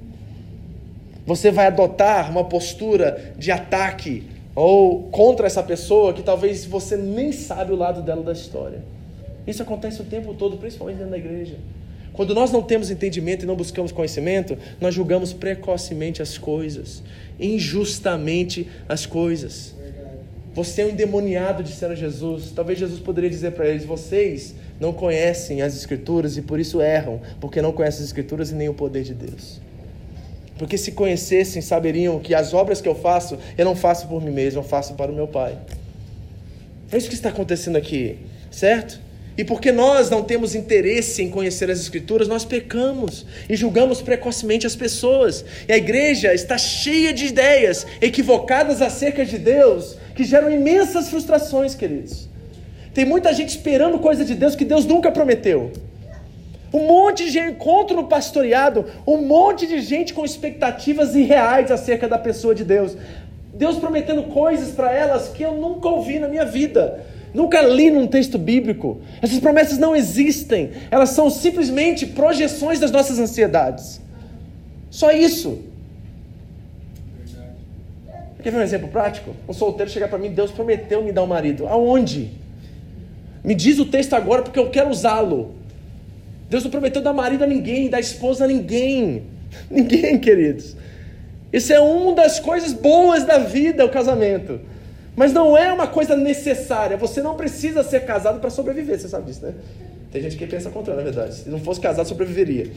Você 1.26 1.50
vai 1.50 1.66
adotar 1.66 2.30
uma 2.30 2.44
postura 2.44 3.32
de 3.38 3.50
ataque 3.50 4.24
ou 4.54 5.04
contra 5.04 5.46
essa 5.46 5.62
pessoa 5.62 6.12
que 6.12 6.22
talvez 6.22 6.64
você 6.64 6.96
nem 6.96 7.32
sabe 7.32 7.72
o 7.72 7.76
lado 7.76 8.02
dela 8.02 8.22
da 8.22 8.32
história. 8.32 8.82
Isso 9.46 9.62
acontece 9.62 10.00
o 10.00 10.04
tempo 10.04 10.34
todo, 10.34 10.56
principalmente 10.56 10.96
dentro 10.96 11.10
da 11.10 11.18
igreja. 11.18 11.56
Quando 12.12 12.32
nós 12.32 12.52
não 12.52 12.62
temos 12.62 12.90
entendimento 12.90 13.42
e 13.42 13.46
não 13.46 13.56
buscamos 13.56 13.90
conhecimento, 13.90 14.56
nós 14.80 14.94
julgamos 14.94 15.32
precocemente 15.32 16.22
as 16.22 16.38
coisas, 16.38 17.02
injustamente 17.40 18.68
as 18.88 19.04
coisas. 19.04 19.74
Você 20.54 20.82
é 20.82 20.86
um 20.86 20.90
endemoniado, 20.90 21.64
disseram 21.64 21.96
Jesus. 21.96 22.52
Talvez 22.54 22.78
Jesus 22.78 23.00
poderia 23.00 23.28
dizer 23.28 23.50
para 23.50 23.66
eles: 23.66 23.84
vocês 23.84 24.54
não 24.78 24.92
conhecem 24.92 25.60
as 25.60 25.76
Escrituras 25.76 26.36
e 26.36 26.42
por 26.42 26.60
isso 26.60 26.80
erram, 26.80 27.20
porque 27.40 27.60
não 27.60 27.72
conhecem 27.72 28.00
as 28.00 28.06
Escrituras 28.06 28.52
e 28.52 28.54
nem 28.54 28.68
o 28.68 28.74
poder 28.74 29.02
de 29.02 29.14
Deus. 29.14 29.60
Porque 30.56 30.78
se 30.78 30.92
conhecessem, 30.92 31.60
saberiam 31.60 32.20
que 32.20 32.32
as 32.32 32.54
obras 32.54 32.80
que 32.80 32.88
eu 32.88 32.94
faço, 32.94 33.36
eu 33.58 33.64
não 33.64 33.74
faço 33.74 34.06
por 34.06 34.22
mim 34.22 34.30
mesmo, 34.30 34.60
eu 34.60 34.64
faço 34.64 34.94
para 34.94 35.10
o 35.10 35.14
meu 35.14 35.26
Pai. 35.26 35.58
É 36.92 36.96
isso 36.96 37.08
que 37.08 37.14
está 37.16 37.30
acontecendo 37.30 37.74
aqui, 37.74 38.18
certo? 38.52 39.00
E 39.36 39.42
porque 39.42 39.72
nós 39.72 40.08
não 40.10 40.22
temos 40.22 40.54
interesse 40.54 41.22
em 41.22 41.28
conhecer 41.28 41.68
as 41.68 41.80
Escrituras, 41.80 42.28
nós 42.28 42.44
pecamos 42.44 43.26
e 43.48 43.56
julgamos 43.56 44.00
precocemente 44.00 44.66
as 44.66 44.76
pessoas. 44.76 45.44
E 45.68 45.72
a 45.72 45.76
igreja 45.76 46.32
está 46.32 46.56
cheia 46.56 47.12
de 47.12 47.26
ideias 47.26 47.84
equivocadas 48.00 48.80
acerca 48.80 49.24
de 49.24 49.36
Deus 49.38 49.96
que 50.14 50.22
geram 50.22 50.50
imensas 50.50 51.08
frustrações, 51.08 51.74
queridos. 51.74 52.28
Tem 52.94 53.04
muita 53.04 53.34
gente 53.34 53.48
esperando 53.48 53.98
coisa 53.98 54.24
de 54.24 54.36
Deus 54.36 54.54
que 54.54 54.64
Deus 54.64 54.86
nunca 54.86 55.10
prometeu. 55.10 55.72
Um 56.72 56.86
monte 56.86 57.28
de 57.30 57.40
encontro 57.40 57.96
no 57.96 58.04
pastoreado, 58.04 58.86
um 59.04 59.16
monte 59.16 59.66
de 59.66 59.80
gente 59.80 60.14
com 60.14 60.24
expectativas 60.24 61.14
irreais 61.16 61.72
acerca 61.72 62.06
da 62.08 62.18
pessoa 62.18 62.54
de 62.54 62.64
Deus. 62.64 62.96
Deus 63.52 63.78
prometendo 63.78 64.24
coisas 64.24 64.70
para 64.70 64.92
elas 64.92 65.28
que 65.28 65.42
eu 65.42 65.54
nunca 65.54 65.88
ouvi 65.88 66.20
na 66.20 66.28
minha 66.28 66.44
vida. 66.44 67.04
Nunca 67.34 67.60
li 67.60 67.90
num 67.90 68.06
texto 68.06 68.38
bíblico. 68.38 69.00
Essas 69.20 69.40
promessas 69.40 69.76
não 69.76 69.94
existem. 69.94 70.70
Elas 70.88 71.10
são 71.10 71.28
simplesmente 71.28 72.06
projeções 72.06 72.78
das 72.78 72.92
nossas 72.92 73.18
ansiedades. 73.18 74.00
Só 74.88 75.10
isso. 75.10 75.58
Quer 78.40 78.50
ver 78.50 78.58
um 78.58 78.62
exemplo 78.62 78.88
prático? 78.88 79.34
Um 79.48 79.52
solteiro 79.52 79.90
chegar 79.90 80.06
para 80.06 80.18
mim, 80.18 80.30
Deus 80.30 80.52
prometeu 80.52 81.02
me 81.02 81.10
dar 81.10 81.24
um 81.24 81.26
marido. 81.26 81.66
Aonde? 81.66 82.30
Me 83.42 83.54
diz 83.54 83.80
o 83.80 83.86
texto 83.86 84.14
agora 84.14 84.42
porque 84.42 84.58
eu 84.58 84.70
quero 84.70 84.90
usá-lo. 84.90 85.54
Deus 86.48 86.62
não 86.62 86.70
prometeu 86.70 87.02
dar 87.02 87.12
marido 87.12 87.42
a 87.42 87.46
ninguém, 87.46 87.90
dar 87.90 87.98
esposa 87.98 88.44
a 88.44 88.46
ninguém. 88.46 89.24
Ninguém, 89.70 90.18
queridos. 90.18 90.76
Isso 91.52 91.72
é 91.72 91.78
uma 91.78 92.12
das 92.12 92.40
coisas 92.40 92.72
boas 92.72 93.24
da 93.24 93.38
vida, 93.38 93.84
o 93.84 93.88
casamento. 93.88 94.60
Mas 95.16 95.32
não 95.32 95.56
é 95.56 95.72
uma 95.72 95.86
coisa 95.86 96.16
necessária. 96.16 96.96
Você 96.96 97.22
não 97.22 97.36
precisa 97.36 97.82
ser 97.82 98.00
casado 98.04 98.40
para 98.40 98.50
sobreviver, 98.50 98.98
você 98.98 99.08
sabe 99.08 99.26
disso, 99.26 99.44
né? 99.44 99.54
Tem 100.10 100.22
gente 100.22 100.36
que 100.36 100.46
pensa 100.46 100.70
contrário, 100.70 101.02
na 101.02 101.10
verdade. 101.10 101.34
Se 101.34 101.48
não 101.48 101.58
fosse 101.58 101.80
casado, 101.80 102.06
sobreviveria. 102.06 102.70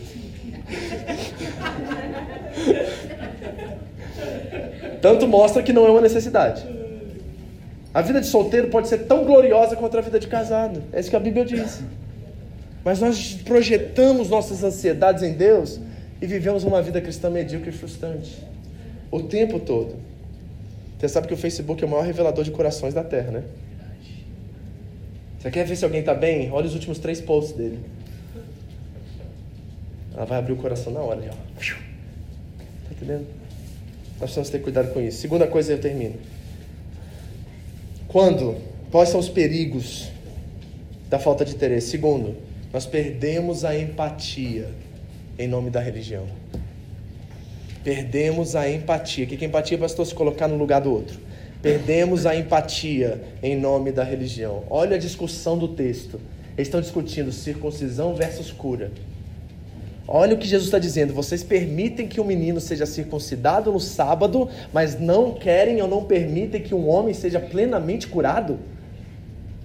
Tanto 5.02 5.28
mostra 5.28 5.62
que 5.62 5.72
não 5.72 5.86
é 5.86 5.92
uma 5.92 6.02
necessidade. 6.02 6.66
A 7.94 8.02
vida 8.02 8.22
de 8.22 8.28
solteiro 8.28 8.68
pode 8.70 8.88
ser 8.88 9.00
tão 9.06 9.24
gloriosa 9.24 9.76
quanto 9.76 9.98
a 9.98 10.02
vida 10.02 10.20
de 10.20 10.28
casado. 10.28 10.84
É 10.92 11.00
isso 11.00 11.10
que 11.10 11.16
a 11.16 11.20
Bíblia 11.20 11.46
diz. 11.46 11.82
Mas 12.84 13.00
nós 13.00 13.34
projetamos 13.44 14.30
nossas 14.30 14.64
ansiedades 14.64 15.24
em 15.24 15.34
Deus 15.34 15.80
e 16.22 16.26
vivemos 16.26 16.64
uma 16.64 16.82
vida 16.82 17.02
cristã 17.02 17.30
medíocre 17.30 17.70
e 17.70 17.74
frustrante. 17.74 18.38
O 19.12 19.24
tempo 19.24 19.60
todo. 19.60 19.96
Você 20.98 21.08
sabe 21.08 21.28
que 21.28 21.34
o 21.34 21.38
Facebook 21.38 21.84
é 21.84 21.88
o 21.88 21.90
maior 21.90 22.04
revelador 22.04 22.44
de 22.44 22.52
corações 22.52 22.94
da 22.94 23.04
Terra, 23.04 23.32
né? 23.32 23.44
Você 25.40 25.52
quer 25.52 25.66
ver 25.66 25.76
se 25.76 25.86
alguém 25.86 26.00
está 26.00 26.16
bem? 26.16 26.52
Olha 26.52 26.66
os 26.66 26.74
últimos 26.74 26.98
três 26.98 27.22
posts 27.22 27.56
dele. 27.56 27.80
Ela 30.16 30.26
vai 30.26 30.40
abrir 30.40 30.54
o 30.54 30.58
coração 30.58 30.92
na 30.92 31.00
hora, 31.00 31.22
ó. 31.30 31.36
Tá 31.60 32.92
entendendo? 32.92 33.28
Nós 34.14 34.22
precisamos 34.22 34.50
ter 34.50 34.60
cuidado 34.60 34.92
com 34.92 35.00
isso. 35.00 35.20
Segunda 35.20 35.46
coisa, 35.46 35.74
eu 35.74 35.80
termino. 35.80 36.16
Quando? 38.08 38.58
Quais 38.90 39.10
são 39.10 39.20
os 39.20 39.30
perigos 39.30 40.10
da 41.08 41.20
falta 41.20 41.46
de 41.46 41.54
interesse? 41.54 41.92
Segundo, 41.92 42.36
nós 42.74 42.88
perdemos 42.88 43.64
a 43.64 43.78
empatia 43.78 44.70
em 45.38 45.48
nome 45.48 45.70
da 45.70 45.80
religião. 45.80 46.26
Perdemos 47.88 48.54
a 48.54 48.70
empatia. 48.70 49.24
O 49.24 49.28
que 49.30 49.46
é 49.46 49.48
empatia, 49.48 49.78
pastor? 49.78 50.06
Se 50.06 50.14
colocar 50.14 50.46
no 50.50 50.58
lugar 50.58 50.82
do 50.82 50.92
outro. 50.92 51.22
Perdemos 51.62 52.26
a 52.26 52.36
empatia 52.36 53.24
em 53.42 53.58
nome 53.58 53.94
da 53.94 54.04
religião. 54.04 54.64
Olha 54.70 54.98
a 54.98 55.00
discussão 55.00 55.58
do 55.58 55.70
texto. 55.70 56.20
Eles 56.58 56.68
estão 56.68 56.82
discutindo 56.82 57.32
circuncisão 57.32 58.14
versus 58.14 58.52
cura. 58.52 58.92
Olha 60.06 60.36
o 60.36 60.38
que 60.38 60.46
Jesus 60.46 60.68
está 60.68 60.78
dizendo. 60.78 61.14
Vocês 61.14 61.44
permitem 61.46 62.10
que 62.10 62.20
um 62.20 62.26
menino 62.26 62.60
seja 62.60 62.86
circuncidado 62.86 63.72
no 63.72 63.80
sábado, 63.80 64.50
mas 64.74 65.00
não 65.00 65.36
querem 65.36 65.82
ou 65.82 65.88
não 65.88 66.04
permitem 66.04 66.62
que 66.62 66.76
um 66.76 66.90
homem 66.90 67.14
seja 67.14 67.40
plenamente 67.40 68.06
curado? 68.06 68.60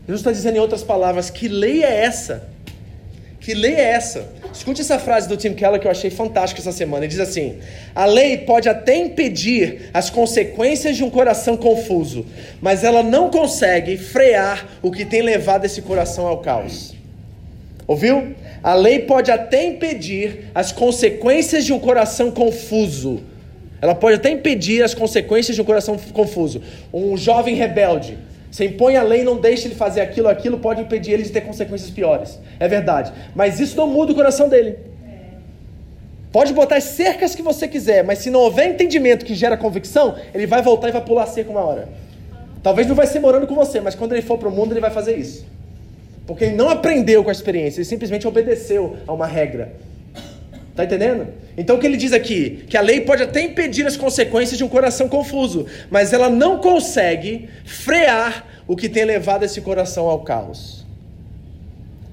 Jesus 0.07 0.21
está 0.21 0.31
dizendo 0.31 0.59
em 0.59 0.61
outras 0.61 0.85
palavras: 0.85 1.29
que 1.29 1.49
lei 1.49 1.83
é 1.83 2.05
essa? 2.05 2.52
Que 3.43 3.55
lei 3.55 3.75
é 3.75 3.91
essa? 3.91 4.29
Escute 4.55 4.83
essa 4.83 5.01
frase 5.01 5.29
do 5.29 5.37
Tim 5.37 5.53
Keller 5.53 5.81
que 5.81 5.87
eu 5.87 5.91
achei 5.91 6.11
fantástica 6.11 6.61
essa 6.61 6.71
semana. 6.71 7.05
Ele 7.05 7.11
diz 7.11 7.19
assim: 7.19 7.59
A 7.93 8.07
lei 8.07 8.39
pode 8.39 8.69
até 8.69 8.97
impedir 8.97 9.91
as 9.93 10.11
consequências 10.11 10.97
de 10.97 11.03
um 11.03 11.11
coração 11.11 11.57
confuso, 11.57 12.25
mas 12.61 12.85
ela 12.85 13.03
não 13.03 13.31
consegue 13.31 13.97
frear 13.97 14.69
o 14.81 14.93
que 14.93 15.05
tem 15.05 15.23
levado 15.23 15.65
esse 15.65 15.83
coração 15.83 16.27
ao 16.29 16.39
caos. 16.39 16.95
Ouviu? 17.89 18.37
A 18.63 18.75
lei 18.75 19.01
pode 19.01 19.33
até 19.33 19.65
impedir 19.65 20.51
as 20.55 20.71
consequências 20.71 21.65
de 21.65 21.73
um 21.73 21.81
coração 21.81 22.31
confuso. 22.31 23.23
Ela 23.81 23.97
pode 23.97 24.15
até 24.15 24.31
impedir 24.31 24.85
as 24.85 24.95
consequências 24.95 25.57
de 25.57 25.61
um 25.61 25.65
coração 25.65 25.99
confuso. 26.13 26.63
Um 26.95 27.17
jovem 27.17 27.57
rebelde, 27.57 28.17
você 28.53 28.67
impõe 28.67 28.97
a 28.97 29.03
lei 29.03 29.25
não 29.25 29.39
deixa 29.39 29.67
ele 29.67 29.75
fazer 29.75 30.03
aquilo, 30.03 30.29
aquilo 30.29 30.59
pode 30.59 30.83
impedir 30.83 31.13
ele 31.13 31.23
de 31.23 31.31
ter 31.31 31.41
consequências 31.41 31.91
piores. 31.91 32.39
É 32.61 32.69
verdade. 32.69 33.11
Mas 33.35 33.59
isso 33.59 33.75
não 33.79 33.87
muda 33.87 34.13
o 34.13 34.15
coração 34.15 34.47
dele. 34.47 34.77
Pode 36.31 36.53
botar 36.53 36.77
as 36.77 36.85
cercas 36.85 37.35
que 37.35 37.41
você 37.41 37.67
quiser, 37.67 38.05
mas 38.05 38.19
se 38.19 38.29
não 38.29 38.41
houver 38.41 38.69
entendimento 38.69 39.25
que 39.25 39.35
gera 39.35 39.57
convicção, 39.57 40.17
ele 40.35 40.47
vai 40.47 40.61
voltar 40.61 40.91
e 40.91 40.93
vai 40.93 41.01
pular 41.01 41.23
a 41.23 41.27
cerca 41.27 41.51
uma 41.51 41.61
hora. 41.61 41.89
Talvez 42.63 42.87
não 42.87 42.95
vai 42.95 43.07
ser 43.07 43.21
morando 43.21 43.47
com 43.47 43.55
você, 43.55 43.81
mas 43.81 43.95
quando 43.95 44.13
ele 44.13 44.23
for 44.23 44.37
para 44.37 44.49
o 44.49 44.53
mundo, 44.53 44.75
ele 44.75 44.81
vai 44.81 44.91
fazer 44.91 45.17
isso. 45.17 45.47
Porque 46.27 46.45
ele 46.45 46.57
não 46.57 46.69
aprendeu 46.69 47.25
com 47.25 47.31
a 47.31 47.33
experiência, 47.33 47.81
ele 47.81 47.87
simplesmente 47.87 48.29
obedeceu 48.29 48.99
a 49.07 49.15
uma 49.15 49.27
regra. 49.27 49.73
Tá 50.75 50.85
entendendo? 50.85 51.29
Então 51.57 51.77
o 51.77 51.79
que 51.79 51.87
ele 51.87 51.99
diz 51.99 52.13
aqui? 52.13 52.65
Que 52.67 52.79
a 52.79 52.81
lei 52.81 53.03
pode 53.03 53.23
até 53.23 53.43
impedir 53.43 53.87
as 53.87 53.97
consequências 53.97 54.57
de 54.57 54.65
um 54.65 54.69
coração 54.69 55.09
confuso, 55.09 55.67
mas 55.91 56.13
ela 56.13 56.31
não 56.31 56.59
consegue 56.59 57.49
frear 57.65 58.47
o 58.67 58.75
que 58.75 58.89
tem 58.89 59.05
levado 59.05 59.45
esse 59.45 59.61
coração 59.61 60.09
ao 60.09 60.21
caos. 60.21 60.87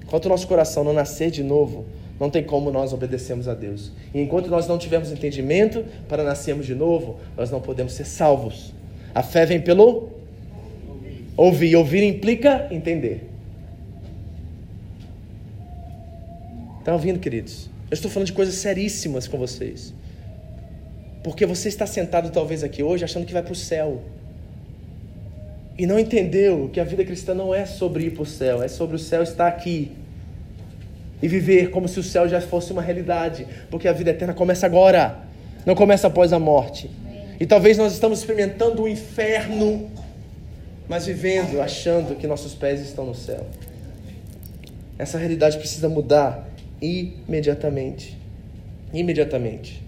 Enquanto 0.02 0.26
o 0.26 0.28
nosso 0.28 0.46
coração 0.46 0.84
não 0.84 0.92
nascer 0.92 1.30
de 1.30 1.42
novo, 1.42 1.86
não 2.18 2.28
tem 2.28 2.42
como 2.44 2.70
nós 2.70 2.92
obedecermos 2.92 3.48
a 3.48 3.54
Deus. 3.54 3.92
E 4.12 4.20
enquanto 4.20 4.48
nós 4.48 4.66
não 4.66 4.76
tivermos 4.76 5.10
entendimento 5.10 5.82
para 6.06 6.22
nascermos 6.22 6.66
de 6.66 6.74
novo, 6.74 7.18
nós 7.34 7.50
não 7.50 7.62
podemos 7.62 7.94
ser 7.94 8.04
salvos. 8.04 8.74
A 9.14 9.22
fé 9.22 9.46
vem 9.46 9.60
pelo 9.60 10.10
ouvir. 11.34 11.74
Ouvir 11.76 12.02
implica 12.02 12.68
entender. 12.70 13.26
Estão 16.80 16.94
ouvindo, 16.94 17.18
queridos? 17.18 17.69
Eu 17.90 17.94
estou 17.94 18.08
falando 18.08 18.28
de 18.28 18.32
coisas 18.32 18.54
seríssimas 18.54 19.26
com 19.26 19.36
vocês. 19.36 19.92
Porque 21.24 21.44
você 21.44 21.68
está 21.68 21.86
sentado 21.86 22.30
talvez 22.30 22.62
aqui 22.62 22.82
hoje 22.82 23.04
achando 23.04 23.26
que 23.26 23.32
vai 23.32 23.42
para 23.42 23.52
o 23.52 23.56
céu. 23.56 24.00
E 25.76 25.86
não 25.86 25.98
entendeu 25.98 26.70
que 26.72 26.78
a 26.78 26.84
vida 26.84 27.04
cristã 27.04 27.34
não 27.34 27.52
é 27.52 27.66
sobre 27.66 28.04
ir 28.04 28.10
para 28.10 28.22
o 28.22 28.26
céu, 28.26 28.62
é 28.62 28.68
sobre 28.68 28.94
o 28.94 28.98
céu 28.98 29.22
estar 29.24 29.48
aqui. 29.48 29.90
E 31.20 31.26
viver 31.26 31.70
como 31.70 31.88
se 31.88 31.98
o 31.98 32.02
céu 32.02 32.28
já 32.28 32.40
fosse 32.40 32.72
uma 32.72 32.80
realidade. 32.80 33.46
Porque 33.70 33.88
a 33.88 33.92
vida 33.92 34.10
eterna 34.10 34.34
começa 34.34 34.66
agora, 34.66 35.18
não 35.66 35.74
começa 35.74 36.06
após 36.06 36.32
a 36.32 36.38
morte. 36.38 36.88
E 37.40 37.46
talvez 37.46 37.76
nós 37.76 37.92
estamos 37.92 38.20
experimentando 38.20 38.82
o 38.82 38.88
inferno, 38.88 39.90
mas 40.88 41.06
vivendo, 41.06 41.60
achando 41.60 42.14
que 42.14 42.26
nossos 42.26 42.54
pés 42.54 42.80
estão 42.80 43.04
no 43.04 43.14
céu. 43.14 43.46
Essa 44.96 45.18
realidade 45.18 45.58
precisa 45.58 45.88
mudar 45.88 46.49
imediatamente. 46.80 48.16
Imediatamente. 48.92 49.82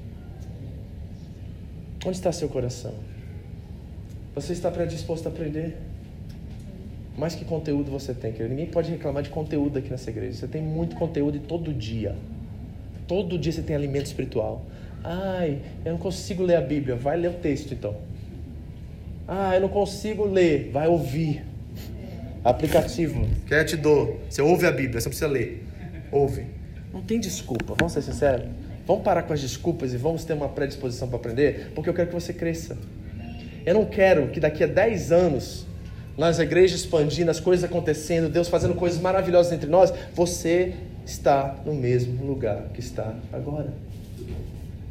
Onde 2.05 2.17
está 2.17 2.33
seu 2.33 2.49
coração? 2.49 2.95
Você 4.35 4.53
está 4.53 4.71
predisposto 4.71 5.29
a 5.29 5.31
aprender? 5.31 5.77
Mais 7.17 7.35
que 7.35 7.45
conteúdo 7.45 7.91
você 7.91 8.15
tem, 8.15 8.33
querido? 8.33 8.51
Ninguém 8.51 8.67
pode 8.67 8.91
reclamar 8.91 9.23
de 9.23 9.29
conteúdo 9.29 9.79
aqui 9.79 9.91
nessa 9.91 10.11
igreja. 10.11 10.39
Você 10.39 10.49
tem 10.49 10.63
muito 10.63 10.97
conteúdo 10.97 11.39
todo 11.41 11.73
dia. 11.73 12.17
Todo 13.07 13.39
dia 13.39 13.53
você 13.53 13.63
tem 13.63 13.77
alimento 13.77 14.07
espiritual. 14.07 14.65
Ai, 15.05 15.61
eu 15.85 15.93
não 15.93 15.99
consigo 15.99 16.43
ler 16.43 16.57
a 16.57 16.61
Bíblia. 16.61 16.97
Vai 16.97 17.17
ler 17.17 17.29
o 17.29 17.35
texto 17.35 17.75
então. 17.75 17.97
Ah, 19.29 19.55
eu 19.55 19.61
não 19.61 19.69
consigo 19.69 20.25
ler. 20.25 20.71
Vai 20.73 20.89
ouvir. 20.89 21.45
Aplicativo. 22.43 23.29
Quer 23.47 23.65
te 23.65 23.77
dou. 23.77 24.21
Você 24.29 24.43
ouve 24.43 24.67
a 24.67 24.73
Bíblia, 24.73 25.01
você 25.01 25.09
não 25.09 25.11
precisa 25.11 25.29
ler. 25.29 25.65
Ouve. 26.11 26.47
Não 26.93 27.01
tem 27.03 27.19
desculpa, 27.19 27.75
vamos 27.79 27.93
ser 27.93 28.03
sinceros. 28.03 28.47
Vamos 28.87 29.03
parar 29.03 29.23
com 29.23 29.33
as 29.33 29.41
desculpas 29.41 29.95
e 29.95 29.97
vamos 29.97 30.25
ter 30.25 30.33
uma 30.35 30.49
predisposição 30.49 31.09
para 31.09 31.17
aprender, 31.17 31.73
porque 31.75 31.89
eu 31.89 31.95
quero 31.95 32.09
que 32.09 32.15
você 32.15 32.33
cresça. 32.33 32.77
Eu 33.65 33.75
não 33.75 33.85
quero 33.85 34.29
que 34.29 34.41
daqui 34.41 34.65
a 34.65 34.67
10 34.67 35.13
anos, 35.13 35.67
nós, 36.19 36.41
a 36.41 36.43
igreja 36.43 36.75
expandindo, 36.75 37.31
as 37.31 37.39
coisas 37.39 37.65
acontecendo, 37.65 38.29
Deus 38.29 38.49
fazendo 38.49 38.75
coisas 38.75 39.01
maravilhosas 39.01 39.53
entre 39.53 39.71
nós, 39.71 39.93
você 40.15 40.75
está 41.07 41.57
no 41.65 41.75
mesmo 41.75 42.25
lugar 42.27 42.65
que 42.75 42.81
está 42.81 43.15
agora. 43.33 43.73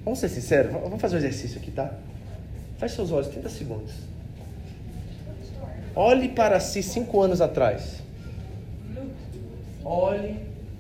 Vamos 0.04 0.20
ser 0.20 0.30
sinceros, 0.30 0.72
vamos 0.72 1.00
fazer 1.00 1.16
um 1.16 1.20
exercício 1.20 1.60
aqui, 1.60 1.70
tá? 1.70 1.94
Feche 2.80 2.96
seus 2.96 3.12
olhos 3.12 3.28
30 3.28 3.50
segundos. 3.50 3.92
Olhe 5.94 6.30
para 6.30 6.60
si 6.60 6.82
cinco 6.82 7.22
anos 7.22 7.42
atrás. 7.42 8.02
Olhe 9.84 10.38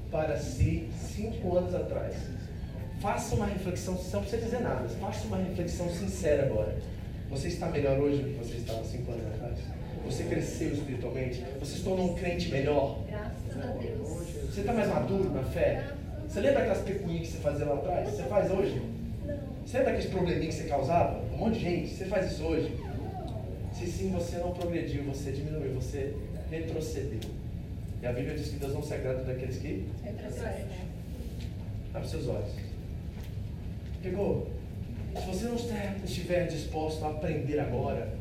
para 0.09 0.37
si 0.37 0.87
cinco 1.15 1.57
anos 1.57 1.75
atrás. 1.75 2.15
Faça 3.01 3.35
uma 3.35 3.45
reflexão, 3.45 3.93
não 4.13 4.21
precisa 4.21 4.41
dizer 4.43 4.61
nada, 4.61 4.87
faça 4.89 5.25
uma 5.27 5.37
reflexão 5.37 5.89
sincera 5.89 6.45
agora. 6.45 6.77
Você 7.29 7.47
está 7.47 7.67
melhor 7.67 7.97
hoje 7.99 8.21
do 8.21 8.29
que 8.29 8.37
você 8.45 8.57
estava 8.57 8.83
cinco 8.83 9.11
anos 9.11 9.25
atrás? 9.27 9.57
Você 10.05 10.23
cresceu 10.23 10.73
espiritualmente? 10.73 11.43
Você 11.59 11.77
se 11.77 11.83
tornou 11.83 12.11
um 12.11 12.15
crente 12.15 12.49
melhor? 12.49 12.99
Graças 13.07 13.63
a 13.63 13.73
Deus. 13.73 14.07
Você 14.49 14.61
está 14.61 14.73
mais 14.73 14.89
maduro 14.89 15.29
na 15.31 15.43
fé? 15.43 15.87
Você 16.27 16.41
lembra 16.41 16.59
aquelas 16.59 16.81
pecuinhas 16.83 17.27
que 17.27 17.33
você 17.33 17.37
fazia 17.39 17.65
lá 17.65 17.75
atrás? 17.75 18.09
Você 18.09 18.23
faz 18.23 18.51
hoje? 18.51 18.81
Você 19.65 19.77
lembra 19.77 19.93
aqueles 19.93 20.11
probleminhas 20.11 20.55
que 20.55 20.61
você 20.61 20.67
causava? 20.69 21.21
Um 21.33 21.37
monte 21.37 21.59
de 21.59 21.63
gente. 21.63 21.93
Você 21.93 22.05
faz 22.05 22.31
isso 22.31 22.43
hoje? 22.43 22.75
Se 23.73 23.87
sim, 23.87 24.11
você 24.11 24.37
não 24.37 24.51
progrediu, 24.51 25.03
você 25.03 25.31
diminuiu, 25.31 25.73
você 25.73 26.15
retrocedeu. 26.49 27.19
E 28.01 28.07
a 28.07 28.11
Bíblia 28.11 28.35
diz 28.35 28.49
que 28.49 28.57
Deus 28.57 28.73
não 28.73 28.83
se 28.83 28.93
agrada 28.93 29.23
daqueles 29.23 29.57
que 29.57 29.87
Abre 31.93 32.07
seus 32.07 32.27
olhos. 32.27 32.49
Pegou? 34.01 34.49
Se 35.15 35.25
você 35.27 35.45
não 35.45 35.55
estiver 36.05 36.47
disposto 36.47 37.03
a 37.03 37.09
aprender 37.09 37.59
agora, 37.59 38.13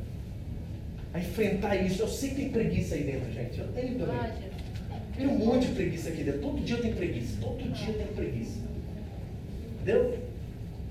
a 1.15 1.19
enfrentar 1.19 1.77
isso, 1.77 2.03
eu 2.03 2.09
sei 2.09 2.31
que 2.31 2.37
tem 2.37 2.51
preguiça 2.51 2.95
aí 2.95 3.05
dentro, 3.05 3.33
gente. 3.33 3.59
Eu 3.59 3.69
tenho 3.69 3.99
também. 3.99 4.51
Tem 5.17 5.27
um 5.27 5.39
monte 5.39 5.67
de 5.67 5.75
preguiça 5.75 6.09
aqui 6.09 6.25
dentro. 6.25 6.41
Todo 6.41 6.61
dia 6.63 6.77
eu 6.77 6.83
tenho 6.83 6.97
preguiça. 6.97 7.37
Todo 7.41 7.73
dia 7.73 7.89
eu 7.89 7.95
tenho 7.95 8.09
preguiça. 8.09 8.59
Entendeu? 9.75 10.19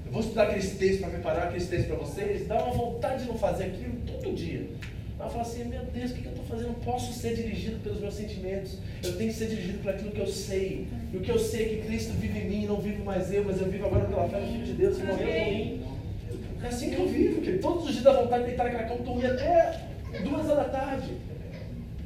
Eu 0.06 0.12
vou 0.12 0.22
estudar 0.22 0.44
aqueles 0.44 0.72
textos 0.78 1.02
para 1.02 1.10
preparar 1.10 1.48
aqueles 1.48 1.68
textos 1.68 1.88
para 1.88 1.98
vocês. 1.98 2.48
Dá 2.48 2.64
uma 2.64 2.74
vontade 2.74 3.24
de 3.24 3.30
não 3.30 3.38
fazer 3.38 3.66
aquilo 3.66 3.94
todo 4.06 4.34
dia. 4.34 4.68
Ela 5.20 5.30
fala 5.30 5.42
assim, 5.42 5.66
meu 5.66 5.84
Deus, 5.84 6.12
o 6.12 6.14
que 6.14 6.26
eu 6.26 6.32
estou 6.32 6.46
fazendo? 6.46 6.68
Não 6.68 6.76
posso 6.76 7.12
ser 7.12 7.36
dirigido 7.36 7.78
pelos 7.84 8.00
meus 8.00 8.14
sentimentos. 8.14 8.78
Eu 9.04 9.18
tenho 9.18 9.30
que 9.30 9.38
ser 9.38 9.48
dirigido 9.48 9.80
por 9.80 9.92
aquilo 9.92 10.12
que 10.12 10.20
eu 10.22 10.28
sei. 10.28 10.88
E 11.12 11.18
o 11.18 11.20
que 11.20 11.30
eu 11.30 11.38
sei 11.38 11.66
é 11.66 11.70
que 11.70 11.88
Cristo 11.88 12.14
vive 12.14 12.40
em 12.40 12.50
mim, 12.50 12.66
não 12.66 12.80
vivo 12.80 13.04
mais 13.04 13.32
eu, 13.34 13.44
mas 13.44 13.60
eu 13.60 13.70
vivo 13.70 13.86
agora 13.86 14.06
pela 14.06 14.30
fé 14.30 14.40
no 14.40 14.48
Filho 14.48 14.66
de 14.66 14.74
Deus 14.74 14.98
que 14.98 15.04
morreu 15.06 15.28
por 15.28 15.52
mim. 15.52 15.84
É 16.64 16.68
assim 16.68 16.90
que 16.90 16.96
eu 16.96 17.08
vivo, 17.08 17.42
que 17.42 17.58
todos 17.58 17.86
os 17.86 17.92
dias 17.92 18.04
dá 18.04 18.14
vontade 18.14 18.44
de 18.44 18.48
deitar 18.50 18.64
naquela 18.66 18.84
cama, 18.84 19.02
dormir 19.02 19.26
até 19.26 19.82
duas 20.24 20.50
horas 20.50 20.58
da 20.58 20.70
tarde. 20.70 21.14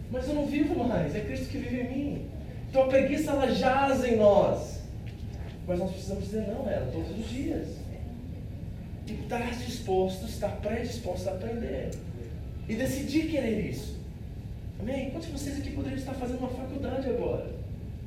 Mas 0.10 0.28
eu 0.28 0.34
não 0.34 0.46
vivo 0.48 0.84
mais, 0.84 1.16
é 1.16 1.20
Cristo 1.20 1.50
que 1.50 1.58
vive 1.60 1.82
em 1.82 1.90
mim. 1.90 2.26
Então 2.70 2.84
a 2.84 2.88
preguiça 2.88 3.32
ela 3.32 3.52
jaz 3.52 4.04
em 4.04 4.18
nós. 4.18 4.82
Mas 5.68 5.78
nós 5.78 5.92
precisamos 5.92 6.26
dizer 6.26 6.48
não 6.48 6.68
a 6.68 6.72
ela 6.72 6.92
todos 6.92 7.12
os 7.12 7.30
dias. 7.30 7.68
E 9.08 9.14
estar 9.14 9.52
disposto, 9.52 10.26
estar 10.26 10.50
predisposto 10.62 11.30
a 11.30 11.34
aprender 11.34 11.92
e 12.68 12.76
decidir 12.76 13.28
querer 13.30 13.70
isso. 13.70 14.00
Amém? 14.80 15.10
Quantos 15.12 15.28
de 15.28 15.34
vocês 15.34 15.58
aqui 15.60 15.72
poderiam 15.72 15.98
estar 15.98 16.14
fazendo 16.14 16.40
uma 16.40 16.50
faculdade 16.50 17.10
agora? 17.10 17.50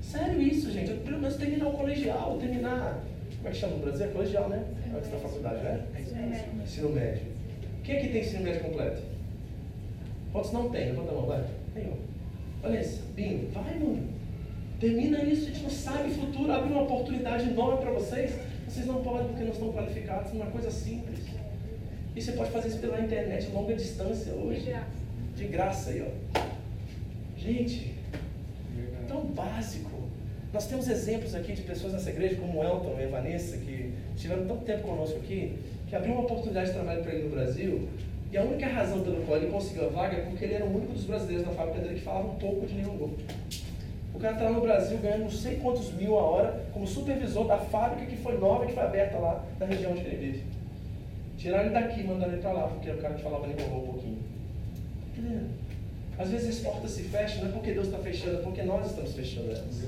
Sério 0.01 0.41
isso, 0.41 0.71
gente? 0.71 0.91
Eu, 0.91 0.99
pelo 0.99 1.19
menos 1.19 1.37
terminar 1.37 1.69
o 1.69 1.73
colegial, 1.73 2.37
terminar. 2.39 3.03
Como 3.37 3.49
é 3.49 3.51
que 3.51 3.57
chama 3.57 3.77
no 3.77 3.83
Brasil? 3.83 4.07
É 4.07 4.09
colegial, 4.09 4.49
né? 4.49 4.65
Antes 4.97 5.11
da 5.11 5.19
faculdade, 5.19 5.63
né? 5.63 5.87
Ensino 6.63 6.91
médio. 6.91 7.23
Quem 7.83 7.97
aqui 7.97 8.09
tem 8.09 8.21
ensino 8.21 8.43
médio 8.43 8.63
completo? 8.63 9.03
Quantos 10.33 10.53
não 10.53 10.69
tem? 10.71 10.87
Levanta 10.87 11.11
a 11.11 11.15
mão, 11.15 11.27
vai. 11.27 11.45
Tem 11.75 11.93
Olha 12.63 12.81
esse, 12.81 13.01
Binho, 13.15 13.49
vai, 13.53 13.79
mano. 13.79 14.09
Termina 14.81 15.23
isso, 15.23 15.45
a 15.45 15.51
gente 15.51 15.63
não 15.63 15.71
sabe 15.71 16.11
o 16.11 16.15
futuro, 16.15 16.53
abre 16.53 16.73
uma 16.73 16.83
oportunidade 16.83 17.49
enorme 17.49 17.81
para 17.81 17.93
vocês. 17.93 18.33
Vocês 18.69 18.87
não 18.87 19.03
podem 19.03 19.29
porque 19.29 19.45
não 19.45 19.53
estão 19.53 19.73
qualificados, 19.73 20.33
uma 20.33 20.47
coisa 20.47 20.71
simples. 20.71 21.21
E 22.17 22.23
você 22.23 22.33
pode 22.33 22.51
fazer 22.51 22.69
isso 22.69 22.79
pela 22.79 22.99
internet, 22.99 23.51
longa 23.53 23.75
distância 23.75 24.33
hoje. 24.33 24.75
De 25.37 25.45
graça 25.45 25.91
aí, 25.91 26.03
ó. 26.03 26.41
Gente, 27.37 27.95
tão 29.07 29.21
básico. 29.27 29.91
Nós 30.51 30.67
temos 30.67 30.89
exemplos 30.89 31.35
aqui 31.35 31.53
de 31.53 31.61
pessoas 31.61 31.93
nessa 31.93 32.09
igreja, 32.09 32.37
como 32.37 32.59
o 32.59 32.65
Elton 32.65 32.97
e 32.99 33.05
a 33.05 33.09
Vanessa, 33.09 33.59
que 33.59 33.93
tiveram 34.17 34.47
tanto 34.47 34.65
tempo 34.65 34.89
conosco 34.89 35.19
aqui, 35.19 35.59
que 35.87 35.95
abriu 35.95 36.15
uma 36.15 36.23
oportunidade 36.23 36.69
de 36.69 36.73
trabalho 36.73 37.03
para 37.03 37.13
ele 37.13 37.25
no 37.25 37.31
Brasil. 37.33 37.87
E 38.33 38.39
a 38.39 38.43
única 38.43 38.67
razão 38.67 39.03
pela 39.03 39.21
qual 39.27 39.37
ele 39.37 39.51
conseguiu 39.51 39.85
a 39.85 39.89
vaga 39.89 40.17
é 40.17 40.21
porque 40.23 40.47
ele 40.47 40.55
era 40.55 40.65
o 40.65 40.75
único 40.75 40.95
dos 40.95 41.05
brasileiros 41.05 41.47
na 41.47 41.53
fábrica 41.53 41.81
dele 41.81 41.97
que 41.97 42.01
falava 42.01 42.29
um 42.29 42.37
pouco 42.37 42.67
de 42.67 42.75
Nihongo. 42.77 43.15
O 44.15 44.19
cara 44.19 44.33
estava 44.33 44.53
no 44.53 44.63
Brasil 44.63 44.97
ganhando 45.03 45.25
não 45.25 45.31
sei 45.31 45.57
quantos 45.57 45.93
mil 45.93 46.19
a 46.19 46.23
hora 46.23 46.65
como 46.73 46.87
supervisor 46.87 47.47
da 47.47 47.59
fábrica 47.59 48.07
que 48.07 48.17
foi 48.17 48.39
nova, 48.39 48.65
que 48.65 48.73
foi 48.73 48.83
aberta 48.83 49.19
lá 49.19 49.45
na 49.61 49.67
região 49.67 49.93
onde 49.93 50.01
ele 50.01 50.17
vive. 50.17 50.56
Tiraram 51.37 51.65
ele 51.65 51.75
daqui 51.75 52.01
e 52.01 52.05
mandaram 52.05 52.33
ele 52.33 52.43
para 52.43 52.53
lá, 52.53 52.69
porque 52.69 52.91
o 52.91 52.99
cara 52.99 53.15
que 53.15 53.23
falava 53.23 53.47
Nihongo 53.47 53.77
um 53.77 53.93
pouquinho. 53.93 54.19
Às 56.19 56.31
vezes 56.31 56.57
as 56.57 56.65
portas 56.65 56.91
se 56.93 57.03
fecham, 57.05 57.43
não 57.43 57.51
é 57.51 57.53
porque 57.53 57.73
Deus 57.73 57.87
está 57.87 57.99
fechando, 57.99 58.39
é 58.39 58.43
porque 58.43 58.63
nós 58.63 58.87
estamos 58.87 59.13
fechando 59.13 59.51
elas. 59.51 59.83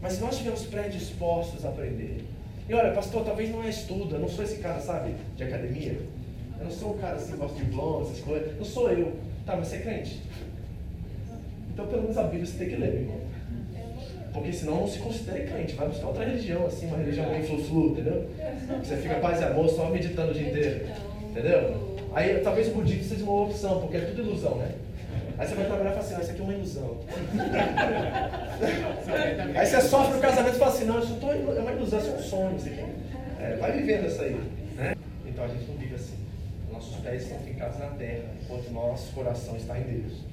Mas 0.00 0.14
se 0.14 0.20
nós 0.20 0.32
estivermos 0.32 0.64
predispostos 0.64 1.64
a 1.64 1.68
aprender, 1.68 2.24
E 2.68 2.74
olha, 2.74 2.92
pastor, 2.92 3.24
talvez 3.24 3.50
não 3.50 3.62
é 3.64 3.68
estudo, 3.68 4.14
eu 4.14 4.20
não 4.20 4.28
sou 4.28 4.44
esse 4.44 4.58
cara, 4.58 4.80
sabe, 4.80 5.14
de 5.36 5.42
academia. 5.42 5.98
Eu 6.58 6.64
não 6.64 6.70
sou 6.70 6.94
um 6.94 6.98
cara 6.98 7.16
assim, 7.16 7.36
gosta 7.36 7.56
de 7.58 7.64
diploma, 7.64 8.06
essas 8.06 8.20
coisas. 8.20 8.56
Não 8.56 8.64
sou 8.64 8.90
eu. 8.90 9.16
Tá, 9.44 9.56
mas 9.56 9.68
você 9.68 9.76
é 9.76 9.80
crente. 9.80 10.22
Então, 11.72 11.86
pelo 11.88 12.02
menos 12.02 12.16
a 12.16 12.22
Bíblia 12.24 12.46
você 12.46 12.58
tem 12.58 12.68
que 12.68 12.76
ler, 12.76 12.92
meu 12.92 13.00
irmão. 13.02 13.20
Porque 14.32 14.52
senão 14.52 14.80
não 14.80 14.88
se 14.88 14.98
considera 14.98 15.44
crente. 15.44 15.74
Vai 15.74 15.88
buscar 15.88 16.06
outra 16.06 16.24
religião, 16.24 16.66
assim, 16.66 16.86
uma 16.86 16.96
religião 16.96 17.28
bem 17.28 17.42
flu-flu, 17.42 17.90
entendeu? 17.90 18.26
Você 18.82 18.96
fica 18.96 19.16
paz 19.16 19.40
e 19.40 19.44
amor 19.44 19.68
só 19.68 19.90
meditando 19.90 20.30
o 20.30 20.34
dia 20.34 20.48
inteiro. 20.48 20.86
Entendeu? 21.30 21.92
Aí 22.14 22.40
talvez 22.40 22.68
o 22.68 22.72
budismo 22.72 23.04
seja 23.04 23.24
uma 23.24 23.42
opção, 23.42 23.80
porque 23.80 23.96
é 23.96 24.00
tudo 24.00 24.22
ilusão, 24.22 24.56
né? 24.56 24.72
Aí 25.38 25.46
você 25.46 25.54
vai 25.54 25.66
trabalhar 25.66 25.90
e 25.90 25.94
fala 25.94 26.04
assim, 26.04 26.14
não, 26.14 26.20
isso 26.20 26.30
aqui 26.30 26.40
é 26.40 26.44
uma 26.44 26.52
ilusão. 26.52 26.96
Aí 29.58 29.66
você 29.66 29.80
sofre 29.80 30.18
o 30.18 30.20
casamento 30.20 30.54
e 30.54 30.58
fala 30.58 30.72
assim, 30.72 30.84
não, 30.84 30.98
isso 30.98 31.14
tô, 31.14 31.32
é 31.32 31.36
uma 31.36 31.72
ilusão, 31.72 31.98
isso 31.98 32.10
é 32.10 32.14
um 32.14 32.22
sonho. 32.22 32.56
Isso 32.56 32.68
aqui. 32.68 32.84
É, 33.40 33.56
vai 33.56 33.72
vivendo 33.72 34.06
isso 34.06 34.22
aí. 34.22 34.38
Né? 34.76 34.94
Então 35.26 35.44
a 35.44 35.48
gente 35.48 35.66
não 35.68 35.76
vive 35.76 35.94
assim. 35.94 36.16
Nossos 36.70 36.96
pés 36.96 37.22
estão 37.22 37.38
fincados 37.38 37.78
na 37.78 37.86
terra, 37.86 38.24
enquanto 38.42 38.70
nosso 38.70 39.12
coração 39.12 39.56
está 39.56 39.78
em 39.78 39.82
Deus. 39.82 40.31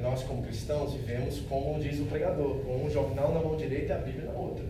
E 0.00 0.02
nós, 0.02 0.22
como 0.22 0.42
cristãos, 0.42 0.94
vivemos 0.94 1.40
como 1.40 1.78
diz 1.78 2.00
o 2.00 2.06
pregador, 2.06 2.56
com 2.60 2.86
um 2.86 2.90
jornal 2.90 3.34
na 3.34 3.40
mão 3.40 3.54
direita 3.54 3.92
e 3.92 3.96
a 3.96 3.98
Bíblia 3.98 4.32
na 4.32 4.38
outra. 4.38 4.64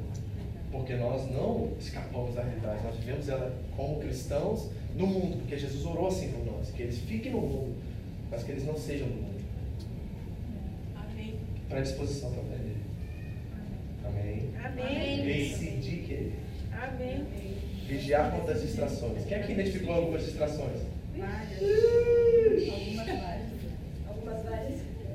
Porque 0.73 0.97
nós 0.97 1.31
não 1.31 1.71
escapamos 1.79 2.35
da 2.35 2.43
realidade, 2.43 2.83
nós 2.83 2.97
vivemos 2.97 3.29
ela 3.29 3.55
como 3.77 4.01
cristãos 4.01 4.71
no 4.97 5.07
mundo, 5.07 5.37
porque 5.39 5.57
Jesus 5.57 5.87
orou 5.87 6.09
assim 6.09 6.33
por 6.33 6.45
nós, 6.45 6.73
que 6.73 6.83
eles 6.83 6.99
fiquem 6.99 7.31
no 7.31 7.43
mundo, 7.43 7.77
mas 8.29 8.43
que 8.43 8.51
eles 8.51 8.67
não 8.67 8.77
sejam 8.77 9.07
do 9.07 9.15
mundo. 9.15 9.41
Amém. 10.97 11.37
Predisposição 11.69 12.33
para 12.33 12.43
aprender. 12.43 12.77
Amém. 14.05 14.51
Amém. 14.65 15.25
Decidir 15.25 16.07
querer. 16.09 16.35
Amém. 16.73 17.25
Vigiar 17.87 18.33
contra 18.33 18.55
as 18.55 18.63
distrações. 18.63 19.25
Quem 19.27 19.37
aqui 19.37 19.53
identificou 19.53 19.95
algumas 19.95 20.25
distrações? 20.25 20.81
Algumas 21.15 23.07
várias. 23.07 23.40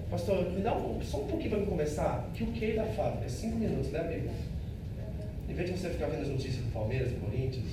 Pastor, 0.09 0.49
me 0.51 0.61
dá 0.61 0.73
um, 0.75 1.01
só 1.01 1.17
um 1.17 1.25
pouquinho 1.27 1.49
para 1.51 1.59
me 1.59 1.65
começar. 1.65 2.29
Que 2.33 2.43
o 2.43 2.47
que 2.47 2.73
da 2.73 2.83
fábrica? 2.85 3.27
Cinco 3.27 3.57
minutos, 3.57 3.91
né, 3.91 3.99
amigo? 3.99 4.29
Em 5.49 5.53
vez 5.53 5.69
de 5.71 5.77
você 5.77 5.89
ficar 5.89 6.07
vendo 6.07 6.21
as 6.21 6.27
notícias 6.27 6.57
do 6.63 6.71
Palmeiras, 6.71 7.11
do 7.11 7.19
Corinthians, 7.21 7.65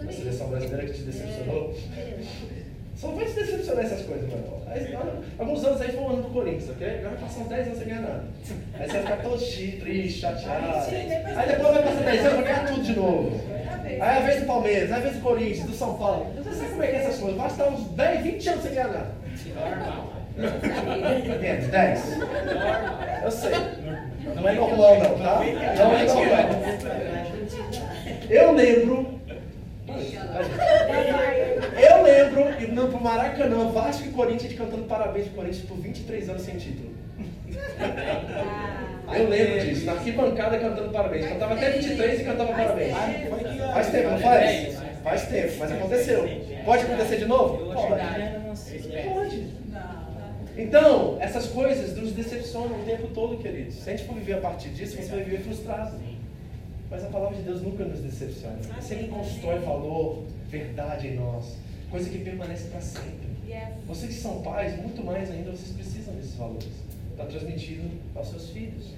É 0.00 0.02
da 0.04 0.12
seleção 0.12 0.48
brasileira 0.48 0.86
que 0.86 0.92
te 0.92 1.02
decepcionou, 1.02 1.74
É. 1.96 2.18
só 2.96 3.08
vai 3.08 3.24
te 3.24 3.32
decepcionar 3.32 3.84
essas 3.84 4.02
coisas, 4.02 4.28
mano. 4.28 4.62
Aí, 4.66 4.94
alguns 5.38 5.64
anos 5.64 5.80
aí 5.80 5.92
foi 5.92 6.00
o 6.00 6.08
ano 6.08 6.22
do 6.22 6.28
Corinthians, 6.30 6.70
ok? 6.70 6.86
Agora 6.88 7.10
vai 7.10 7.18
passar 7.18 7.40
uns 7.40 7.48
10 7.48 7.66
anos 7.66 7.78
sem 7.78 7.88
ganhar 7.88 8.00
nada. 8.02 8.24
Aí 8.74 8.86
você 8.86 8.92
vai 8.92 9.02
ficar 9.02 9.16
todo 9.22 9.38
triste, 9.80 10.20
chateado. 10.20 10.66
Aí 11.36 11.48
depois 11.48 11.74
vai 11.74 11.82
passar 11.82 12.04
10 12.04 12.20
anos 12.20 12.34
vai 12.34 12.44
ganhar 12.44 12.66
tudo 12.66 12.82
de 12.82 12.96
novo. 12.96 13.40
Aí 13.84 13.96
é 13.98 14.00
a 14.02 14.20
vez 14.20 14.40
do 14.40 14.46
Palmeiras, 14.46 14.92
aí 14.92 14.98
a 14.98 15.00
vez 15.02 15.14
do 15.16 15.22
Corinthians, 15.22 15.66
do 15.66 15.74
São 15.74 15.96
Paulo. 15.98 16.32
Você 16.36 16.54
sabe 16.54 16.70
como 16.70 16.82
é 16.82 16.86
que 16.88 16.96
é 16.96 16.98
essas 17.00 17.18
coisas? 17.18 17.36
Vai 17.38 17.46
estar 17.48 17.68
uns 17.68 17.84
10, 17.90 18.22
20 18.22 18.48
anos 18.48 18.62
sem 18.62 18.74
ganhar 18.74 18.88
nada. 18.88 19.10
Menos, 21.40 21.66
10. 21.66 22.18
Eu 23.24 23.30
sei. 23.30 23.50
Não 24.34 24.48
é 24.48 24.52
normal 24.54 24.98
não, 24.98 25.18
tá? 25.18 25.36
Não 25.36 25.94
é 25.96 26.04
normal. 26.04 26.48
Eu 28.28 28.52
lembro. 28.52 29.20
Eu 31.76 32.02
lembro, 32.02 32.62
indo 32.62 32.88
pro 32.88 33.00
Maracanã, 33.00 33.70
Vasco 33.70 34.06
e 34.06 34.12
Corinthians 34.12 34.54
cantando 34.54 34.84
parabéns 34.84 35.26
pro 35.26 35.36
Corinthians 35.36 35.66
por 35.66 35.76
23 35.78 36.28
anos 36.30 36.42
sem 36.42 36.56
título. 36.56 36.90
Eu 39.12 39.28
lembro 39.28 39.60
disso, 39.60 39.84
na 39.86 39.92
arquibancada 39.92 40.58
cantando 40.58 40.90
parabéns. 40.90 41.26
Cantava 41.26 41.54
até 41.54 41.70
23 41.70 42.20
e 42.20 42.24
cantava 42.24 42.52
parabéns. 42.52 42.94
Faz 43.72 43.90
tempo, 43.90 44.10
não 44.10 44.18
faz? 44.20 44.78
Faz 45.02 45.22
tempo, 45.26 45.52
mas 45.58 45.72
aconteceu. 45.72 46.28
Pode 46.64 46.84
acontecer 46.84 47.16
de 47.16 47.26
novo? 47.26 47.72
Pode. 47.72 47.88
Pode. 49.12 49.59
Então, 50.60 51.16
essas 51.20 51.46
coisas 51.46 51.96
nos 51.96 52.12
decepcionam 52.12 52.80
o 52.80 52.84
tempo 52.84 53.08
todo, 53.14 53.38
queridos. 53.38 53.76
Se 53.76 53.88
a 53.88 53.96
gente 53.96 54.06
for 54.06 54.14
viver 54.14 54.34
a 54.34 54.40
partir 54.40 54.68
disso, 54.68 54.96
você 54.96 55.08
vai 55.08 55.24
viver 55.24 55.40
frustrado. 55.40 55.98
Mas 56.90 57.02
a 57.02 57.08
palavra 57.08 57.36
de 57.36 57.44
Deus 57.44 57.62
nunca 57.62 57.84
nos 57.84 58.00
decepciona. 58.00 58.58
Ele 58.70 58.82
sempre 58.82 59.08
constrói 59.08 59.58
valor, 59.60 60.24
verdade 60.48 61.08
em 61.08 61.16
nós. 61.16 61.56
Coisa 61.90 62.10
que 62.10 62.18
permanece 62.18 62.68
para 62.68 62.80
sempre. 62.80 63.30
Vocês 63.86 64.14
que 64.14 64.20
são 64.20 64.42
pais, 64.42 64.76
muito 64.80 65.02
mais 65.02 65.30
ainda, 65.30 65.50
vocês 65.50 65.72
precisam 65.72 66.14
desses 66.14 66.34
valores 66.34 66.68
para 67.16 67.24
transmitir 67.26 67.80
aos 68.14 68.28
seus 68.28 68.50
filhos. 68.50 68.92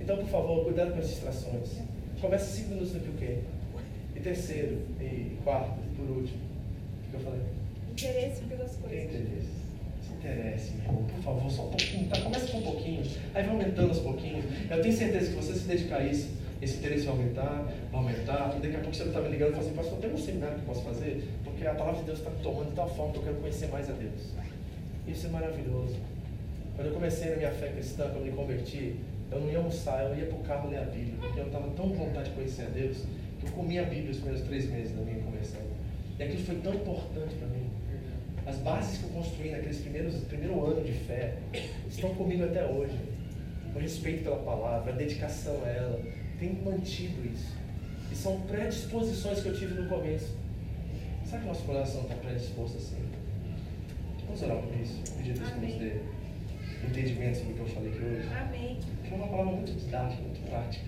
Então, 0.00 0.16
por 0.16 0.28
favor, 0.28 0.64
cuidado 0.64 0.92
com 0.92 1.00
as 1.00 1.08
distrações. 1.08 1.80
Começa 2.20 2.46
cinco 2.46 2.70
minutos 2.70 2.94
no 2.94 3.12
quê? 3.14 3.38
E 4.14 4.20
terceiro, 4.20 4.80
e 5.00 5.36
quarto, 5.44 5.78
e 5.84 5.96
por 5.96 6.16
último. 6.16 6.38
O 7.06 7.10
que 7.10 7.16
eu 7.16 7.20
falei? 7.20 7.40
Interesse 7.90 8.42
pelas 8.42 8.76
coisas. 8.76 9.04
interesse. 9.04 9.65
Se 10.26 10.32
interesse, 10.32 10.72
meu 10.72 10.86
irmão, 10.86 11.04
por 11.04 11.22
favor, 11.22 11.50
só 11.50 11.66
um 11.66 11.70
pouquinho, 11.70 12.08
tá? 12.08 12.20
Começa 12.20 12.48
com 12.48 12.58
um 12.58 12.62
pouquinho, 12.62 13.02
aí 13.32 13.44
vai 13.44 13.48
aumentando 13.48 13.88
aos 13.90 14.00
pouquinhos. 14.00 14.44
Eu 14.68 14.82
tenho 14.82 14.96
certeza 14.96 15.30
que 15.30 15.36
você 15.36 15.54
se 15.54 15.68
dedicar 15.68 16.00
a 16.00 16.04
isso, 16.04 16.30
esse 16.60 16.78
interesse 16.78 17.04
vai 17.04 17.14
aumentar, 17.14 17.72
vai 17.92 18.00
aumentar, 18.00 18.54
e 18.56 18.60
daqui 18.60 18.74
a 18.74 18.80
pouco 18.80 18.96
você 18.96 19.04
está 19.04 19.20
me 19.20 19.28
ligando 19.28 19.50
e 19.50 19.52
fala 19.52 19.66
assim, 19.66 19.76
pastor, 19.76 19.98
tem 20.00 20.12
um 20.12 20.18
seminário 20.18 20.56
que 20.56 20.62
eu 20.62 20.66
posso 20.66 20.82
fazer? 20.82 21.28
Porque 21.44 21.64
a 21.64 21.74
palavra 21.74 22.00
de 22.00 22.06
Deus 22.06 22.18
está 22.18 22.30
tomando 22.42 22.70
de 22.70 22.74
tal 22.74 22.88
forma 22.88 23.12
que 23.12 23.18
eu 23.18 23.22
quero 23.22 23.36
conhecer 23.36 23.68
mais 23.68 23.88
a 23.88 23.92
Deus. 23.92 24.32
Isso 25.06 25.26
é 25.26 25.30
maravilhoso. 25.30 25.94
Quando 26.74 26.88
eu 26.88 26.94
comecei 26.94 27.30
na 27.30 27.36
minha 27.36 27.50
fé 27.52 27.68
cristã, 27.68 28.10
quando 28.12 28.24
me 28.24 28.32
converti, 28.32 28.96
eu 29.30 29.40
não 29.40 29.48
ia 29.48 29.58
almoçar, 29.58 30.10
eu 30.10 30.16
ia 30.16 30.26
para 30.26 30.38
o 30.38 30.42
carro 30.42 30.70
ler 30.70 30.78
a 30.78 30.84
Bíblia, 30.86 31.14
porque 31.20 31.38
eu 31.38 31.46
estava 31.46 31.68
tão 31.70 31.88
com 31.90 31.94
vontade 31.94 32.30
de 32.30 32.34
conhecer 32.34 32.62
a 32.62 32.70
Deus, 32.70 33.04
que 33.38 33.46
eu 33.46 33.52
comia 33.52 33.82
a 33.82 33.84
Bíblia 33.84 34.10
os 34.10 34.16
primeiros 34.16 34.42
três 34.44 34.68
meses 34.68 34.96
da 34.96 35.02
minha 35.02 35.20
conversão. 35.20 35.60
E 36.18 36.22
aquilo 36.24 36.42
foi 36.44 36.56
tão 36.56 36.74
importante 36.74 37.34
para 37.36 37.46
mim. 37.46 37.65
As 38.46 38.58
bases 38.58 38.98
que 38.98 39.04
eu 39.04 39.10
construí 39.10 39.50
naqueles 39.50 39.78
primeiros 39.78 40.14
primeiro 40.24 40.64
ano 40.64 40.84
de 40.84 40.92
fé 40.92 41.36
estão 41.88 42.14
comigo 42.14 42.44
até 42.44 42.64
hoje. 42.64 42.96
O 43.74 43.78
respeito 43.78 44.22
pela 44.22 44.36
palavra, 44.36 44.92
a 44.92 44.96
dedicação 44.96 45.62
a 45.64 45.68
ela, 45.68 46.00
tem 46.38 46.54
mantido 46.62 47.26
isso. 47.26 47.56
E 48.10 48.14
são 48.14 48.40
predisposições 48.42 49.42
que 49.42 49.48
eu 49.48 49.56
tive 49.56 49.74
no 49.74 49.88
começo. 49.88 50.36
Será 51.24 51.42
que 51.42 51.48
nosso 51.48 51.64
coração 51.64 52.02
está 52.02 52.14
predisposto 52.14 52.78
assim? 52.78 53.04
Vamos 54.24 54.42
orar 54.42 54.58
por 54.58 54.80
isso, 54.80 55.02
pedir 55.16 55.32
a 55.32 55.34
Deus 55.34 55.50
que 55.50 55.60
nos 55.60 55.74
dê 55.74 56.00
entendimento 56.88 57.38
sobre 57.38 57.52
o 57.52 57.56
que 57.56 57.60
eu 57.60 57.66
falei 57.66 57.92
aqui 57.92 58.04
hoje. 58.04 58.28
Amém. 58.32 58.78
Foi 59.08 59.18
uma 59.18 59.28
palavra 59.28 59.52
muito 59.52 59.72
didática, 59.72 60.22
muito 60.22 60.48
prática. 60.48 60.84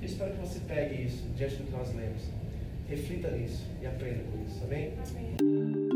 Eu 0.00 0.06
espero 0.06 0.32
que 0.32 0.38
você 0.38 0.60
pegue 0.60 1.04
isso 1.04 1.24
diante 1.36 1.56
do 1.56 1.64
que 1.64 1.72
nós 1.72 1.94
lemos. 1.94 2.22
Reflita 2.88 3.30
nisso 3.30 3.64
e 3.82 3.86
aprenda 3.86 4.22
com 4.30 4.44
isso, 4.44 4.64
amém? 4.64 5.95